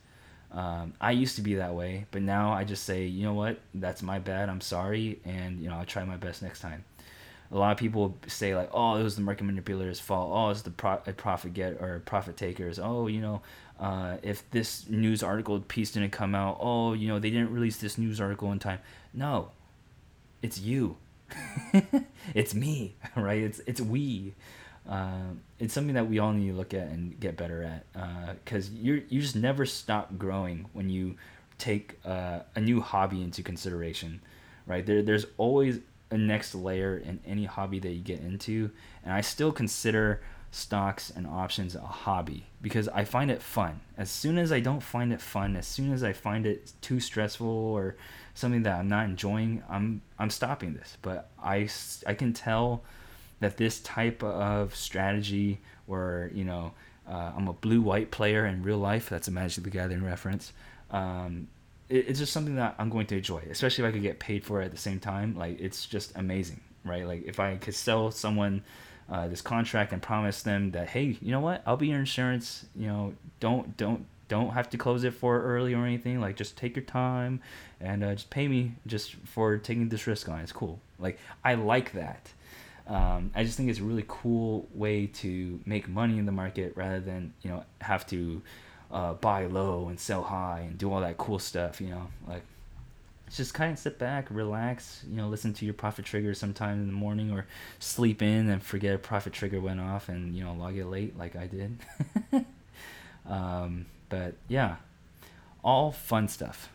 Um, 0.52 0.94
i 1.02 1.12
used 1.12 1.36
to 1.36 1.42
be 1.42 1.56
that 1.56 1.74
way 1.74 2.06
but 2.12 2.22
now 2.22 2.54
i 2.54 2.64
just 2.64 2.86
say 2.86 3.06
you 3.06 3.24
know 3.24 3.34
what? 3.34 3.60
That's 3.74 4.02
my 4.02 4.20
bad. 4.20 4.48
I'm 4.48 4.62
sorry. 4.62 5.20
And 5.26 5.62
you 5.62 5.70
know 5.70 5.76
i'll 5.76 5.86
try 5.86 6.06
my 6.06 6.18
best 6.18 6.42
next 6.42 6.62
time 6.62 6.86
a 7.52 7.58
lot 7.58 7.72
of 7.72 7.78
people 7.78 8.18
say 8.28 8.56
like 8.56 8.70
oh 8.74 8.96
it 8.96 9.04
was 9.04 9.16
the 9.16 9.22
market 9.22 9.44
manipulator's 9.44 10.00
fault 10.00 10.32
oh 10.34 10.50
it's 10.50 10.62
the 10.62 10.72
pro- 10.72 10.98
profit 11.18 11.54
get 11.54 11.82
or 11.82 12.02
profit 12.06 12.38
takers 12.38 12.80
oh 12.80 13.08
you 13.08 13.22
know 13.22 13.42
uh, 13.80 14.18
if 14.24 14.50
this 14.52 14.90
news 14.90 15.22
article 15.22 15.60
piece 15.60 15.92
didn't 15.92 16.12
come 16.12 16.34
out 16.34 16.58
oh 16.62 16.94
you 16.94 17.08
know 17.08 17.20
they 17.20 17.30
didn't 17.30 17.52
release 17.52 17.78
this 17.78 17.98
news 17.98 18.22
article 18.22 18.52
in 18.52 18.60
time 18.60 18.80
no 19.14 19.50
it's 20.42 20.60
you 20.60 20.98
it's 22.34 22.54
me, 22.54 22.96
right? 23.16 23.42
It's 23.42 23.62
it's 23.66 23.82
we. 23.82 24.34
Uh, 24.88 25.34
it's 25.60 25.74
something 25.74 25.96
that 25.96 26.08
we 26.08 26.20
all 26.20 26.32
need 26.32 26.50
to 26.50 26.56
look 26.56 26.74
at 26.74 26.88
and 26.90 27.20
get 27.20 27.36
better 27.36 27.64
at 27.64 28.38
because 28.44 28.70
uh, 28.70 28.74
you 28.76 29.04
you 29.10 29.22
just 29.22 29.36
never 29.36 29.66
stop 29.66 30.18
growing 30.18 30.68
when 30.74 30.90
you 30.90 31.16
take 31.58 31.98
uh, 32.06 32.40
a 32.56 32.62
new 32.62 32.82
hobby 32.82 33.24
into 33.24 33.42
consideration, 33.42 34.22
right? 34.68 34.86
There 34.86 35.02
there's 35.02 35.26
always 35.38 35.80
a 36.16 36.18
next 36.18 36.56
layer 36.56 36.98
in 36.98 37.20
any 37.26 37.46
hobby 37.46 37.80
that 37.80 37.92
you 37.92 38.02
get 38.02 38.22
into, 38.22 38.72
and 39.04 39.14
I 39.14 39.22
still 39.22 39.52
consider 39.52 40.22
stocks 40.56 41.12
and 41.14 41.28
options 41.28 41.76
a 41.76 41.82
hobby 41.82 42.46
because 42.62 42.88
I 42.88 43.04
find 43.04 43.30
it 43.30 43.42
fun. 43.42 43.82
As 43.98 44.10
soon 44.10 44.38
as 44.38 44.54
I 44.54 44.62
don't 44.62 44.82
find 44.82 45.12
it 45.12 45.20
fun, 45.20 45.58
as 45.58 45.68
soon 45.68 45.92
as 45.92 46.02
I 46.04 46.14
find 46.14 46.46
it 46.46 46.72
too 46.82 47.02
stressful 47.02 47.48
or 47.48 47.98
something 48.34 48.64
that 48.64 48.80
I'm 48.80 48.88
not 48.88 49.06
enjoying, 49.06 49.64
I'm 49.70 50.02
I'm 50.18 50.30
stopping 50.30 50.74
this. 50.74 50.98
But 51.02 51.30
I 51.44 51.70
I 52.08 52.14
can 52.14 52.34
tell 52.34 52.84
that 53.42 53.58
this 53.58 53.82
type 53.82 54.24
of 54.24 54.76
strategy 54.76 55.60
where 55.86 56.32
you 56.34 56.46
know 56.46 56.72
uh, 57.08 57.34
I'm 57.36 57.48
a 57.48 57.54
blue 57.54 57.82
white 57.82 58.12
player 58.12 58.46
in 58.46 58.64
real 58.64 58.78
life. 58.78 59.10
That's 59.10 59.28
a 59.28 59.32
Magic 59.32 59.64
the 59.64 59.70
Gathering 59.70 60.04
reference. 60.04 60.54
Um, 60.90 61.50
it, 61.90 62.06
it's 62.10 62.20
just 62.20 62.34
something 62.34 62.56
that 62.56 62.76
I'm 62.78 62.90
going 62.90 63.08
to 63.08 63.18
enjoy, 63.18 63.44
especially 63.50 63.84
if 63.84 63.90
I 63.90 63.92
could 63.92 64.02
get 64.02 64.20
paid 64.20 64.44
for 64.44 64.62
it 64.62 64.66
at 64.66 64.72
the 64.72 64.78
same 64.78 65.00
time. 65.00 65.38
Like 65.38 65.60
it's 65.60 65.86
just 65.86 66.14
amazing, 66.16 66.62
right? 66.84 67.06
Like 67.06 67.24
if 67.26 67.40
I 67.40 67.58
could 67.58 67.76
sell 67.76 68.12
someone 68.12 68.64
uh, 69.10 69.28
this 69.28 69.42
contract 69.42 69.94
and 69.94 70.02
promise 70.02 70.42
them 70.42 70.72
that 70.72 70.90
hey, 70.90 71.18
you 71.22 71.32
know 71.32 71.40
what, 71.40 71.62
I'll 71.66 71.78
be 71.78 71.88
your 71.88 72.00
insurance. 72.00 72.66
You 72.76 72.88
know, 72.88 73.14
don't 73.40 73.76
don't 73.78 74.06
don't 74.28 74.52
have 74.52 74.70
to 74.72 74.78
close 74.78 75.04
it 75.04 75.14
for 75.14 75.42
early 75.42 75.74
or 75.74 75.86
anything. 75.86 76.20
Like 76.20 76.36
just 76.36 76.58
take 76.58 76.76
your 76.76 76.86
time 76.86 77.42
and 77.80 78.04
uh, 78.04 78.16
just 78.16 78.30
pay 78.30 78.48
me 78.48 78.74
just 78.88 79.16
for 79.26 79.58
taking 79.58 79.90
this 79.90 80.08
risk 80.08 80.30
on. 80.30 80.40
It's 80.40 80.52
cool. 80.52 80.80
Like 81.00 81.20
I 81.44 81.56
like 81.56 81.94
that. 81.94 82.32
Um, 82.88 83.32
I 83.34 83.44
just 83.44 83.58
think 83.58 83.70
it's 83.70 83.80
a 83.80 83.84
really 83.84 84.06
cool 84.08 84.68
way 84.74 85.08
to 85.08 85.60
make 85.66 85.88
money 85.88 86.20
in 86.20 86.28
the 86.28 86.32
market 86.32 86.74
rather 86.76 87.00
than 87.00 87.34
you 87.42 87.50
know 87.50 87.64
have 87.82 88.06
to 88.08 88.42
uh, 88.96 89.14
buy 89.14 89.46
low 89.46 89.90
and 89.90 90.00
sell 90.00 90.24
high 90.24 90.62
and 90.62 90.78
do 90.78 90.92
all 90.92 91.02
that 91.02 91.18
cool 91.18 91.38
stuff. 91.38 91.82
You 91.82 91.90
know, 91.90 92.08
like 92.28 92.44
just 93.36 93.54
kind 93.54 93.74
of 93.74 93.78
sit 93.78 94.00
back, 94.00 94.28
relax. 94.30 95.04
You 95.08 95.18
know, 95.18 95.28
listen 95.28 95.54
to 95.56 95.66
your 95.66 95.74
profit 95.74 96.06
trigger 96.06 96.34
sometime 96.34 96.80
in 96.80 96.88
the 96.88 96.94
morning, 96.94 97.30
or 97.30 97.46
sleep 97.80 98.22
in 98.22 98.50
and 98.50 98.64
forget 98.64 98.96
a 98.96 98.98
profit 98.98 99.34
trigger 99.34 99.60
went 99.60 99.82
off, 99.82 100.08
and 100.08 100.34
you 100.34 100.46
know 100.46 100.54
log 100.54 100.78
it 100.78 100.86
late 100.86 101.18
like 101.18 101.36
I 101.36 101.48
did. 101.48 101.78
um, 103.30 103.86
but 104.08 104.36
yeah, 104.48 104.78
all 105.62 105.92
fun 105.92 106.30
stuff. 106.30 106.70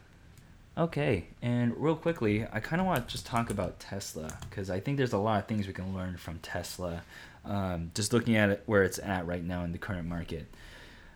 Okay, 0.76 1.24
and 1.40 1.74
real 1.78 1.96
quickly, 1.96 2.46
I 2.52 2.60
kind 2.60 2.80
of 2.80 2.86
want 2.86 3.08
to 3.08 3.10
just 3.10 3.24
talk 3.24 3.48
about 3.48 3.80
Tesla 3.80 4.38
because 4.48 4.68
I 4.68 4.78
think 4.78 4.98
there's 4.98 5.14
a 5.14 5.18
lot 5.18 5.40
of 5.40 5.48
things 5.48 5.66
we 5.66 5.72
can 5.72 5.94
learn 5.94 6.18
from 6.18 6.38
Tesla. 6.40 7.02
Um, 7.46 7.92
just 7.94 8.12
looking 8.12 8.36
at 8.36 8.50
it 8.50 8.62
where 8.66 8.82
it's 8.82 8.98
at 8.98 9.26
right 9.26 9.42
now 9.42 9.64
in 9.64 9.72
the 9.72 9.78
current 9.78 10.06
market. 10.06 10.46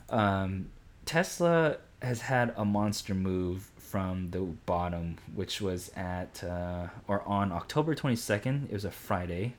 Um, 0.08 0.70
Tesla 1.04 1.76
has 2.02 2.22
had 2.22 2.52
a 2.56 2.64
monster 2.64 3.14
move 3.14 3.70
from 3.76 4.30
the 4.30 4.40
bottom, 4.40 5.16
which 5.34 5.60
was 5.60 5.90
at 5.96 6.42
uh, 6.44 6.88
or 7.08 7.22
on 7.22 7.52
October 7.52 7.94
22nd. 7.94 8.66
It 8.66 8.72
was 8.72 8.84
a 8.84 8.90
Friday, 8.90 9.54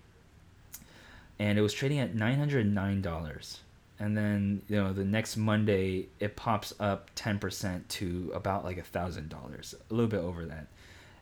and 1.40 1.58
it 1.58 1.62
was 1.62 1.74
trading 1.74 2.00
at 2.00 2.16
$909 2.16 3.58
and 4.00 4.18
then 4.18 4.62
you 4.68 4.76
know 4.76 4.94
the 4.94 5.06
next 5.06 5.38
Monday 5.38 6.08
it 6.20 6.36
pops 6.36 6.74
up 6.80 7.10
ten 7.16 7.40
percent 7.40 7.88
to 7.90 8.32
about 8.34 8.64
like 8.64 8.78
a 8.78 8.84
thousand 8.84 9.30
dollars, 9.30 9.74
a 9.90 9.94
little 9.94 10.10
bit 10.10 10.20
over 10.20 10.46
that, 10.46 10.68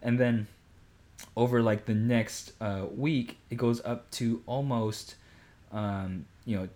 and 0.02 0.20
then 0.20 0.48
over 1.36 1.62
like 1.62 1.86
the 1.86 1.94
next 1.94 2.54
uh, 2.60 2.86
week 2.96 3.38
it 3.50 3.56
goes 3.56 3.84
up 3.86 4.10
to 4.12 4.42
almost 4.46 5.16
um, 5.72 6.26
you 6.46 6.58
know 6.58 6.70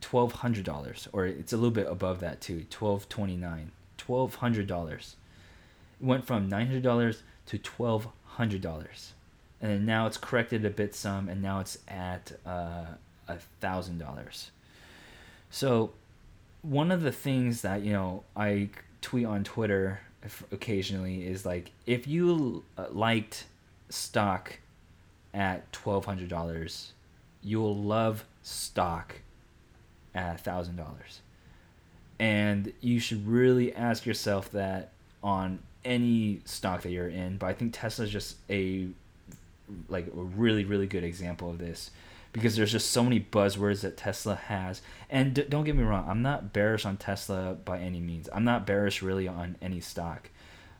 twelve 0.00 0.32
hundred 0.32 0.64
dollars, 0.64 1.08
or 1.12 1.26
it's 1.26 1.52
a 1.52 1.56
little 1.56 1.70
bit 1.70 1.86
above 1.88 2.20
that 2.20 2.40
too, 2.40 2.64
twelve 2.70 3.08
twenty 3.08 3.36
nine, 3.36 3.72
twelve 3.96 4.36
hundred 4.36 4.66
dollars. 4.66 5.16
Went 6.00 6.26
from 6.26 6.48
nine 6.48 6.66
hundred 6.66 6.82
dollars 6.82 7.22
to 7.46 7.58
twelve 7.58 8.08
hundred 8.24 8.60
dollars, 8.60 9.12
and 9.60 9.70
then 9.70 9.86
now 9.86 10.06
it's 10.06 10.18
corrected 10.18 10.64
a 10.64 10.70
bit 10.70 10.94
some, 10.94 11.28
and 11.28 11.40
now 11.40 11.60
it's 11.60 11.78
at 11.88 12.32
uh, 12.46 12.84
a 13.28 13.38
thousand 13.60 13.98
dollars 13.98 14.50
so, 15.50 15.92
one 16.62 16.90
of 16.90 17.02
the 17.02 17.12
things 17.12 17.62
that 17.62 17.82
you 17.82 17.92
know 17.92 18.24
I 18.36 18.70
tweet 19.00 19.26
on 19.26 19.44
Twitter 19.44 20.00
occasionally 20.50 21.26
is 21.26 21.46
like 21.46 21.70
if 21.86 22.06
you 22.06 22.64
uh, 22.76 22.86
liked 22.90 23.46
stock 23.88 24.58
at 25.32 25.70
twelve 25.72 26.04
hundred 26.04 26.28
dollars, 26.28 26.92
you 27.42 27.60
will 27.60 27.76
love 27.76 28.24
stock 28.46 29.16
at 30.14 30.40
thousand 30.40 30.76
dollars, 30.76 31.20
and 32.18 32.72
you 32.80 33.00
should 33.00 33.26
really 33.26 33.74
ask 33.74 34.06
yourself 34.06 34.50
that 34.52 34.92
on 35.22 35.58
any 35.84 36.40
stock 36.44 36.82
that 36.82 36.90
you're 36.90 37.08
in. 37.08 37.38
But 37.38 37.46
I 37.46 37.52
think 37.54 37.74
Tesla 37.74 38.04
is 38.04 38.10
just 38.10 38.36
a 38.48 38.86
like 39.88 40.06
a 40.06 40.20
really 40.20 40.64
really 40.64 40.86
good 40.86 41.02
example 41.02 41.50
of 41.50 41.58
this 41.58 41.90
because 42.32 42.54
there's 42.54 42.70
just 42.70 42.90
so 42.90 43.02
many 43.02 43.18
buzzwords 43.18 43.80
that 43.80 43.96
Tesla 43.96 44.36
has. 44.36 44.82
And 45.10 45.34
d- 45.34 45.46
don't 45.48 45.64
get 45.64 45.74
me 45.74 45.82
wrong, 45.82 46.06
I'm 46.08 46.22
not 46.22 46.52
bearish 46.52 46.84
on 46.84 46.98
Tesla 46.98 47.56
by 47.64 47.78
any 47.78 47.98
means. 47.98 48.28
I'm 48.32 48.44
not 48.44 48.66
bearish 48.66 49.02
really 49.02 49.26
on 49.26 49.56
any 49.62 49.80
stock. 49.80 50.28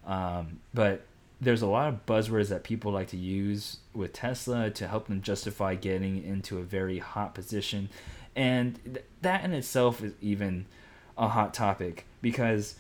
Um, 0.06 0.60
but 0.74 1.02
there's 1.40 1.62
a 1.62 1.66
lot 1.66 1.88
of 1.88 2.06
buzzwords 2.06 2.48
that 2.48 2.64
people 2.64 2.92
like 2.92 3.08
to 3.08 3.16
use 3.16 3.78
with 3.92 4.12
Tesla 4.12 4.70
to 4.70 4.88
help 4.88 5.06
them 5.06 5.20
justify 5.20 5.74
getting 5.74 6.22
into 6.24 6.58
a 6.58 6.62
very 6.62 6.98
hot 6.98 7.34
position. 7.34 7.88
And 8.34 8.78
th- 8.84 9.04
that 9.22 9.44
in 9.44 9.52
itself 9.52 10.02
is 10.02 10.12
even 10.20 10.66
a 11.18 11.28
hot 11.28 11.52
topic 11.52 12.06
because 12.22 12.76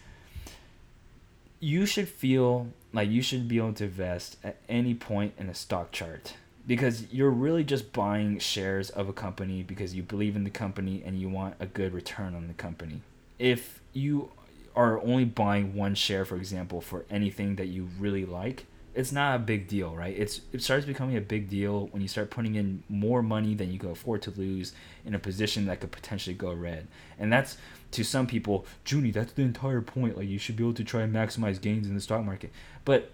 you 1.60 1.86
should 1.86 2.08
feel 2.08 2.68
like 2.92 3.10
you 3.10 3.22
should 3.22 3.48
be 3.48 3.58
able 3.58 3.72
to 3.74 3.84
invest 3.84 4.36
at 4.42 4.56
any 4.68 4.94
point 4.94 5.34
in 5.38 5.48
a 5.48 5.54
stock 5.54 5.92
chart 5.92 6.34
because 6.66 7.12
you're 7.12 7.30
really 7.30 7.64
just 7.64 7.92
buying 7.92 8.38
shares 8.38 8.90
of 8.90 9.08
a 9.08 9.12
company 9.12 9.62
because 9.62 9.94
you 9.94 10.02
believe 10.02 10.34
in 10.34 10.44
the 10.44 10.50
company 10.50 11.02
and 11.04 11.18
you 11.18 11.28
want 11.28 11.54
a 11.60 11.66
good 11.66 11.92
return 11.92 12.34
on 12.34 12.48
the 12.48 12.54
company. 12.54 13.02
If 13.38 13.80
you 13.92 14.30
are 14.76 15.00
only 15.00 15.24
buying 15.24 15.74
one 15.74 15.94
share, 15.94 16.24
for 16.24 16.36
example, 16.36 16.80
for 16.80 17.06
anything 17.10 17.56
that 17.56 17.66
you 17.66 17.88
really 17.98 18.26
like, 18.26 18.66
it's 18.94 19.12
not 19.12 19.36
a 19.36 19.38
big 19.38 19.68
deal, 19.68 19.94
right? 19.94 20.16
It's 20.16 20.40
it 20.52 20.62
starts 20.62 20.86
becoming 20.86 21.16
a 21.16 21.20
big 21.20 21.50
deal 21.50 21.88
when 21.88 22.00
you 22.00 22.08
start 22.08 22.30
putting 22.30 22.54
in 22.54 22.82
more 22.88 23.22
money 23.22 23.54
than 23.54 23.70
you 23.70 23.78
can 23.78 23.90
afford 23.90 24.22
to 24.22 24.30
lose 24.30 24.72
in 25.04 25.14
a 25.14 25.18
position 25.18 25.66
that 25.66 25.80
could 25.80 25.92
potentially 25.92 26.34
go 26.34 26.52
red. 26.52 26.86
And 27.18 27.32
that's 27.32 27.58
to 27.92 28.04
some 28.04 28.26
people, 28.26 28.64
Junie, 28.86 29.10
that's 29.10 29.32
the 29.32 29.42
entire 29.42 29.82
point. 29.82 30.16
Like 30.16 30.28
you 30.28 30.38
should 30.38 30.56
be 30.56 30.64
able 30.64 30.74
to 30.74 30.84
try 30.84 31.02
and 31.02 31.14
maximize 31.14 31.60
gains 31.60 31.86
in 31.86 31.94
the 31.94 32.00
stock 32.00 32.24
market. 32.24 32.52
But 32.84 33.10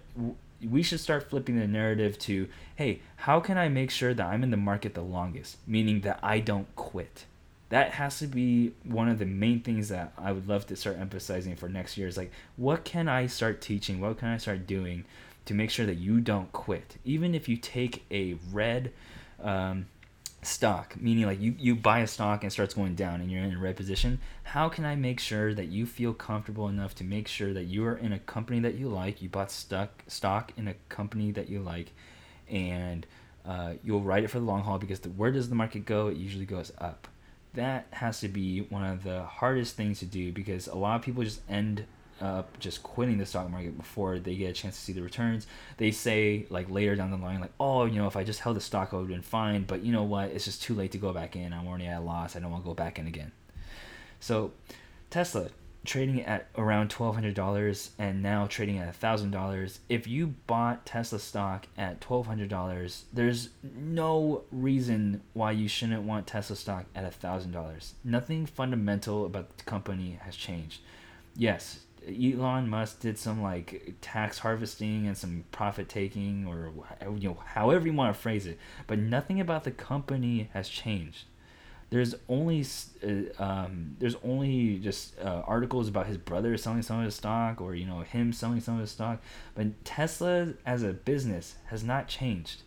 we 0.62 0.82
should 0.82 1.00
start 1.00 1.28
flipping 1.28 1.58
the 1.58 1.66
narrative 1.66 2.18
to 2.18 2.48
hey 2.76 3.00
how 3.16 3.40
can 3.40 3.58
i 3.58 3.68
make 3.68 3.90
sure 3.90 4.14
that 4.14 4.26
i'm 4.26 4.44
in 4.44 4.50
the 4.50 4.56
market 4.56 4.94
the 4.94 5.02
longest 5.02 5.56
meaning 5.66 6.02
that 6.02 6.18
i 6.22 6.38
don't 6.38 6.74
quit 6.76 7.24
that 7.72 7.92
has 7.92 8.18
to 8.18 8.26
be 8.26 8.74
one 8.84 9.08
of 9.08 9.18
the 9.18 9.24
main 9.24 9.60
things 9.60 9.88
that 9.88 10.12
i 10.18 10.30
would 10.30 10.46
love 10.46 10.66
to 10.66 10.76
start 10.76 10.98
emphasizing 10.98 11.56
for 11.56 11.70
next 11.70 11.96
year 11.96 12.06
is 12.06 12.18
like 12.18 12.30
what 12.56 12.84
can 12.84 13.08
i 13.08 13.26
start 13.26 13.60
teaching? 13.60 14.00
What 14.00 14.18
can 14.18 14.28
i 14.28 14.36
start 14.36 14.66
doing 14.66 15.04
to 15.46 15.54
make 15.54 15.70
sure 15.70 15.86
that 15.86 15.96
you 15.96 16.20
don't 16.20 16.52
quit? 16.52 16.96
Even 17.04 17.34
if 17.34 17.48
you 17.48 17.56
take 17.56 18.04
a 18.10 18.36
red 18.52 18.92
um, 19.42 19.86
stock 20.42 21.00
meaning 21.00 21.24
like 21.24 21.40
you, 21.40 21.54
you 21.58 21.74
buy 21.74 22.00
a 22.00 22.06
stock 22.06 22.42
and 22.42 22.50
it 22.50 22.52
starts 22.52 22.74
going 22.74 22.96
down 22.96 23.20
and 23.20 23.30
you're 23.30 23.44
in 23.44 23.54
a 23.54 23.58
red 23.58 23.76
position 23.76 24.18
how 24.42 24.68
can 24.68 24.84
i 24.84 24.96
make 24.96 25.20
sure 25.20 25.54
that 25.54 25.68
you 25.68 25.86
feel 25.86 26.12
comfortable 26.12 26.66
enough 26.66 26.96
to 26.96 27.04
make 27.04 27.28
sure 27.28 27.52
that 27.52 27.62
you 27.64 27.84
are 27.84 27.96
in 27.96 28.12
a 28.12 28.18
company 28.18 28.58
that 28.58 28.74
you 28.74 28.88
like? 28.88 29.22
You 29.22 29.28
bought 29.28 29.50
stock 29.50 30.02
stock 30.08 30.52
in 30.56 30.68
a 30.68 30.74
company 30.88 31.30
that 31.32 31.48
you 31.48 31.60
like 31.60 31.92
and 32.48 33.06
uh, 33.46 33.74
you'll 33.82 34.02
ride 34.02 34.24
it 34.24 34.28
for 34.28 34.38
the 34.38 34.44
long 34.44 34.62
haul 34.62 34.78
because 34.78 35.00
the, 35.00 35.08
where 35.10 35.32
does 35.32 35.48
the 35.48 35.54
market 35.54 35.84
go 35.84 36.08
it 36.08 36.16
usually 36.16 36.44
goes 36.44 36.70
up 36.78 37.08
that 37.54 37.86
has 37.90 38.20
to 38.20 38.28
be 38.28 38.60
one 38.60 38.84
of 38.84 39.02
the 39.02 39.24
hardest 39.24 39.76
things 39.76 39.98
to 39.98 40.06
do 40.06 40.32
because 40.32 40.66
a 40.66 40.74
lot 40.74 40.96
of 40.96 41.02
people 41.02 41.22
just 41.22 41.40
end 41.48 41.84
up 42.20 42.58
just 42.60 42.82
quitting 42.82 43.18
the 43.18 43.26
stock 43.26 43.50
market 43.50 43.76
before 43.76 44.18
they 44.18 44.34
get 44.36 44.50
a 44.50 44.52
chance 44.52 44.76
to 44.76 44.80
see 44.80 44.92
the 44.92 45.02
returns. 45.02 45.46
They 45.76 45.90
say 45.90 46.46
like 46.50 46.70
later 46.70 46.94
down 46.94 47.10
the 47.10 47.16
line, 47.16 47.40
like, 47.40 47.52
oh, 47.58 47.84
you 47.84 47.98
know, 47.98 48.06
if 48.06 48.16
I 48.16 48.24
just 48.24 48.40
held 48.40 48.56
the 48.56 48.60
stock, 48.60 48.90
I 48.92 48.96
would 48.96 49.02
have 49.02 49.08
been 49.08 49.22
fine. 49.22 49.64
But 49.64 49.82
you 49.82 49.92
know 49.92 50.04
what? 50.04 50.30
It's 50.30 50.44
just 50.44 50.62
too 50.62 50.74
late 50.74 50.92
to 50.92 50.98
go 50.98 51.12
back 51.12 51.36
in. 51.36 51.52
I'm 51.52 51.66
already 51.66 51.86
at 51.86 51.98
a 51.98 52.04
loss. 52.04 52.36
I 52.36 52.40
don't 52.40 52.50
want 52.50 52.64
to 52.64 52.68
go 52.68 52.74
back 52.74 52.98
in 52.98 53.06
again. 53.06 53.32
So, 54.20 54.52
Tesla 55.10 55.48
trading 55.84 56.22
at 56.22 56.48
around 56.56 56.90
twelve 56.90 57.14
hundred 57.14 57.34
dollars 57.34 57.90
and 57.98 58.22
now 58.22 58.46
trading 58.46 58.78
at 58.78 58.94
thousand 58.94 59.30
dollars. 59.30 59.80
If 59.88 60.06
you 60.06 60.28
bought 60.46 60.86
Tesla 60.86 61.18
stock 61.18 61.66
at 61.76 62.00
twelve 62.00 62.26
hundred 62.26 62.48
dollars, 62.48 63.04
there's 63.12 63.50
no 63.62 64.42
reason 64.50 65.22
why 65.32 65.52
you 65.52 65.68
shouldn't 65.68 66.02
want 66.02 66.26
Tesla 66.26 66.56
stock 66.56 66.86
at 66.94 67.12
thousand 67.14 67.52
dollars. 67.52 67.94
Nothing 68.04 68.46
fundamental 68.46 69.26
about 69.26 69.56
the 69.58 69.64
company 69.64 70.18
has 70.22 70.36
changed. 70.36 70.80
Yes, 71.36 71.80
Elon 72.06 72.68
Musk 72.68 73.00
did 73.00 73.18
some 73.18 73.42
like 73.42 73.94
tax 74.00 74.38
harvesting 74.38 75.06
and 75.06 75.16
some 75.16 75.44
profit 75.52 75.88
taking, 75.88 76.46
or 76.46 76.72
you 77.16 77.30
know, 77.30 77.38
however 77.44 77.86
you 77.86 77.92
want 77.92 78.14
to 78.14 78.20
phrase 78.20 78.46
it. 78.46 78.58
But 78.86 78.98
nothing 78.98 79.40
about 79.40 79.64
the 79.64 79.70
company 79.70 80.50
has 80.52 80.68
changed. 80.68 81.24
There's 81.92 82.14
only 82.26 82.64
uh, 83.04 83.42
um, 83.42 83.96
there's 83.98 84.16
only 84.24 84.78
just 84.78 85.18
uh, 85.20 85.42
articles 85.46 85.88
about 85.88 86.06
his 86.06 86.16
brother 86.16 86.56
selling 86.56 86.80
some 86.80 87.00
of 87.00 87.04
his 87.04 87.14
stock, 87.14 87.60
or 87.60 87.74
you 87.74 87.84
know 87.84 88.00
him 88.00 88.32
selling 88.32 88.60
some 88.60 88.76
of 88.76 88.80
his 88.80 88.90
stock. 88.90 89.22
But 89.54 89.84
Tesla 89.84 90.54
as 90.64 90.82
a 90.82 90.94
business 90.94 91.56
has 91.66 91.84
not 91.84 92.08
changed. 92.08 92.62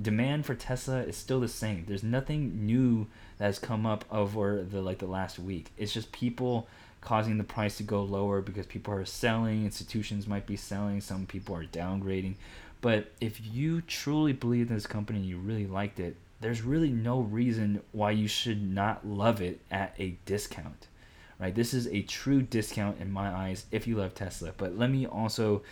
Demand 0.00 0.44
for 0.44 0.54
Tesla 0.54 0.98
is 0.98 1.16
still 1.16 1.40
the 1.40 1.48
same. 1.48 1.86
There's 1.88 2.02
nothing 2.02 2.66
new 2.66 3.06
that 3.38 3.46
has 3.46 3.58
come 3.58 3.86
up 3.86 4.04
over 4.12 4.62
the 4.62 4.82
like 4.82 4.98
the 4.98 5.06
last 5.06 5.38
week. 5.38 5.70
It's 5.78 5.94
just 5.94 6.12
people 6.12 6.68
causing 7.00 7.38
the 7.38 7.44
price 7.44 7.78
to 7.78 7.82
go 7.82 8.02
lower 8.02 8.42
because 8.42 8.66
people 8.66 8.92
are 8.92 9.06
selling, 9.06 9.64
institutions 9.64 10.26
might 10.26 10.46
be 10.46 10.56
selling, 10.56 11.00
some 11.00 11.24
people 11.24 11.56
are 11.56 11.64
downgrading. 11.64 12.34
But 12.82 13.12
if 13.22 13.40
you 13.42 13.80
truly 13.80 14.34
believe 14.34 14.68
in 14.68 14.74
this 14.74 14.86
company 14.86 15.20
and 15.20 15.26
you 15.26 15.38
really 15.38 15.66
liked 15.66 15.98
it, 15.98 16.16
there's 16.40 16.62
really 16.62 16.90
no 16.90 17.20
reason 17.20 17.82
why 17.92 18.10
you 18.10 18.28
should 18.28 18.62
not 18.62 19.06
love 19.06 19.40
it 19.40 19.60
at 19.70 19.94
a 19.98 20.16
discount. 20.24 20.88
Right? 21.38 21.54
This 21.54 21.74
is 21.74 21.86
a 21.88 22.02
true 22.02 22.42
discount 22.42 23.00
in 23.00 23.10
my 23.10 23.28
eyes 23.28 23.66
if 23.70 23.86
you 23.86 23.96
love 23.96 24.14
Tesla. 24.14 24.52
But 24.56 24.78
let 24.78 24.90
me 24.90 25.06
also 25.06 25.62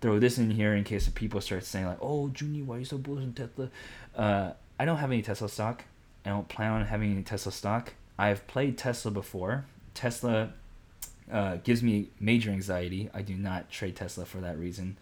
throw 0.00 0.18
this 0.18 0.38
in 0.38 0.50
here 0.50 0.74
in 0.74 0.84
case 0.84 1.08
people 1.08 1.40
start 1.40 1.64
saying 1.64 1.86
like, 1.86 1.98
"Oh, 2.00 2.30
Junie, 2.34 2.62
why 2.62 2.76
are 2.76 2.78
you 2.80 2.84
so 2.84 2.98
bullish 2.98 3.24
on 3.24 3.32
Tesla?" 3.32 3.70
Uh, 4.16 4.52
I 4.78 4.84
don't 4.84 4.96
have 4.96 5.12
any 5.12 5.22
Tesla 5.22 5.48
stock. 5.48 5.84
I 6.24 6.30
don't 6.30 6.48
plan 6.48 6.72
on 6.72 6.86
having 6.86 7.12
any 7.12 7.22
Tesla 7.22 7.52
stock. 7.52 7.92
I've 8.18 8.46
played 8.46 8.78
Tesla 8.78 9.10
before. 9.10 9.66
Tesla 9.94 10.52
uh, 11.30 11.56
gives 11.64 11.82
me 11.82 12.08
major 12.20 12.50
anxiety. 12.50 13.10
I 13.12 13.22
do 13.22 13.34
not 13.34 13.70
trade 13.70 13.96
Tesla 13.96 14.24
for 14.24 14.38
that 14.38 14.58
reason. 14.58 14.96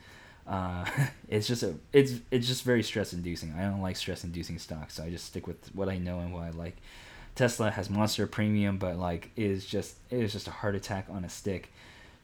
Uh, 0.50 0.84
it's 1.28 1.46
just 1.46 1.62
a 1.62 1.74
it's 1.92 2.14
it's 2.30 2.46
just 2.46 2.64
very 2.64 2.82
stress 2.82 3.12
inducing. 3.14 3.54
I 3.56 3.62
don't 3.62 3.80
like 3.80 3.96
stress 3.96 4.24
inducing 4.24 4.58
stocks, 4.58 4.94
so 4.94 5.04
I 5.04 5.10
just 5.10 5.26
stick 5.26 5.46
with 5.46 5.74
what 5.74 5.88
I 5.88 5.96
know 5.96 6.18
and 6.18 6.34
what 6.34 6.42
I 6.42 6.50
like. 6.50 6.76
Tesla 7.36 7.70
has 7.70 7.88
monster 7.88 8.26
premium, 8.26 8.76
but 8.76 8.96
like 8.98 9.30
is 9.36 9.64
just 9.64 9.96
it 10.10 10.18
is 10.18 10.32
just 10.32 10.48
a 10.48 10.50
heart 10.50 10.74
attack 10.74 11.06
on 11.08 11.24
a 11.24 11.30
stick. 11.30 11.70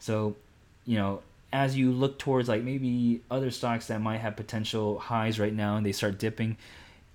So, 0.00 0.36
you 0.84 0.98
know, 0.98 1.22
as 1.52 1.76
you 1.76 1.92
look 1.92 2.18
towards 2.18 2.48
like 2.48 2.62
maybe 2.62 3.22
other 3.30 3.50
stocks 3.50 3.86
that 3.86 4.00
might 4.00 4.18
have 4.18 4.36
potential 4.36 4.98
highs 4.98 5.38
right 5.38 5.54
now 5.54 5.76
and 5.76 5.86
they 5.86 5.92
start 5.92 6.18
dipping, 6.18 6.56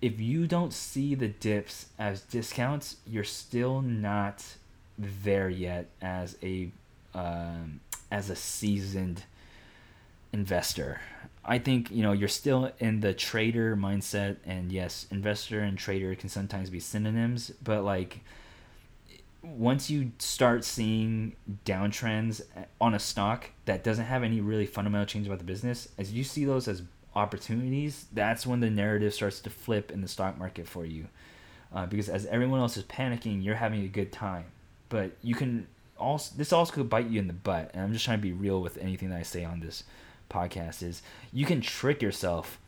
if 0.01 0.19
you 0.19 0.47
don't 0.47 0.73
see 0.73 1.13
the 1.13 1.27
dips 1.27 1.87
as 1.99 2.21
discounts, 2.21 2.95
you're 3.05 3.23
still 3.25 3.81
not 3.81 4.43
there 4.97 5.49
yet 5.49 5.89
as 6.01 6.37
a 6.41 6.71
um, 7.13 7.81
as 8.09 8.29
a 8.29 8.35
seasoned 8.35 9.23
investor. 10.33 11.01
I 11.43 11.57
think 11.57 11.89
you 11.89 12.03
know 12.03 12.11
you're 12.11 12.27
still 12.27 12.71
in 12.79 12.99
the 12.99 13.13
trader 13.13 13.75
mindset, 13.75 14.37
and 14.45 14.71
yes, 14.71 15.07
investor 15.11 15.61
and 15.61 15.77
trader 15.77 16.13
can 16.15 16.29
sometimes 16.29 16.69
be 16.69 16.79
synonyms, 16.79 17.51
but 17.63 17.83
like 17.83 18.21
once 19.43 19.89
you 19.89 20.11
start 20.19 20.63
seeing 20.63 21.35
downtrends 21.65 22.41
on 22.79 22.93
a 22.93 22.99
stock 22.99 23.49
that 23.65 23.83
doesn't 23.83 24.05
have 24.05 24.23
any 24.23 24.39
really 24.39 24.67
fundamental 24.67 25.05
change 25.05 25.25
about 25.25 25.39
the 25.39 25.45
business, 25.45 25.89
as 25.97 26.13
you 26.13 26.23
see 26.23 26.45
those 26.45 26.67
as 26.67 26.83
opportunities, 27.15 28.05
that's 28.13 28.45
when 28.45 28.59
the 28.59 28.69
narrative 28.69 29.13
starts 29.13 29.39
to 29.39 29.49
flip 29.49 29.91
in 29.91 30.01
the 30.01 30.07
stock 30.07 30.37
market 30.37 30.67
for 30.67 30.85
you. 30.85 31.07
Uh, 31.73 31.85
because 31.85 32.07
as 32.07 32.25
everyone 32.27 32.59
else 32.59 32.77
is 32.77 32.83
panicking, 32.83 33.43
you're 33.43 33.55
having 33.55 33.83
a 33.83 33.87
good 33.87 34.11
time. 34.11 34.45
But 34.89 35.11
you 35.23 35.33
can 35.33 35.67
also 35.97 36.35
this 36.37 36.53
also 36.53 36.73
could 36.73 36.89
bite 36.89 37.07
you 37.07 37.19
in 37.19 37.27
the 37.27 37.33
butt. 37.33 37.71
And 37.73 37.83
I'm 37.83 37.93
just 37.93 38.05
trying 38.05 38.19
to 38.19 38.21
be 38.21 38.33
real 38.33 38.61
with 38.61 38.77
anything 38.77 39.09
that 39.09 39.19
I 39.19 39.23
say 39.23 39.43
on 39.43 39.59
this 39.59 39.83
podcast 40.31 40.81
is 40.83 41.01
you 41.33 41.45
can 41.45 41.61
trick 41.61 42.01
yourself 42.01 42.59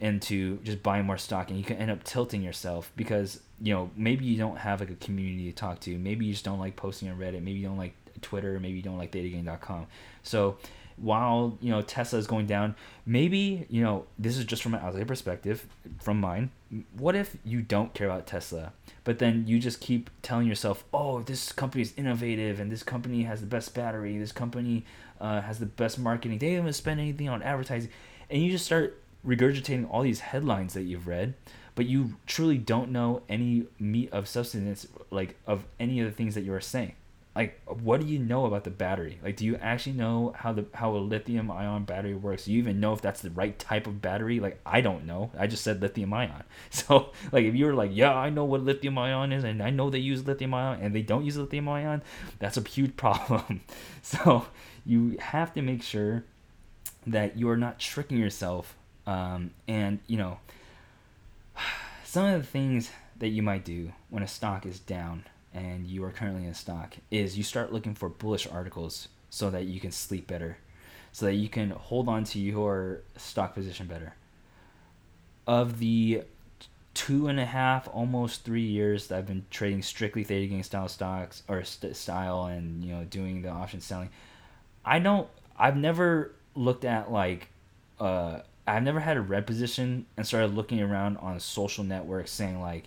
into 0.00 0.58
just 0.58 0.82
buying 0.82 1.06
more 1.06 1.16
stock 1.16 1.48
and 1.48 1.58
you 1.58 1.64
can 1.64 1.76
end 1.76 1.90
up 1.90 2.02
tilting 2.02 2.42
yourself 2.42 2.90
because 2.96 3.40
you 3.60 3.72
know 3.72 3.90
maybe 3.96 4.24
you 4.24 4.36
don't 4.36 4.58
have 4.58 4.80
like 4.80 4.90
a 4.90 4.96
community 4.96 5.50
to 5.50 5.56
talk 5.56 5.80
to. 5.80 5.96
Maybe 5.96 6.26
you 6.26 6.32
just 6.32 6.44
don't 6.44 6.58
like 6.58 6.76
posting 6.76 7.08
on 7.08 7.18
reddit. 7.18 7.42
Maybe 7.42 7.52
you 7.52 7.68
don't 7.68 7.78
like 7.78 7.94
twitter. 8.20 8.58
Maybe 8.60 8.76
you 8.76 8.82
don't 8.82 8.98
like 8.98 9.12
ThetaGang.com 9.12 9.86
so 10.22 10.56
while 10.96 11.58
you 11.60 11.70
know 11.70 11.82
tesla 11.82 12.18
is 12.18 12.26
going 12.26 12.46
down 12.46 12.74
maybe 13.06 13.66
you 13.68 13.82
know 13.82 14.04
this 14.18 14.36
is 14.36 14.44
just 14.44 14.62
from 14.62 14.74
an 14.74 14.80
outside 14.80 15.06
perspective 15.06 15.66
from 16.00 16.20
mine 16.20 16.50
what 16.96 17.14
if 17.14 17.36
you 17.44 17.60
don't 17.60 17.92
care 17.94 18.08
about 18.08 18.26
tesla 18.26 18.72
but 19.04 19.18
then 19.18 19.44
you 19.46 19.58
just 19.58 19.80
keep 19.80 20.10
telling 20.22 20.46
yourself 20.46 20.84
oh 20.92 21.20
this 21.22 21.52
company 21.52 21.82
is 21.82 21.92
innovative 21.96 22.60
and 22.60 22.70
this 22.70 22.82
company 22.82 23.22
has 23.24 23.40
the 23.40 23.46
best 23.46 23.74
battery 23.74 24.18
this 24.18 24.32
company 24.32 24.84
uh, 25.22 25.40
has 25.40 25.58
the 25.58 25.66
best 25.66 25.98
marketing. 25.98 26.38
They 26.38 26.56
even 26.56 26.72
spend 26.72 27.00
anything 27.00 27.28
on 27.28 27.42
advertising, 27.42 27.90
and 28.28 28.42
you 28.42 28.50
just 28.50 28.66
start 28.66 29.00
regurgitating 29.26 29.88
all 29.88 30.02
these 30.02 30.20
headlines 30.20 30.74
that 30.74 30.82
you've 30.82 31.06
read, 31.06 31.34
but 31.76 31.86
you 31.86 32.16
truly 32.26 32.58
don't 32.58 32.90
know 32.90 33.22
any 33.28 33.66
meat 33.78 34.12
of 34.12 34.28
substance, 34.28 34.86
like 35.10 35.36
of 35.46 35.64
any 35.78 36.00
of 36.00 36.06
the 36.06 36.12
things 36.12 36.34
that 36.34 36.42
you 36.42 36.52
are 36.52 36.60
saying. 36.60 36.94
Like, 37.34 37.62
what 37.66 38.00
do 38.00 38.06
you 38.06 38.18
know 38.18 38.44
about 38.44 38.64
the 38.64 38.70
battery? 38.70 39.18
Like, 39.22 39.36
do 39.36 39.46
you 39.46 39.56
actually 39.56 39.94
know 39.94 40.34
how 40.36 40.52
the 40.52 40.66
how 40.74 40.94
a 40.94 40.98
lithium 40.98 41.50
ion 41.50 41.84
battery 41.84 42.14
works? 42.14 42.44
Do 42.44 42.52
you 42.52 42.58
even 42.58 42.78
know 42.78 42.92
if 42.92 43.00
that's 43.00 43.22
the 43.22 43.30
right 43.30 43.58
type 43.58 43.86
of 43.86 44.02
battery? 44.02 44.38
Like, 44.38 44.60
I 44.66 44.82
don't 44.82 45.06
know. 45.06 45.30
I 45.38 45.46
just 45.46 45.64
said 45.64 45.80
lithium 45.80 46.12
ion. 46.12 46.44
So, 46.70 47.12
like, 47.30 47.44
if 47.44 47.54
you 47.54 47.66
were 47.66 47.74
like, 47.74 47.90
yeah, 47.94 48.14
I 48.14 48.28
know 48.28 48.44
what 48.44 48.62
lithium 48.62 48.98
ion 48.98 49.32
is, 49.32 49.44
and 49.44 49.62
I 49.62 49.70
know 49.70 49.88
they 49.88 49.98
use 49.98 50.26
lithium 50.26 50.52
ion, 50.52 50.80
and 50.82 50.94
they 50.94 51.02
don't 51.02 51.24
use 51.24 51.36
lithium 51.36 51.68
ion, 51.68 52.02
that's 52.38 52.56
a 52.56 52.62
huge 52.62 52.96
problem. 52.96 53.62
so, 54.02 54.46
you 54.84 55.16
have 55.18 55.54
to 55.54 55.62
make 55.62 55.82
sure 55.82 56.24
that 57.06 57.36
you 57.38 57.48
are 57.48 57.56
not 57.56 57.78
tricking 57.78 58.18
yourself. 58.18 58.76
Um, 59.06 59.52
and, 59.66 60.00
you 60.06 60.18
know, 60.18 60.38
some 62.04 62.26
of 62.26 62.40
the 62.40 62.46
things 62.46 62.90
that 63.18 63.28
you 63.28 63.42
might 63.42 63.64
do 63.64 63.92
when 64.10 64.22
a 64.22 64.28
stock 64.28 64.66
is 64.66 64.78
down 64.78 65.24
and 65.54 65.86
you 65.86 66.04
are 66.04 66.10
currently 66.10 66.46
in 66.46 66.54
stock 66.54 66.96
is 67.10 67.36
you 67.36 67.44
start 67.44 67.72
looking 67.72 67.94
for 67.94 68.08
bullish 68.08 68.46
articles 68.46 69.08
so 69.30 69.50
that 69.50 69.64
you 69.64 69.80
can 69.80 69.90
sleep 69.90 70.26
better, 70.26 70.58
so 71.12 71.26
that 71.26 71.34
you 71.34 71.48
can 71.48 71.70
hold 71.70 72.08
on 72.08 72.24
to 72.24 72.38
your 72.38 73.02
stock 73.16 73.54
position 73.54 73.86
better. 73.86 74.14
Of 75.46 75.78
the 75.78 76.22
two 76.94 77.28
and 77.28 77.40
a 77.40 77.46
half, 77.46 77.88
almost 77.92 78.44
three 78.44 78.62
years 78.62 79.08
that 79.08 79.18
I've 79.18 79.26
been 79.26 79.46
trading 79.50 79.82
strictly 79.82 80.24
theta 80.24 80.46
gang 80.46 80.62
style 80.62 80.88
stocks 80.88 81.42
or 81.48 81.64
st- 81.64 81.96
style 81.96 82.44
and 82.44 82.84
you 82.84 82.94
know 82.94 83.04
doing 83.04 83.42
the 83.42 83.48
option 83.48 83.80
selling, 83.80 84.10
I 84.84 84.98
don't. 84.98 85.28
I've 85.58 85.76
never 85.76 86.32
looked 86.54 86.84
at 86.84 87.10
like. 87.10 87.48
Uh, 87.98 88.40
I've 88.66 88.82
never 88.82 89.00
had 89.00 89.16
a 89.16 89.20
red 89.20 89.46
position 89.46 90.06
and 90.16 90.26
started 90.26 90.54
looking 90.54 90.80
around 90.80 91.16
on 91.18 91.40
social 91.40 91.82
networks 91.82 92.30
saying 92.30 92.60
like, 92.60 92.84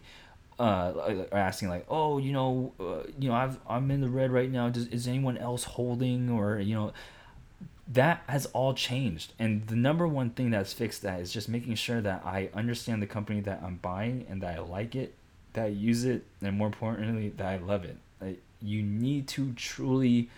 uh, 0.60 1.26
asking 1.32 1.70
like, 1.70 1.86
oh, 1.89 2.18
you 2.18 2.32
know, 2.34 2.74
uh, 2.80 3.08
you 3.20 3.30
know, 3.30 3.36
I've 3.36 3.60
I'm 3.68 3.91
in 3.91 4.01
the 4.01 4.10
red 4.10 4.32
right 4.32 4.51
now. 4.51 4.70
Does 4.70 4.88
is 4.88 5.08
anyone 5.08 5.38
else 5.38 5.64
holding 5.64 6.30
or 6.30 6.60
you 6.60 6.76
know, 6.76 6.93
that 7.88 8.24
has 8.28 8.45
all 8.47 8.74
changed. 8.74 9.34
And 9.38 9.68
the 9.68 9.76
number 9.76 10.08
one 10.08 10.32
thing 10.32 10.51
that's 10.51 10.74
fixed 10.74 11.01
that 11.03 11.20
is 11.20 11.32
just 11.32 11.49
making 11.49 11.76
sure 11.76 12.01
that 12.01 12.24
I 12.26 12.49
understand 12.53 13.01
the 13.01 13.08
company 13.08 13.41
that 13.41 13.62
I'm 13.64 13.76
buying 13.78 14.26
and 14.30 14.41
that 14.41 14.58
I 14.58 14.60
like 14.62 14.95
it, 14.95 15.14
that 15.53 15.66
I 15.66 15.68
use 15.68 16.06
it, 16.06 16.24
and 16.41 16.58
more 16.58 16.68
importantly, 16.68 17.30
that 17.38 17.47
I 17.47 17.58
love 17.58 17.86
it. 17.86 17.97
Like, 18.20 18.41
you 18.62 18.82
need 18.82 19.28
to 19.30 19.53
truly 19.53 20.30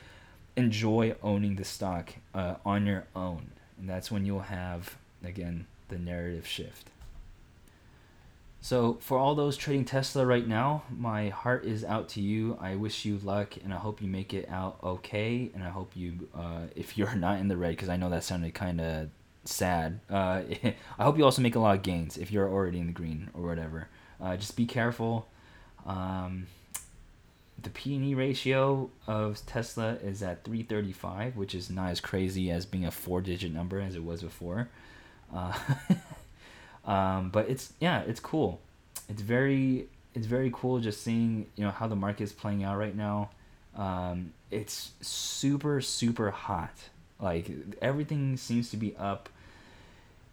enjoy 0.56 1.16
owning 1.24 1.56
the 1.56 1.64
stock 1.64 2.14
uh, 2.34 2.56
on 2.66 2.86
your 2.86 3.06
own. 3.16 3.52
And 3.80 3.90
that's 3.90 4.12
when 4.12 4.26
you'll 4.26 4.40
have, 4.40 4.98
again, 5.24 5.68
the 5.90 5.98
narrative 5.98 6.48
shift. 6.48 6.90
So, 8.60 8.98
for 9.02 9.18
all 9.18 9.36
those 9.36 9.56
trading 9.56 9.86
Tesla 9.86 10.26
right 10.26 10.46
now, 10.46 10.84
my 10.90 11.30
heart 11.30 11.64
is 11.64 11.86
out 11.86 12.10
to 12.10 12.22
you. 12.22 12.58
I 12.60 12.76
wish 12.76 13.06
you 13.06 13.20
luck 13.20 13.56
and 13.64 13.74
I 13.74 13.78
hope 13.78 14.02
you 14.02 14.08
make 14.08 14.34
it 14.34 14.50
out 14.50 14.80
okay. 14.84 15.52
And 15.54 15.64
I 15.64 15.70
hope 15.70 15.96
you, 15.96 16.28
uh, 16.36 16.62
if 16.76 16.98
you're 16.98 17.16
not 17.16 17.40
in 17.40 17.48
the 17.48 17.58
red, 17.58 17.72
because 17.72 17.90
I 17.90 17.98
know 17.98 18.10
that 18.10 18.24
sounded 18.24 18.54
kind 18.54 18.82
of 18.82 19.10
sad, 19.46 20.00
uh, 20.10 20.42
I 21.00 21.04
hope 21.04 21.18
you 21.18 21.24
also 21.24 21.42
make 21.42 21.56
a 21.56 21.60
lot 21.60 21.78
of 21.78 21.84
gains 21.84 22.18
if 22.18 22.32
you're 22.32 22.50
already 22.50 22.80
in 22.80 22.88
the 22.88 22.94
green 22.94 23.30
or 23.34 23.44
whatever. 23.44 23.88
Uh, 24.20 24.36
just 24.36 24.56
be 24.56 24.66
careful. 24.66 25.28
Um, 25.86 26.48
the 27.62 27.70
P&E 27.70 28.14
ratio 28.14 28.90
of 29.08 29.44
Tesla 29.46 29.94
is 30.04 30.22
at 30.22 30.44
335, 30.44 31.38
which 31.38 31.56
is 31.56 31.70
not 31.70 31.90
as 31.90 32.00
crazy 32.00 32.52
as 32.52 32.66
being 32.66 32.86
a 32.86 32.92
four-digit 32.92 33.52
number 33.52 33.80
as 33.80 33.96
it 33.96 34.04
was 34.04 34.22
before. 34.22 34.70
Uh, 35.34 35.54
um, 36.88 37.30
but 37.30 37.50
it's 37.50 37.74
yeah, 37.80 38.02
it's 38.08 38.20
cool. 38.20 38.62
It's 39.10 39.22
very 39.22 39.88
it's 40.16 40.26
very 40.26 40.50
cool 40.54 40.80
just 40.80 41.02
seeing 41.04 41.46
you 41.56 41.66
know 41.66 41.72
how 41.72 41.88
the 41.88 41.96
market 41.96 42.24
is 42.24 42.32
playing 42.32 42.64
out 42.64 42.78
right 42.78 42.96
now. 42.96 43.30
Um, 43.76 44.34
it's 44.50 44.92
super 45.02 45.82
super 45.82 46.32
hot. 46.32 46.74
Like 47.20 47.52
everything 47.82 48.38
seems 48.38 48.72
to 48.72 48.78
be 48.78 48.96
up. 48.98 49.30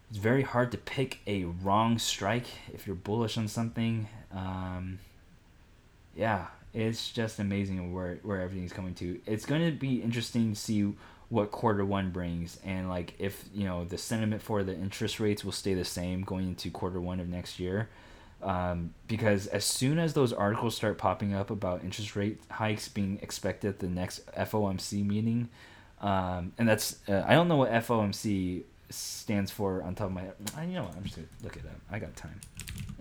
It's 0.09 0.19
very 0.19 0.43
hard 0.43 0.71
to 0.71 0.77
pick 0.77 1.19
a 1.27 1.43
wrong 1.43 1.99
strike 1.99 2.47
if 2.73 2.87
you're 2.87 2.95
bullish 2.95 3.37
on 3.37 3.47
something. 3.47 4.07
Um, 4.31 4.99
yeah, 6.15 6.47
it's 6.73 7.11
just 7.11 7.39
amazing 7.39 7.93
where 7.93 8.19
where 8.23 8.41
everything's 8.41 8.71
coming 8.71 8.93
to. 8.95 9.19
It's 9.25 9.45
going 9.45 9.65
to 9.65 9.71
be 9.71 10.01
interesting 10.01 10.53
to 10.53 10.59
see 10.59 10.93
what 11.35 11.51
quarter 11.51 11.83
one 11.83 12.11
brings 12.11 12.57
and 12.63 12.87
like 12.87 13.13
if 13.19 13.43
you 13.53 13.65
know 13.65 13.83
the 13.83 13.97
sentiment 13.97 14.41
for 14.41 14.63
the 14.63 14.73
interest 14.73 15.19
rates 15.19 15.43
will 15.43 15.51
stay 15.51 15.73
the 15.73 15.83
same 15.83 16.21
going 16.21 16.47
into 16.47 16.69
quarter 16.69 16.99
one 17.01 17.19
of 17.19 17.27
next 17.27 17.59
year. 17.59 17.89
Um, 18.41 18.93
because 19.07 19.47
as 19.47 19.65
soon 19.65 19.99
as 19.99 20.13
those 20.13 20.31
articles 20.31 20.75
start 20.75 20.97
popping 20.97 21.33
up 21.33 21.49
about 21.49 21.83
interest 21.83 22.15
rate 22.15 22.39
hikes 22.49 22.87
being 22.87 23.19
expected 23.21 23.67
at 23.67 23.79
the 23.79 23.87
next 23.87 24.25
FOMC 24.33 25.05
meeting, 25.05 25.49
um, 25.99 26.53
and 26.57 26.69
that's 26.69 26.97
uh, 27.09 27.25
I 27.27 27.33
don't 27.33 27.49
know 27.49 27.57
what 27.57 27.71
FOMC 27.71 28.63
stands 28.89 29.51
for 29.51 29.83
on 29.83 29.93
top 29.93 30.07
of 30.07 30.13
my 30.13 30.21
head. 30.21 30.35
I 30.55 30.63
you 30.63 30.75
know 30.75 30.83
what, 30.83 30.95
I'm 30.95 31.03
just 31.03 31.17
gonna 31.17 31.27
look 31.43 31.57
it 31.57 31.65
up. 31.65 31.79
I 31.91 31.99
got 31.99 32.15
time. 32.15 32.39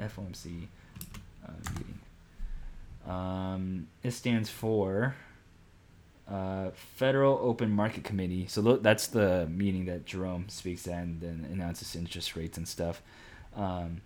FOMC 0.01 0.67
uh, 1.47 1.53
meeting. 1.77 2.01
Um, 3.07 3.87
it 4.03 4.11
stands 4.11 4.51
for 4.51 5.15
uh, 6.31 6.71
Federal 6.97 7.39
Open 7.43 7.71
Market 7.71 8.05
Committee. 8.05 8.47
So 8.47 8.77
that's 8.77 9.09
the 9.09 9.47
meeting 9.51 9.87
that 9.87 10.07
Jerome 10.07 10.49
speaks 10.49 10.87
at 10.87 11.03
and 11.03 11.21
then 11.21 11.49
announces 11.53 11.95
interest 11.97 12.37
rates 12.37 12.57
and 12.57 12.67
stuff. 12.67 13.03
Um, 13.57 14.01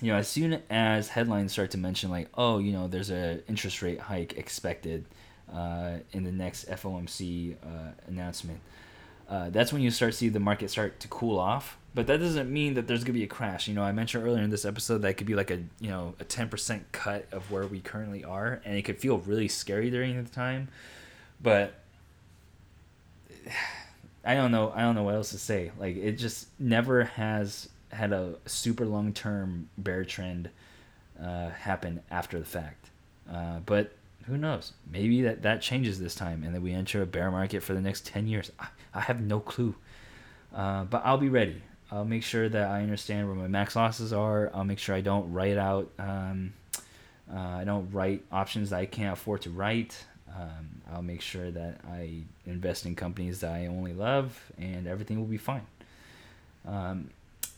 you 0.00 0.12
know, 0.12 0.18
as 0.18 0.28
soon 0.28 0.62
as 0.70 1.08
headlines 1.08 1.52
start 1.52 1.70
to 1.72 1.78
mention 1.78 2.10
like, 2.10 2.28
oh, 2.34 2.58
you 2.58 2.72
know, 2.72 2.88
there's 2.88 3.10
a 3.10 3.40
interest 3.48 3.82
rate 3.82 4.00
hike 4.00 4.36
expected 4.36 5.04
uh, 5.52 5.98
in 6.12 6.24
the 6.24 6.32
next 6.32 6.68
FOMC 6.68 7.54
uh, 7.62 7.92
announcement, 8.08 8.60
uh, 9.28 9.50
that's 9.50 9.72
when 9.72 9.82
you 9.82 9.90
start 9.90 10.12
to 10.12 10.18
see 10.18 10.28
the 10.28 10.40
market 10.40 10.70
start 10.70 11.00
to 11.00 11.08
cool 11.08 11.38
off. 11.38 11.78
But 11.94 12.08
that 12.08 12.18
doesn't 12.18 12.52
mean 12.52 12.74
that 12.74 12.88
there's 12.88 13.04
gonna 13.04 13.14
be 13.14 13.22
a 13.22 13.28
crash. 13.28 13.68
You 13.68 13.74
know, 13.74 13.82
I 13.82 13.92
mentioned 13.92 14.24
earlier 14.24 14.42
in 14.42 14.50
this 14.50 14.64
episode 14.64 14.98
that 15.02 15.16
could 15.16 15.26
be 15.26 15.36
like 15.36 15.50
a 15.50 15.58
you 15.80 15.88
know 15.88 16.14
a 16.18 16.24
ten 16.24 16.48
percent 16.48 16.90
cut 16.92 17.26
of 17.30 17.50
where 17.50 17.66
we 17.66 17.80
currently 17.80 18.24
are, 18.24 18.60
and 18.64 18.76
it 18.76 18.82
could 18.82 18.98
feel 18.98 19.18
really 19.18 19.48
scary 19.48 19.90
during 19.90 20.22
the 20.22 20.28
time. 20.28 20.68
But 21.40 21.74
I 24.24 24.34
don't 24.34 24.50
know. 24.50 24.72
I 24.74 24.82
don't 24.82 24.94
know 24.94 25.02
what 25.02 25.14
else 25.14 25.30
to 25.30 25.38
say. 25.38 25.70
Like 25.78 25.96
it 25.96 26.12
just 26.12 26.48
never 26.58 27.04
has 27.04 27.68
had 27.90 28.12
a 28.12 28.36
super 28.46 28.84
long 28.86 29.12
term 29.12 29.68
bear 29.78 30.04
trend 30.04 30.50
uh, 31.22 31.50
happen 31.50 32.00
after 32.10 32.38
the 32.38 32.44
fact. 32.44 32.90
Uh, 33.30 33.60
but 33.64 33.92
who 34.26 34.36
knows? 34.36 34.72
Maybe 34.90 35.22
that, 35.22 35.42
that 35.42 35.60
changes 35.60 36.00
this 36.00 36.14
time 36.14 36.42
and 36.42 36.54
that 36.54 36.62
we 36.62 36.72
enter 36.72 37.02
a 37.02 37.06
bear 37.06 37.30
market 37.30 37.62
for 37.62 37.74
the 37.74 37.80
next 37.80 38.06
10 38.06 38.26
years. 38.26 38.50
I, 38.58 38.68
I 38.94 39.00
have 39.00 39.20
no 39.20 39.40
clue. 39.40 39.74
Uh, 40.54 40.84
but 40.84 41.02
I'll 41.04 41.18
be 41.18 41.28
ready. 41.28 41.62
I'll 41.90 42.04
make 42.04 42.22
sure 42.22 42.48
that 42.48 42.70
I 42.70 42.82
understand 42.82 43.26
where 43.26 43.36
my 43.36 43.48
max 43.48 43.76
losses 43.76 44.12
are. 44.12 44.50
I'll 44.54 44.64
make 44.64 44.78
sure 44.78 44.94
I 44.94 45.00
don't 45.00 45.32
write 45.32 45.58
out, 45.58 45.90
um, 45.98 46.54
uh, 47.32 47.38
I 47.38 47.64
don't 47.64 47.90
write 47.92 48.24
options 48.32 48.70
that 48.70 48.80
I 48.80 48.86
can't 48.86 49.12
afford 49.12 49.42
to 49.42 49.50
write. 49.50 50.04
Um, 50.34 50.82
I'll 50.92 51.02
make 51.02 51.20
sure 51.20 51.50
that 51.50 51.80
I 51.88 52.22
invest 52.46 52.86
in 52.86 52.96
companies 52.96 53.40
that 53.40 53.52
I 53.52 53.66
only 53.66 53.92
love 53.92 54.50
and 54.58 54.86
everything 54.86 55.18
will 55.18 55.26
be 55.26 55.38
fine. 55.38 55.66
Um, 56.66 57.10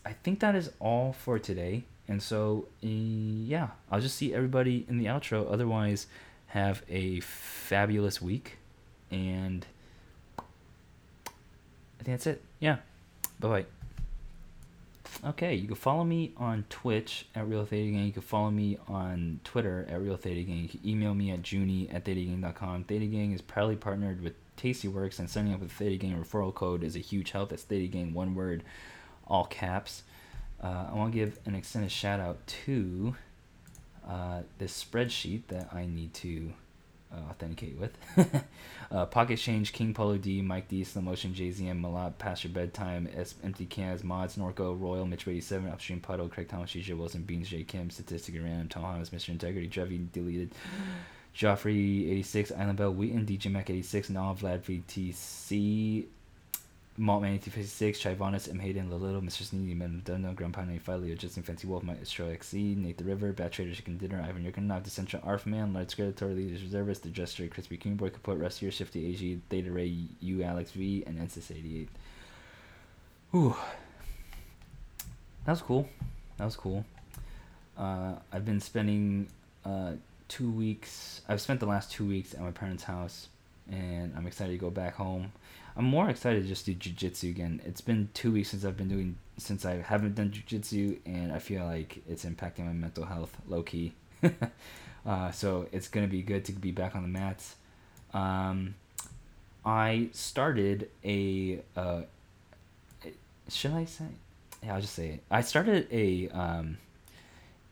I 0.05 0.12
think 0.12 0.41
that 0.41 0.55
is 0.55 0.70
all 0.79 1.12
for 1.12 1.39
today. 1.39 1.85
And 2.09 2.22
so, 2.22 2.66
yeah, 2.81 3.68
I'll 3.91 4.01
just 4.01 4.16
see 4.16 4.35
everybody 4.35 4.85
in 4.89 4.99
the 4.99 5.07
outro. 5.07 5.51
Otherwise, 5.51 6.07
have 6.49 6.83
a 6.89 7.20
fabulous 7.20 8.22
week. 8.22 8.59
And 9.11 9.66
I 10.39 10.43
think 12.05 12.18
that's 12.18 12.27
it. 12.27 12.43
Yeah. 12.61 12.77
Bye 13.41 13.49
bye. 13.49 13.76
Okay, 15.25 15.55
you 15.55 15.67
can 15.67 15.77
follow 15.77 16.05
me 16.05 16.33
on 16.37 16.64
Twitch 16.69 17.27
at 17.35 17.49
Real 17.49 17.64
Theta 17.64 17.91
Gang. 17.91 18.07
You 18.07 18.12
can 18.12 18.23
follow 18.23 18.51
me 18.51 18.79
on 18.87 19.41
Twitter 19.45 19.87
at 19.91 20.01
Real 20.01 20.17
Theta 20.17 20.43
Gang. 20.43 20.62
You 20.62 20.69
can 20.69 20.87
email 20.87 21.14
me 21.14 21.31
at 21.31 21.43
junie 21.51 21.89
at 21.91 22.05
thetagang.com. 22.05 22.85
Theta 22.85 23.07
Gang 23.07 23.33
is 23.33 23.41
proudly 23.41 23.77
partnered 23.77 24.23
with 24.23 24.35
Tastyworks, 24.57 25.19
and 25.19 25.29
signing 25.29 25.55
up 25.55 25.61
with 25.61 25.73
Theta 25.73 25.97
Gang 25.97 26.23
referral 26.23 26.55
code 26.55 26.85
is 26.85 26.97
a 26.97 27.01
huge 27.01 27.31
help. 27.33 27.49
That's 27.49 27.62
Theta 27.62 27.87
Gang, 27.87 28.14
one 28.14 28.35
word, 28.35 28.62
all 29.27 29.47
caps. 29.47 30.03
Uh, 30.62 30.87
I 30.91 30.95
want 30.95 31.12
to 31.12 31.19
give 31.19 31.39
an 31.47 31.55
extended 31.55 31.91
shout 31.91 32.21
out 32.21 32.47
to 32.47 33.17
uh, 34.07 34.43
this 34.59 34.85
spreadsheet 34.85 35.43
that 35.49 35.73
I 35.73 35.87
need 35.87 36.14
to 36.14 36.53
uh, 37.17 37.31
authenticate 37.31 37.79
with. 37.79 37.97
uh, 38.91 39.07
Pocket 39.07 39.37
Change, 39.37 39.73
King 39.73 39.95
Polo 39.95 40.19
D, 40.19 40.43
Mike 40.43 40.69
D, 40.69 40.85
Slow 40.85 41.03
Motion, 41.03 41.33
JZM, 41.33 41.81
Malot, 41.81 42.19
Pastor 42.19 42.49
Bedtime, 42.49 43.09
S, 43.14 43.35
Empty 43.43 43.67
Cans, 43.67 44.05
Mods, 44.05 44.37
Norco, 44.37 44.79
Royal, 44.79 45.07
Mitch 45.07 45.27
87, 45.27 45.69
Upstream 45.69 46.01
Puddle, 46.01 46.29
Craig 46.29 46.49
Thomas, 46.49 46.71
Shisha, 46.71 46.97
Wilson, 46.97 47.23
Beans, 47.23 47.49
J. 47.49 47.64
Kim, 47.64 47.91
Statistic 47.91 48.35
Random, 48.37 48.69
Tom 48.69 48.83
Holmes, 48.83 49.11
Mr. 49.11 49.31
Integrity, 49.31 49.69
Jeffy, 49.69 50.07
Deleted, 50.12 50.53
Joffrey 51.35 52.11
86, 52.12 52.53
Island 52.53 52.79
Bell, 52.79 52.93
Wheaton, 52.93 53.27
DJ 53.27 53.51
Mac 53.51 53.69
86, 53.69 54.11
Nav, 54.11 54.41
Vlad 54.41 54.62
VTC, 54.62 56.07
Maltman 56.99 57.36
1856, 57.36 58.01
Chivonis, 58.01 58.49
M. 58.49 58.59
Hayden, 58.59 58.88
Lilito, 58.88 59.20
Mr. 59.22 59.42
Sneedy, 59.42 59.76
Mendono, 59.76 60.34
Grandpa 60.34 60.62
95, 60.62 61.03
Leo 61.03 61.14
Justin, 61.14 61.42
Fancy 61.42 61.66
Wolf, 61.66 61.82
Maestro 61.82 62.30
XC, 62.30 62.74
Nate 62.76 62.97
the 62.97 63.05
River, 63.05 63.32
Bad 63.34 63.53
Trader, 63.53 63.74
Chicken 63.74 63.99
Dinner, 63.99 64.24
Ivan 64.26 64.42
Yurkanov, 64.42 64.82
The 64.82 64.88
Central 64.88 65.20
Arfman, 65.22 65.74
Large 65.74 65.94
Skeletor, 65.94 66.34
Leaders 66.34 66.62
Reservist, 66.62 67.03
The 67.03 67.11
Jester, 67.11 67.49
Crispy 67.49 67.76
King 67.76 67.97
Boy, 67.97 68.09
Kaput, 68.09 68.38
Rustier, 68.40 68.72
Shifty 68.72 69.07
AG, 69.09 69.40
Theta 69.51 69.70
Ray, 69.70 69.94
U, 70.20 70.42
Alex 70.42 70.70
V, 70.70 71.05
and 71.07 71.18
Ensis 71.18 71.51
88. 71.51 71.88
Whew. 73.32 73.55
That 75.44 75.53
was 75.53 75.61
cool. 75.61 75.86
That 76.38 76.47
was 76.47 76.57
cool. 76.57 76.82
Uh, 77.76 78.14
I've 78.32 78.47
been 78.47 78.61
spending 78.61 79.28
uh, 79.66 79.92
two 80.28 80.51
weeks, 80.51 81.20
I've 81.28 81.42
spent 81.42 81.61
the 81.61 81.66
last 81.66 81.92
two 81.92 82.07
weeks 82.07 82.32
at 82.32 82.40
my 82.40 82.53
parents' 82.53 82.84
house, 82.84 83.28
and 83.70 84.14
I'm 84.16 84.26
excited 84.26 84.53
to 84.53 84.59
go 84.59 84.70
back 84.70 84.94
home. 84.94 85.32
I'm 85.77 85.85
more 85.85 86.09
excited 86.09 86.43
to 86.43 86.49
just 86.49 86.64
do 86.64 86.74
jujitsu 86.74 87.31
again. 87.31 87.61
It's 87.64 87.83
been 87.83 88.09
two 88.14 88.33
weeks 88.33 88.49
since 88.51 88.64
I've 88.64 88.77
been 88.77 88.89
doing 88.89 89.16
since 89.37 89.66
I 89.66 89.74
haven't 89.83 90.14
done 90.14 90.31
jujitsu, 90.31 90.99
and 91.05 91.31
I 91.33 91.39
feel 91.39 91.64
like 91.64 92.03
it's 92.09 92.24
impacting 92.24 92.64
my 92.64 92.72
mental 92.72 93.05
health 93.05 93.37
low 93.47 93.62
key. 93.62 93.93
uh, 95.07 95.31
so 95.33 95.68
it's 95.72 95.89
gonna 95.89 96.07
be 96.07 96.22
good 96.22 96.45
to 96.47 96.53
be 96.53 96.70
back 96.70 96.97
on 96.97 97.03
the 97.03 97.09
mats. 97.09 97.57
Um, 98.14 98.74
I 99.64 100.09
started 100.12 100.89
a. 101.05 101.61
Uh, 101.77 102.03
should 103.49 103.72
I 103.72 103.85
say? 103.85 104.07
Yeah, 104.62 104.74
I'll 104.74 104.81
just 104.81 104.95
say 104.95 105.09
it. 105.09 105.22
I 105.31 105.43
started 105.43 105.87
a 105.93 106.29
um, 106.31 106.79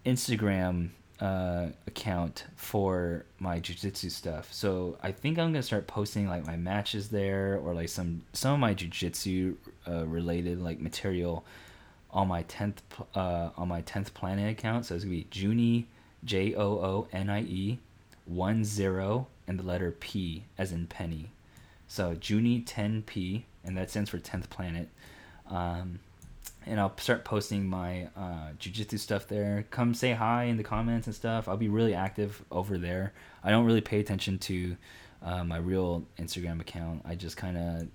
Instagram 0.05 0.91
uh, 1.21 1.67
account 1.87 2.45
for 2.57 3.25
my 3.39 3.61
jujitsu 3.61 4.11
stuff. 4.11 4.53
So 4.53 4.99
I 5.03 5.13
think 5.13 5.39
I'm 5.39 5.49
gonna 5.49 5.63
start 5.63 5.87
posting 5.87 6.29
like 6.29 6.47
my 6.47 6.57
matches 6.57 7.09
there 7.09 7.61
or 7.65 7.75
like 7.75 7.89
some 7.89 8.23
some 8.33 8.55
of 8.55 8.61
my 8.61 8.75
jujitsu 8.75 9.55
uh, 9.89 10.07
related 10.07 10.61
like 10.61 10.81
material 10.81 11.45
on 12.11 12.29
my 12.29 12.43
tenth 12.43 12.83
uh, 13.15 13.51
on 13.57 13.69
my 13.69 13.81
tenth 13.83 14.15
planet 14.15 14.51
account. 14.51 14.87
So 14.87 14.95
it's 14.95 15.05
gonna 15.05 15.17
be 15.17 15.27
Junie 15.33 15.87
J 16.25 16.55
O 16.55 16.65
O 16.65 17.09
N 17.13 17.31
I 17.31 17.43
E 17.43 17.79
one 18.27 18.65
zero 18.65 19.27
and 19.47 19.59
the 19.59 19.63
letter 19.63 19.91
P 19.93 20.45
as 20.59 20.73
in 20.73 20.87
penny. 20.87 21.31
So 21.87 22.17
Junie 22.21 22.61
ten 22.61 23.03
P 23.03 23.45
and 23.65 23.77
that 23.77 23.91
stands 23.91 24.11
for 24.11 24.19
tenth 24.19 24.51
planet. 24.51 24.89
Um, 25.49 26.01
and 26.67 26.81
I'll 26.81 26.97
start 26.99 27.25
posting 27.25 27.69
my 27.69 28.09
uh, 28.17 28.53
jujitsu 28.59 28.99
stuff 28.99 29.29
there. 29.29 29.65
Come 29.71 29.95
say 29.95 30.13
hi 30.13 30.45
in 30.45 30.57
the 30.57 30.63
comments 30.63 31.07
and 31.07 31.15
stuff. 31.15 31.49
I'll 31.49 31.57
be 31.57 31.69
really 31.69 31.95
active 31.95 32.43
over 32.51 32.79
there. 32.79 33.13
I 33.43 33.51
don't 33.51 33.65
really 33.65 33.81
pay 33.81 34.01
attention 34.01 34.39
to 34.39 34.77
uh, 35.23 35.45
my 35.45 35.59
real 35.59 36.05
Instagram 36.19 36.61
account. 36.61 37.03
I 37.05 37.15
just 37.15 37.37
kind 37.37 37.57
of 37.57 37.89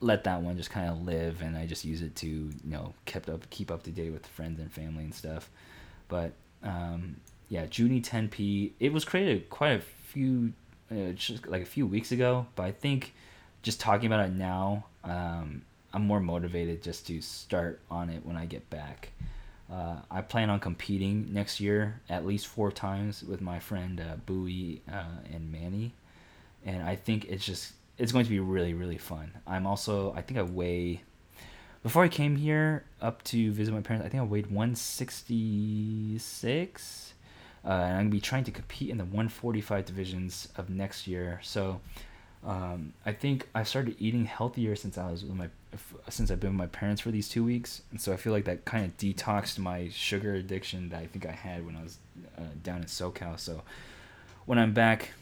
let 0.00 0.24
that 0.24 0.42
one 0.42 0.56
just 0.56 0.70
kind 0.70 0.90
of 0.90 1.02
live, 1.02 1.42
and 1.42 1.56
I 1.56 1.66
just 1.66 1.84
use 1.84 2.02
it 2.02 2.16
to 2.16 2.26
you 2.26 2.52
know 2.64 2.94
kept 3.04 3.28
up 3.28 3.48
keep 3.50 3.70
up 3.70 3.82
to 3.84 3.90
date 3.90 4.12
with 4.12 4.26
friends 4.26 4.60
and 4.60 4.72
family 4.72 5.04
and 5.04 5.14
stuff. 5.14 5.50
But 6.08 6.32
um, 6.62 7.16
yeah, 7.48 7.66
Junie 7.70 8.00
10p. 8.00 8.72
It 8.80 8.92
was 8.92 9.04
created 9.04 9.50
quite 9.50 9.72
a 9.72 9.80
few, 9.80 10.52
uh, 10.90 11.12
just 11.12 11.46
like 11.46 11.62
a 11.62 11.66
few 11.66 11.86
weeks 11.86 12.12
ago. 12.12 12.46
But 12.54 12.64
I 12.64 12.72
think 12.72 13.14
just 13.62 13.80
talking 13.80 14.06
about 14.06 14.26
it 14.26 14.32
now. 14.32 14.86
Um, 15.04 15.62
I'm 15.92 16.06
more 16.06 16.20
motivated 16.20 16.82
just 16.82 17.06
to 17.08 17.20
start 17.20 17.80
on 17.90 18.10
it 18.10 18.24
when 18.24 18.36
I 18.36 18.46
get 18.46 18.68
back. 18.70 19.10
Uh, 19.70 19.96
I 20.10 20.20
plan 20.20 20.50
on 20.50 20.60
competing 20.60 21.32
next 21.32 21.60
year 21.60 22.00
at 22.08 22.26
least 22.26 22.46
four 22.46 22.70
times 22.70 23.22
with 23.22 23.40
my 23.40 23.58
friend 23.58 24.00
uh, 24.00 24.16
Bowie 24.26 24.82
uh, 24.90 25.04
and 25.32 25.50
Manny, 25.50 25.94
and 26.64 26.82
I 26.82 26.96
think 26.96 27.26
it's 27.26 27.44
just 27.44 27.72
it's 27.96 28.12
going 28.12 28.24
to 28.24 28.30
be 28.30 28.40
really 28.40 28.74
really 28.74 28.98
fun. 28.98 29.32
I'm 29.46 29.66
also 29.66 30.12
I 30.14 30.20
think 30.20 30.38
I 30.38 30.42
weigh 30.42 31.02
before 31.82 32.04
I 32.04 32.08
came 32.08 32.36
here 32.36 32.84
up 33.00 33.24
to 33.24 33.50
visit 33.50 33.72
my 33.72 33.80
parents. 33.80 34.06
I 34.06 34.10
think 34.10 34.20
I 34.20 34.26
weighed 34.26 34.50
166, 34.50 37.14
uh, 37.64 37.68
and 37.68 37.82
I'm 37.82 37.96
gonna 38.00 38.10
be 38.10 38.20
trying 38.20 38.44
to 38.44 38.50
compete 38.50 38.90
in 38.90 38.98
the 38.98 39.04
145 39.04 39.86
divisions 39.86 40.48
of 40.56 40.68
next 40.68 41.06
year. 41.06 41.40
So 41.42 41.80
um, 42.44 42.92
I 43.06 43.12
think 43.12 43.48
I 43.54 43.62
started 43.62 43.96
eating 43.98 44.24
healthier 44.24 44.74
since 44.74 44.98
I 44.98 45.10
was 45.10 45.24
with 45.24 45.36
my 45.36 45.48
since 46.08 46.30
I've 46.30 46.40
been 46.40 46.50
with 46.50 46.58
my 46.58 46.66
parents 46.66 47.00
for 47.00 47.10
these 47.10 47.28
two 47.28 47.44
weeks, 47.44 47.82
and 47.90 48.00
so 48.00 48.12
I 48.12 48.16
feel 48.16 48.32
like 48.32 48.44
that 48.44 48.64
kind 48.64 48.84
of 48.84 48.96
detoxed 48.96 49.58
my 49.58 49.88
sugar 49.90 50.34
addiction 50.34 50.88
that 50.90 51.00
I 51.00 51.06
think 51.06 51.24
I 51.24 51.32
had 51.32 51.64
when 51.64 51.76
I 51.76 51.82
was 51.82 51.98
uh, 52.36 52.42
down 52.62 52.78
in 52.78 52.86
SoCal. 52.86 53.38
So 53.38 53.62
when 54.44 54.58
I'm 54.58 54.74
back, 54.74 55.12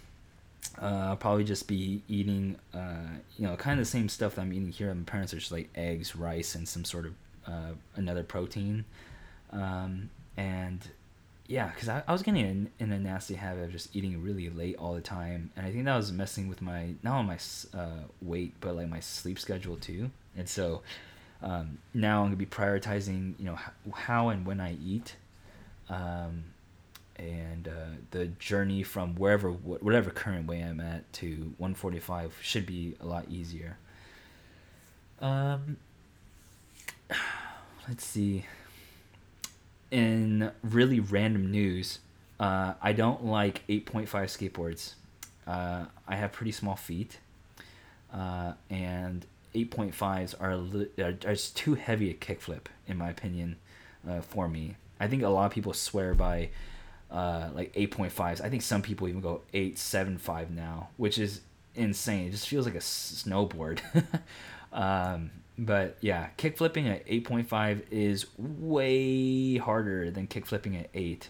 uh, 0.80 1.08
I'll 1.10 1.16
probably 1.16 1.44
just 1.44 1.68
be 1.68 2.02
eating, 2.08 2.56
uh, 2.74 3.18
you 3.36 3.46
know, 3.46 3.54
kind 3.56 3.78
of 3.78 3.84
the 3.84 3.90
same 3.90 4.08
stuff 4.08 4.34
that 4.34 4.42
I'm 4.42 4.52
eating 4.52 4.72
here. 4.72 4.92
My 4.94 5.02
parents 5.02 5.34
are 5.34 5.38
just 5.38 5.52
like 5.52 5.68
eggs, 5.74 6.16
rice, 6.16 6.54
and 6.54 6.66
some 6.66 6.84
sort 6.84 7.06
of 7.06 7.12
uh, 7.46 7.72
another 7.96 8.22
protein, 8.22 8.86
um, 9.52 10.08
and 10.36 10.88
yeah, 11.50 11.66
because 11.74 11.88
I, 11.88 12.04
I 12.06 12.12
was 12.12 12.22
getting 12.22 12.46
in, 12.46 12.70
in 12.78 12.92
a 12.92 12.98
nasty 13.00 13.34
habit 13.34 13.64
of 13.64 13.72
just 13.72 13.94
eating 13.94 14.22
really 14.22 14.48
late 14.50 14.76
all 14.76 14.94
the 14.94 15.00
time, 15.00 15.50
and 15.56 15.66
I 15.66 15.72
think 15.72 15.84
that 15.84 15.96
was 15.96 16.12
messing 16.12 16.46
with 16.46 16.62
my 16.62 16.94
not 17.02 17.18
only 17.18 17.34
my 17.34 17.80
uh, 17.80 18.04
weight 18.22 18.54
but 18.60 18.76
like 18.76 18.88
my 18.88 19.00
sleep 19.00 19.36
schedule 19.36 19.76
too. 19.76 20.12
And 20.36 20.48
so 20.48 20.82
um, 21.42 21.78
now 21.92 22.20
I'm 22.20 22.26
gonna 22.26 22.36
be 22.36 22.46
prioritizing, 22.46 23.34
you 23.36 23.46
know, 23.46 23.56
how, 23.56 23.72
how 23.92 24.28
and 24.28 24.46
when 24.46 24.60
I 24.60 24.74
eat, 24.74 25.16
um, 25.88 26.44
and 27.16 27.66
uh, 27.66 27.96
the 28.12 28.26
journey 28.26 28.84
from 28.84 29.16
wherever 29.16 29.50
whatever 29.50 30.10
current 30.10 30.46
way 30.46 30.60
I'm 30.60 30.78
at 30.78 31.12
to 31.14 31.52
145 31.58 32.38
should 32.40 32.64
be 32.64 32.94
a 33.00 33.06
lot 33.06 33.24
easier. 33.28 33.76
Um, 35.20 35.78
let's 37.88 38.04
see 38.04 38.44
in 39.90 40.50
really 40.62 41.00
random 41.00 41.50
news, 41.50 42.00
uh, 42.38 42.74
I 42.80 42.92
don't 42.92 43.24
like 43.24 43.66
8.5 43.68 44.08
skateboards. 44.08 44.94
Uh, 45.46 45.86
I 46.06 46.16
have 46.16 46.32
pretty 46.32 46.52
small 46.52 46.76
feet, 46.76 47.18
uh, 48.12 48.52
and 48.68 49.26
8.5s 49.54 50.34
are, 50.40 51.28
are, 51.28 51.36
too 51.36 51.74
heavy 51.74 52.10
a 52.10 52.14
kickflip, 52.14 52.66
in 52.86 52.96
my 52.96 53.10
opinion, 53.10 53.56
uh, 54.08 54.20
for 54.20 54.48
me. 54.48 54.76
I 55.00 55.08
think 55.08 55.22
a 55.22 55.28
lot 55.28 55.46
of 55.46 55.52
people 55.52 55.72
swear 55.72 56.14
by 56.14 56.50
uh, 57.10 57.48
like 57.54 57.72
8.5s. 57.74 58.40
I 58.40 58.48
think 58.48 58.62
some 58.62 58.82
people 58.82 59.08
even 59.08 59.20
go 59.20 59.42
8.75 59.52 60.50
now, 60.50 60.88
which 60.96 61.18
is 61.18 61.40
insane. 61.74 62.28
It 62.28 62.30
just 62.30 62.48
feels 62.48 62.66
like 62.66 62.76
a 62.76 62.78
snowboard. 62.78 63.80
um, 64.72 65.30
but 65.60 65.98
yeah, 66.00 66.28
kick 66.38 66.56
flipping 66.56 66.88
at 66.88 67.06
8.5 67.06 67.82
is 67.90 68.26
way 68.38 69.58
harder 69.58 70.10
than 70.10 70.26
kick 70.26 70.46
flipping 70.46 70.74
at 70.74 70.88
8. 70.94 71.28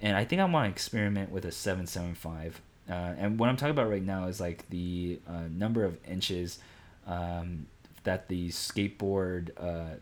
and 0.00 0.16
I 0.16 0.24
think 0.24 0.40
I 0.40 0.46
want 0.46 0.64
to 0.64 0.70
experiment 0.70 1.30
with 1.30 1.44
a 1.44 1.52
seven 1.52 1.86
seven 1.86 2.14
five. 2.14 2.60
Uh, 2.88 3.12
and 3.18 3.38
what 3.38 3.50
I'm 3.50 3.56
talking 3.56 3.72
about 3.72 3.90
right 3.90 4.02
now 4.02 4.28
is 4.28 4.40
like 4.40 4.68
the 4.70 5.20
uh, 5.28 5.42
number 5.50 5.84
of 5.84 5.98
inches 6.08 6.58
um, 7.06 7.66
that 8.04 8.28
the 8.28 8.48
skateboard 8.48 9.50
uh, 9.60 9.96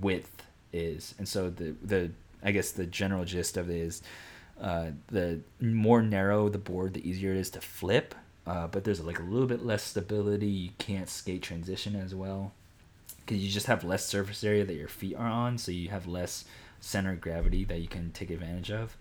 width 0.00 0.46
is, 0.72 1.14
and 1.18 1.28
so 1.28 1.50
the 1.50 1.74
the 1.82 2.10
I 2.42 2.52
guess 2.52 2.70
the 2.70 2.86
general 2.86 3.24
gist 3.24 3.56
of 3.56 3.68
it 3.68 3.76
is 3.76 4.02
uh, 4.60 4.90
the 5.08 5.40
more 5.60 6.02
narrow 6.02 6.48
the 6.48 6.58
board, 6.58 6.94
the 6.94 7.08
easier 7.08 7.32
it 7.32 7.38
is 7.38 7.50
to 7.50 7.60
flip. 7.60 8.14
Uh, 8.46 8.68
but 8.68 8.84
there's 8.84 9.00
like 9.00 9.18
a 9.18 9.24
little 9.24 9.48
bit 9.48 9.64
less 9.66 9.82
stability. 9.82 10.46
You 10.46 10.70
can't 10.78 11.08
skate 11.08 11.42
transition 11.42 11.96
as 11.96 12.14
well 12.14 12.52
because 13.26 13.42
you 13.42 13.50
just 13.50 13.66
have 13.66 13.82
less 13.82 14.06
surface 14.06 14.44
area 14.44 14.64
that 14.64 14.74
your 14.74 14.88
feet 14.88 15.16
are 15.16 15.26
on, 15.26 15.58
so 15.58 15.72
you 15.72 15.88
have 15.88 16.06
less 16.06 16.44
center 16.80 17.12
of 17.12 17.20
gravity 17.20 17.64
that 17.64 17.80
you 17.80 17.88
can 17.88 18.12
take 18.12 18.30
advantage 18.30 18.70
of. 18.70 18.96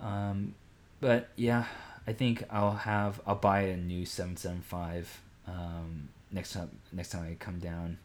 Um, 0.00 0.54
but 1.00 1.28
yeah, 1.36 1.66
I 2.06 2.12
think 2.12 2.44
I'll 2.50 2.72
have 2.72 3.20
I'll 3.26 3.36
buy 3.36 3.60
a 3.62 3.76
new 3.76 4.04
seven 4.04 4.36
seven 4.36 4.60
five 4.60 5.20
um, 5.46 6.08
next 6.32 6.52
time 6.52 6.70
next 6.92 7.10
time 7.10 7.28
I 7.30 7.34
come 7.42 7.58
down, 7.58 7.98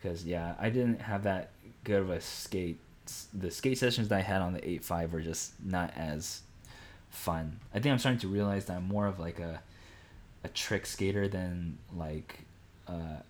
because 0.00 0.24
yeah, 0.26 0.54
I 0.60 0.68
didn't 0.68 1.00
have 1.00 1.22
that 1.22 1.50
good 1.84 2.02
of 2.02 2.10
a 2.10 2.20
skate. 2.20 2.78
The 3.32 3.50
skate 3.50 3.78
sessions 3.78 4.08
that 4.08 4.18
I 4.18 4.22
had 4.22 4.42
on 4.42 4.52
the 4.52 4.68
eight 4.68 4.84
five 4.84 5.14
were 5.14 5.22
just 5.22 5.52
not 5.64 5.94
as 5.96 6.42
fun. 7.08 7.60
I 7.72 7.80
think 7.80 7.92
I'm 7.92 7.98
starting 7.98 8.20
to 8.20 8.28
realize 8.28 8.66
that 8.66 8.76
I'm 8.76 8.88
more 8.88 9.06
of 9.06 9.18
like 9.18 9.40
a 9.40 9.62
a 10.44 10.48
trick 10.48 10.84
skater 10.84 11.26
than 11.26 11.78
like 11.96 12.40
uh, 12.86 13.22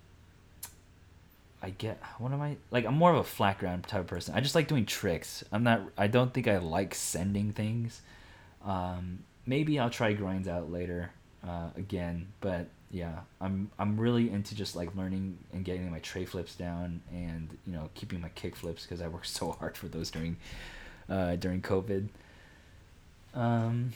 I 1.62 1.70
get 1.70 2.00
what 2.18 2.32
am 2.32 2.40
I 2.40 2.56
like? 2.70 2.84
I'm 2.84 2.94
more 2.94 3.12
of 3.12 3.18
a 3.18 3.24
flat 3.24 3.58
ground 3.58 3.84
type 3.84 4.00
of 4.00 4.06
person. 4.06 4.34
I 4.34 4.40
just 4.40 4.54
like 4.54 4.68
doing 4.68 4.86
tricks. 4.86 5.44
I'm 5.50 5.64
not. 5.64 5.82
I 5.96 6.06
don't 6.06 6.32
think 6.32 6.46
I 6.46 6.58
like 6.58 6.94
sending 6.94 7.52
things. 7.52 8.00
Um, 8.64 9.20
maybe 9.46 9.78
I'll 9.78 9.90
try 9.90 10.12
grinds 10.12 10.46
out 10.46 10.70
later 10.70 11.10
uh, 11.46 11.70
again, 11.76 12.28
but 12.40 12.66
yeah, 12.90 13.20
I'm 13.40 13.70
I'm 13.78 13.98
really 13.98 14.30
into 14.30 14.54
just 14.54 14.76
like 14.76 14.94
learning 14.94 15.38
and 15.52 15.64
getting 15.64 15.90
my 15.90 15.98
tray 15.98 16.24
flips 16.24 16.54
down 16.54 17.02
and 17.12 17.56
you 17.66 17.72
know 17.72 17.90
keeping 17.94 18.20
my 18.20 18.30
kick 18.30 18.56
flips 18.56 18.84
because 18.84 19.00
I 19.00 19.08
worked 19.08 19.26
so 19.38 19.52
hard 19.52 19.76
for 19.76 19.88
those 19.88 20.10
during 20.10 20.36
uh, 21.08 21.36
during 21.36 21.60
COVID. 21.60 22.08
Um, 23.34 23.92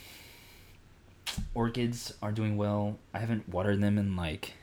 orchids 1.53 2.13
are 2.21 2.31
doing 2.31 2.57
well. 2.57 2.97
I 3.13 3.19
haven't 3.19 3.49
watered 3.49 3.81
them 3.81 3.97
in 3.97 4.15
like 4.15 4.53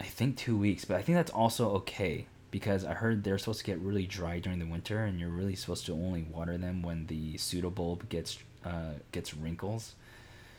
I 0.00 0.04
think 0.04 0.36
two 0.36 0.56
weeks, 0.56 0.84
but 0.84 0.96
I 0.96 1.02
think 1.02 1.16
that's 1.16 1.30
also 1.30 1.70
okay 1.76 2.26
because 2.50 2.84
I 2.84 2.94
heard 2.94 3.24
they're 3.24 3.38
supposed 3.38 3.60
to 3.60 3.64
get 3.64 3.78
really 3.78 4.06
dry 4.06 4.38
during 4.38 4.58
the 4.58 4.66
winter, 4.66 5.04
and 5.04 5.18
you're 5.18 5.28
really 5.28 5.54
supposed 5.54 5.86
to 5.86 5.92
only 5.92 6.22
water 6.22 6.56
them 6.56 6.82
when 6.82 7.06
the 7.06 7.34
pseudobulb 7.34 8.08
gets 8.08 8.38
uh, 8.64 8.94
gets 9.12 9.34
wrinkles. 9.34 9.94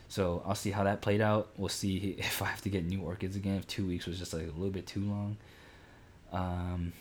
So 0.08 0.42
I'll 0.44 0.54
see 0.54 0.72
how 0.72 0.84
that 0.84 1.02
played 1.02 1.20
out. 1.20 1.50
We'll 1.56 1.68
see 1.68 1.96
if 2.18 2.42
I 2.42 2.46
have 2.46 2.62
to 2.62 2.68
get 2.68 2.84
new 2.84 3.00
orchids 3.00 3.36
again. 3.36 3.56
If 3.56 3.66
two 3.66 3.86
weeks 3.86 4.06
was 4.06 4.18
just 4.18 4.32
like 4.32 4.42
a 4.42 4.46
little 4.46 4.70
bit 4.70 4.86
too 4.86 5.00
long. 5.00 5.36
Um, 6.32 6.92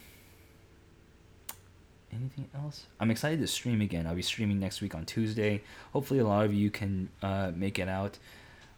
anything 2.11 2.49
else? 2.55 2.85
I'm 2.99 3.11
excited 3.11 3.39
to 3.41 3.47
stream 3.47 3.81
again. 3.81 4.07
I'll 4.07 4.15
be 4.15 4.21
streaming 4.21 4.59
next 4.59 4.81
week 4.81 4.95
on 4.95 5.05
Tuesday. 5.05 5.61
Hopefully, 5.93 6.19
a 6.19 6.25
lot 6.25 6.45
of 6.45 6.53
you 6.53 6.71
can 6.71 7.09
uh, 7.21 7.51
make 7.53 7.79
it 7.79 7.89
out. 7.89 8.17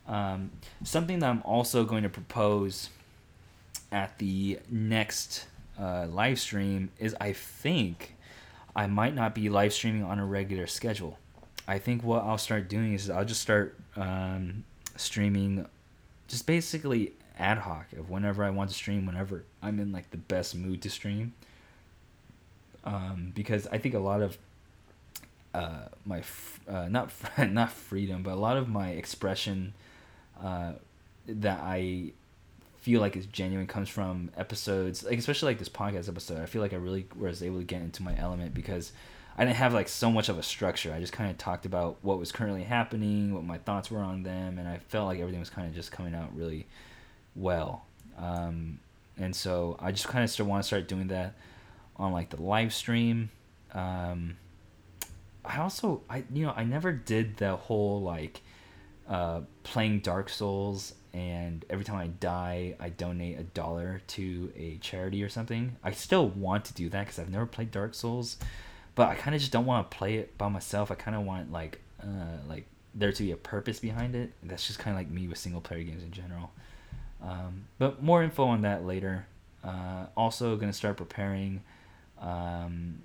Um, 0.08 0.52
something 0.84 1.20
that 1.20 1.30
I'm 1.30 1.42
also 1.44 1.86
going 1.86 2.04
to 2.04 2.10
propose 2.10 2.90
at 3.92 4.18
the 4.20 4.60
next 4.70 5.46
uh, 5.80 6.08
live 6.10 6.40
stream 6.40 6.90
is 7.00 7.16
I 7.20 7.34
think 7.34 8.16
I 8.76 8.88
might 8.88 9.14
not 9.14 9.36
be 9.36 9.50
live 9.50 9.74
streaming 9.74 10.04
on 10.04 10.20
a 10.20 10.26
regular 10.26 10.68
schedule. 10.68 11.18
I 11.68 11.80
think 11.80 12.04
what 12.04 12.24
I'll 12.24 12.38
start 12.38 12.70
doing 12.70 12.94
is 12.94 13.10
I'll 13.10 13.26
just 13.26 13.42
start 13.42 13.78
um, 13.96 14.64
streaming 14.96 15.68
just 16.28 16.48
basically 16.48 17.14
ad 17.38 17.60
hoc 17.60 17.92
of 17.94 18.10
whenever 18.10 18.44
I 18.44 18.50
want 18.50 18.70
to 18.70 18.76
stream, 18.76 19.06
whenever 19.06 19.44
I'm 19.62 19.80
in 19.80 19.92
like 19.92 20.10
the 20.12 20.18
best 20.18 20.56
mood 20.56 20.82
to 20.84 20.90
stream. 20.90 21.34
Um, 22.84 23.32
because 23.36 23.68
I 23.68 23.78
think 23.78 23.94
a 23.94 24.00
lot 24.00 24.22
of 24.22 24.38
uh, 25.54 25.88
my 26.06 26.20
f- 26.20 26.60
uh, 26.68 26.88
not 26.88 27.12
not 27.38 27.72
freedom, 27.72 28.24
but 28.24 28.34
a 28.34 28.36
lot 28.40 28.58
of 28.58 28.70
my 28.70 28.92
expression 28.92 29.74
uh, 30.42 30.74
that 31.28 31.60
I 31.62 32.14
feel 32.82 33.00
like 33.00 33.16
is 33.16 33.28
genuine 33.28 33.68
comes 33.68 33.88
from 33.88 34.32
episodes 34.36 35.04
like 35.04 35.20
especially 35.20 35.52
like 35.52 35.60
this 35.60 35.70
podcast 35.70 36.10
episode. 36.10 36.42
I 36.42 36.48
feel 36.48 36.62
like 36.62 36.74
i 36.74 36.78
really 36.78 37.08
was 37.16 37.44
able 37.44 37.60
to 37.60 37.64
get 37.64 37.82
into 37.82 38.04
my 38.04 38.18
element 38.18 38.54
because 38.54 38.92
i 39.38 39.46
didn't 39.46 39.58
have 39.58 39.74
like 39.74 39.88
so 39.88 40.12
much 40.12 40.30
of 40.30 40.38
a 40.38 40.44
structure. 40.44 40.92
I 40.92 41.00
just 41.00 41.14
kind 41.14 41.30
of 41.30 41.38
talked 41.38 41.66
about 41.66 41.98
what 42.02 42.18
was 42.20 42.32
currently 42.32 42.64
happening 42.64 43.34
what 43.34 43.44
my 43.44 43.60
thoughts 43.60 43.92
were 43.92 44.00
on 44.00 44.24
them 44.24 44.58
and 44.58 44.68
i 44.68 44.80
felt 44.90 45.08
like 45.08 45.20
everything 45.20 45.40
was 45.40 45.50
kind 45.50 45.68
of 45.68 45.76
just 45.76 45.92
coming 45.92 46.16
out 46.16 46.36
really 46.36 46.68
well. 47.36 47.86
Um, 48.18 48.80
and 49.18 49.36
so 49.36 49.78
i 49.80 49.92
just 49.92 50.08
kind 50.08 50.28
of 50.28 50.48
want 50.48 50.64
to 50.64 50.68
start 50.68 50.88
doing 50.88 51.08
that 51.08 51.36
on 51.98 52.12
like 52.12 52.30
the 52.30 52.42
live 52.42 52.74
stream. 52.74 53.30
Um, 53.74 54.38
i 55.46 55.58
also 55.60 56.02
i 56.10 56.24
you 56.34 56.46
know 56.46 56.54
i 56.56 56.64
never 56.64 56.92
did 56.92 57.38
the 57.38 57.56
whole 57.56 58.02
like 58.02 58.42
uh, 59.08 59.42
playing 59.64 60.00
dark 60.00 60.30
souls 60.30 60.94
and 61.14 61.66
every 61.70 61.84
time 61.84 61.98
I 61.98 62.08
die, 62.08 62.76
I 62.80 62.90
donate 62.90 63.38
a 63.38 63.44
dollar 63.44 64.02
to 64.08 64.52
a 64.56 64.78
charity 64.78 65.24
or 65.24 65.30
something. 65.30 65.76
I 65.84 65.92
still 65.92 66.30
want 66.30 66.66
to 66.66 66.74
do 66.74 66.90
that 66.90 67.06
because 67.06 67.20
I've 67.20 67.30
never 67.30 67.46
played 67.46 67.72
Dark 67.72 67.94
Souls, 67.94 68.38
but 68.96 69.10
I 69.10 69.16
kind 69.16 69.36
of 69.36 69.42
just 69.42 69.52
don't 69.52 69.66
want 69.66 69.90
to 69.90 69.98
play 69.98 70.16
it 70.16 70.38
by 70.38 70.48
myself. 70.48 70.90
I 70.90 70.96
kind 70.96 71.18
of 71.18 71.24
want 71.24 71.52
like 71.52 71.82
uh, 72.02 72.38
like 72.48 72.66
there 72.96 73.12
to 73.12 73.24
be 73.24 73.32
a 73.32 73.38
purpose 73.38 73.80
behind 73.80 74.16
it. 74.16 74.32
That's 74.44 74.68
just 74.68 74.80
kind 74.80 74.96
of 74.96 75.00
like 75.00 75.10
me 75.10 75.28
with 75.28 75.38
single 75.38 75.62
player 75.62 75.84
games 75.84 76.04
in 76.04 76.12
general. 76.12 76.52
Um, 77.22 77.66
but 77.78 78.02
more 78.02 78.24
info 78.24 78.46
on 78.46 78.62
that 78.62 78.86
later. 78.86 79.28
Uh, 79.64 80.06
also, 80.16 80.56
gonna 80.56 80.74
start 80.74 80.98
preparing. 80.98 81.62
Um, 82.20 83.02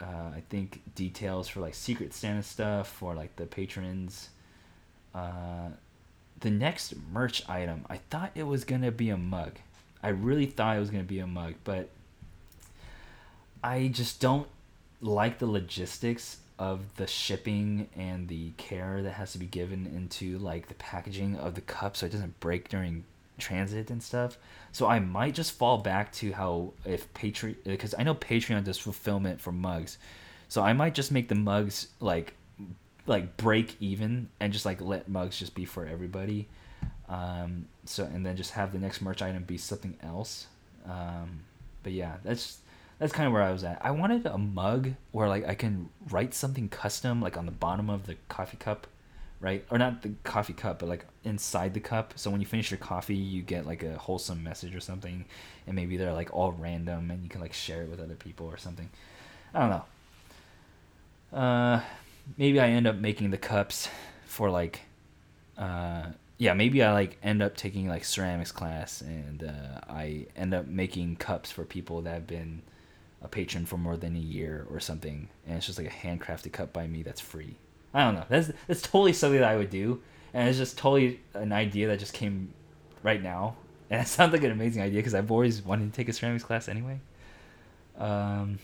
uh, 0.00 0.30
I 0.34 0.42
think 0.48 0.80
details 0.94 1.48
for 1.48 1.60
like 1.60 1.74
Secret 1.74 2.14
Santa 2.14 2.42
stuff 2.42 2.88
for 2.88 3.14
like 3.14 3.36
the 3.36 3.46
patrons. 3.46 4.30
Uh, 5.14 5.68
the 6.42 6.50
next 6.50 6.94
merch 7.12 7.48
item, 7.48 7.84
I 7.88 7.96
thought 7.96 8.32
it 8.34 8.42
was 8.44 8.64
gonna 8.64 8.92
be 8.92 9.10
a 9.10 9.16
mug. 9.16 9.58
I 10.02 10.08
really 10.08 10.46
thought 10.46 10.76
it 10.76 10.80
was 10.80 10.90
gonna 10.90 11.04
be 11.04 11.20
a 11.20 11.26
mug, 11.26 11.54
but 11.64 11.88
I 13.64 13.88
just 13.88 14.20
don't 14.20 14.48
like 15.00 15.38
the 15.38 15.46
logistics 15.46 16.38
of 16.58 16.96
the 16.96 17.06
shipping 17.06 17.88
and 17.96 18.28
the 18.28 18.50
care 18.56 19.02
that 19.02 19.12
has 19.12 19.32
to 19.32 19.38
be 19.38 19.46
given 19.46 19.86
into 19.86 20.38
like 20.38 20.68
the 20.68 20.74
packaging 20.74 21.36
of 21.36 21.54
the 21.54 21.60
cup 21.60 21.96
so 21.96 22.06
it 22.06 22.12
doesn't 22.12 22.38
break 22.40 22.68
during 22.68 23.04
transit 23.38 23.90
and 23.90 24.02
stuff. 24.02 24.38
So 24.72 24.86
I 24.86 25.00
might 25.00 25.34
just 25.34 25.52
fall 25.52 25.78
back 25.78 26.12
to 26.14 26.32
how 26.32 26.72
if 26.84 27.12
Patreon 27.14 27.56
because 27.64 27.94
I 27.98 28.02
know 28.02 28.14
Patreon 28.14 28.64
does 28.64 28.78
fulfillment 28.78 29.40
for 29.40 29.52
mugs. 29.52 29.98
So 30.48 30.62
I 30.62 30.72
might 30.72 30.94
just 30.94 31.10
make 31.10 31.28
the 31.28 31.34
mugs 31.34 31.88
like 32.00 32.34
like 33.06 33.36
break 33.36 33.76
even 33.80 34.28
and 34.40 34.52
just 34.52 34.64
like 34.64 34.80
let 34.80 35.08
mugs 35.08 35.38
just 35.38 35.54
be 35.54 35.64
for 35.64 35.86
everybody. 35.86 36.48
Um, 37.08 37.66
so 37.84 38.04
and 38.04 38.24
then 38.24 38.36
just 38.36 38.52
have 38.52 38.72
the 38.72 38.78
next 38.78 39.02
merch 39.02 39.22
item 39.22 39.42
be 39.44 39.58
something 39.58 39.96
else. 40.02 40.46
Um, 40.86 41.40
but 41.82 41.92
yeah, 41.92 42.16
that's 42.24 42.58
that's 42.98 43.12
kind 43.12 43.26
of 43.26 43.32
where 43.32 43.42
I 43.42 43.52
was 43.52 43.64
at. 43.64 43.80
I 43.84 43.90
wanted 43.90 44.26
a 44.26 44.38
mug 44.38 44.92
where 45.10 45.28
like 45.28 45.46
I 45.46 45.54
can 45.54 45.88
write 46.10 46.34
something 46.34 46.68
custom 46.68 47.20
like 47.20 47.36
on 47.36 47.46
the 47.46 47.52
bottom 47.52 47.90
of 47.90 48.06
the 48.06 48.16
coffee 48.28 48.56
cup, 48.56 48.86
right? 49.40 49.64
Or 49.70 49.78
not 49.78 50.02
the 50.02 50.12
coffee 50.22 50.52
cup, 50.52 50.78
but 50.78 50.88
like 50.88 51.04
inside 51.24 51.74
the 51.74 51.80
cup. 51.80 52.14
So 52.16 52.30
when 52.30 52.40
you 52.40 52.46
finish 52.46 52.70
your 52.70 52.78
coffee, 52.78 53.16
you 53.16 53.42
get 53.42 53.66
like 53.66 53.82
a 53.82 53.98
wholesome 53.98 54.42
message 54.42 54.74
or 54.74 54.80
something, 54.80 55.24
and 55.66 55.74
maybe 55.74 55.96
they're 55.96 56.12
like 56.12 56.32
all 56.32 56.52
random, 56.52 57.10
and 57.10 57.22
you 57.24 57.28
can 57.28 57.40
like 57.40 57.52
share 57.52 57.82
it 57.82 57.90
with 57.90 58.00
other 58.00 58.14
people 58.14 58.46
or 58.46 58.56
something. 58.56 58.88
I 59.52 59.60
don't 59.60 59.70
know. 59.70 61.38
Uh, 61.38 61.80
maybe 62.36 62.60
I 62.60 62.68
end 62.68 62.86
up 62.86 62.96
making 62.96 63.30
the 63.30 63.38
cups 63.38 63.88
for 64.26 64.50
like, 64.50 64.80
uh, 65.58 66.06
yeah, 66.38 66.54
maybe 66.54 66.82
I 66.82 66.92
like 66.92 67.18
end 67.22 67.42
up 67.42 67.56
taking 67.56 67.88
like 67.88 68.04
ceramics 68.04 68.52
class 68.52 69.00
and 69.00 69.44
uh, 69.44 69.80
I 69.88 70.26
end 70.36 70.54
up 70.54 70.66
making 70.66 71.16
cups 71.16 71.50
for 71.50 71.64
people 71.64 72.02
that 72.02 72.14
have 72.14 72.26
been 72.26 72.62
a 73.22 73.28
patron 73.28 73.66
for 73.66 73.76
more 73.76 73.96
than 73.96 74.16
a 74.16 74.20
year 74.20 74.66
or 74.70 74.80
something, 74.80 75.28
and 75.46 75.56
it's 75.56 75.66
just 75.66 75.78
like 75.78 75.86
a 75.86 75.90
handcrafted 75.90 76.52
cup 76.52 76.72
by 76.72 76.86
me 76.86 77.02
that's 77.02 77.20
free. 77.20 77.56
I 77.94 78.04
don't 78.04 78.14
know. 78.14 78.24
That's 78.28 78.50
that's 78.66 78.82
totally 78.82 79.12
something 79.12 79.40
that 79.40 79.48
I 79.48 79.56
would 79.56 79.70
do, 79.70 80.00
and 80.34 80.48
it's 80.48 80.58
just 80.58 80.78
totally 80.78 81.20
an 81.34 81.52
idea 81.52 81.86
that 81.88 81.98
just 81.98 82.14
came 82.14 82.52
right 83.02 83.22
now, 83.22 83.56
and 83.90 84.00
it 84.00 84.08
sounds 84.08 84.32
like 84.32 84.42
an 84.42 84.50
amazing 84.50 84.82
idea 84.82 84.98
because 84.98 85.14
I've 85.14 85.30
always 85.30 85.62
wanted 85.62 85.92
to 85.92 85.96
take 85.96 86.08
a 86.08 86.12
ceramics 86.12 86.44
class 86.44 86.68
anyway. 86.68 86.98
Um, 87.96 88.58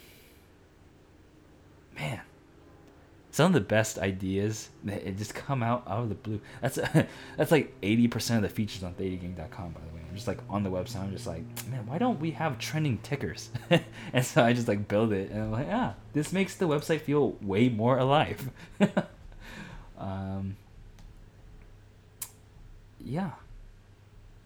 man, 1.95 2.21
some 3.31 3.47
of 3.47 3.53
the 3.53 3.61
best 3.61 3.99
ideas 3.99 4.71
that 4.85 5.17
just 5.17 5.35
come 5.35 5.63
out 5.63 5.85
out 5.87 6.05
of 6.05 6.09
the 6.09 6.15
blue. 6.15 6.41
That's 6.61 6.77
that's 7.37 7.51
like 7.51 7.75
eighty 7.83 8.09
percent 8.09 8.45
of 8.45 8.51
the 8.51 8.55
features 8.55 8.83
on 8.83 8.95
ThetaGang.com. 8.95 9.71
By 9.73 9.81
the 9.81 9.95
way, 9.95 10.03
I'm 10.09 10.15
just 10.15 10.27
like 10.27 10.39
on 10.49 10.63
the 10.63 10.71
website. 10.71 11.03
I'm 11.03 11.13
just 11.13 11.27
like, 11.27 11.43
man, 11.69 11.87
why 11.87 11.99
don't 11.99 12.21
we 12.21 12.33
have 12.33 12.59
trending 12.59 12.99
tickers? 12.99 13.51
and 14.13 14.25
so 14.25 14.45
I 14.45 14.53
just 14.53 14.69
like 14.69 14.89
build 14.89 15.13
it, 15.13 15.31
and 15.31 15.43
I'm 15.43 15.53
like, 15.53 15.69
ah, 15.71 15.95
this 16.13 16.33
makes 16.33 16.55
the 16.55 16.67
website 16.67 17.01
feel 17.01 17.37
way 17.43 17.69
more 17.69 17.99
alive. 17.99 18.51
um, 19.99 20.57
yeah, 23.01 23.33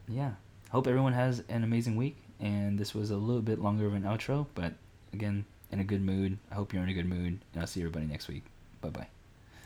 yeah. 0.08 0.32
Hope 0.70 0.86
everyone 0.86 1.12
has 1.12 1.42
an 1.48 1.64
amazing 1.64 1.96
week. 1.96 2.16
And 2.40 2.76
this 2.76 2.92
was 2.92 3.12
a 3.12 3.16
little 3.16 3.40
bit 3.40 3.60
longer 3.60 3.86
of 3.86 3.94
an 3.94 4.02
outro, 4.02 4.46
but 4.56 4.72
again, 5.12 5.44
in 5.70 5.80
a 5.80 5.84
good 5.84 6.02
mood. 6.02 6.38
I 6.50 6.54
hope 6.54 6.72
you're 6.72 6.82
in 6.82 6.88
a 6.88 6.94
good 6.94 7.08
mood, 7.08 7.40
and 7.52 7.60
I'll 7.60 7.66
see 7.66 7.80
everybody 7.80 8.06
next 8.06 8.28
week. 8.28 8.44
Bye 8.82 8.90
bye. 8.90 9.21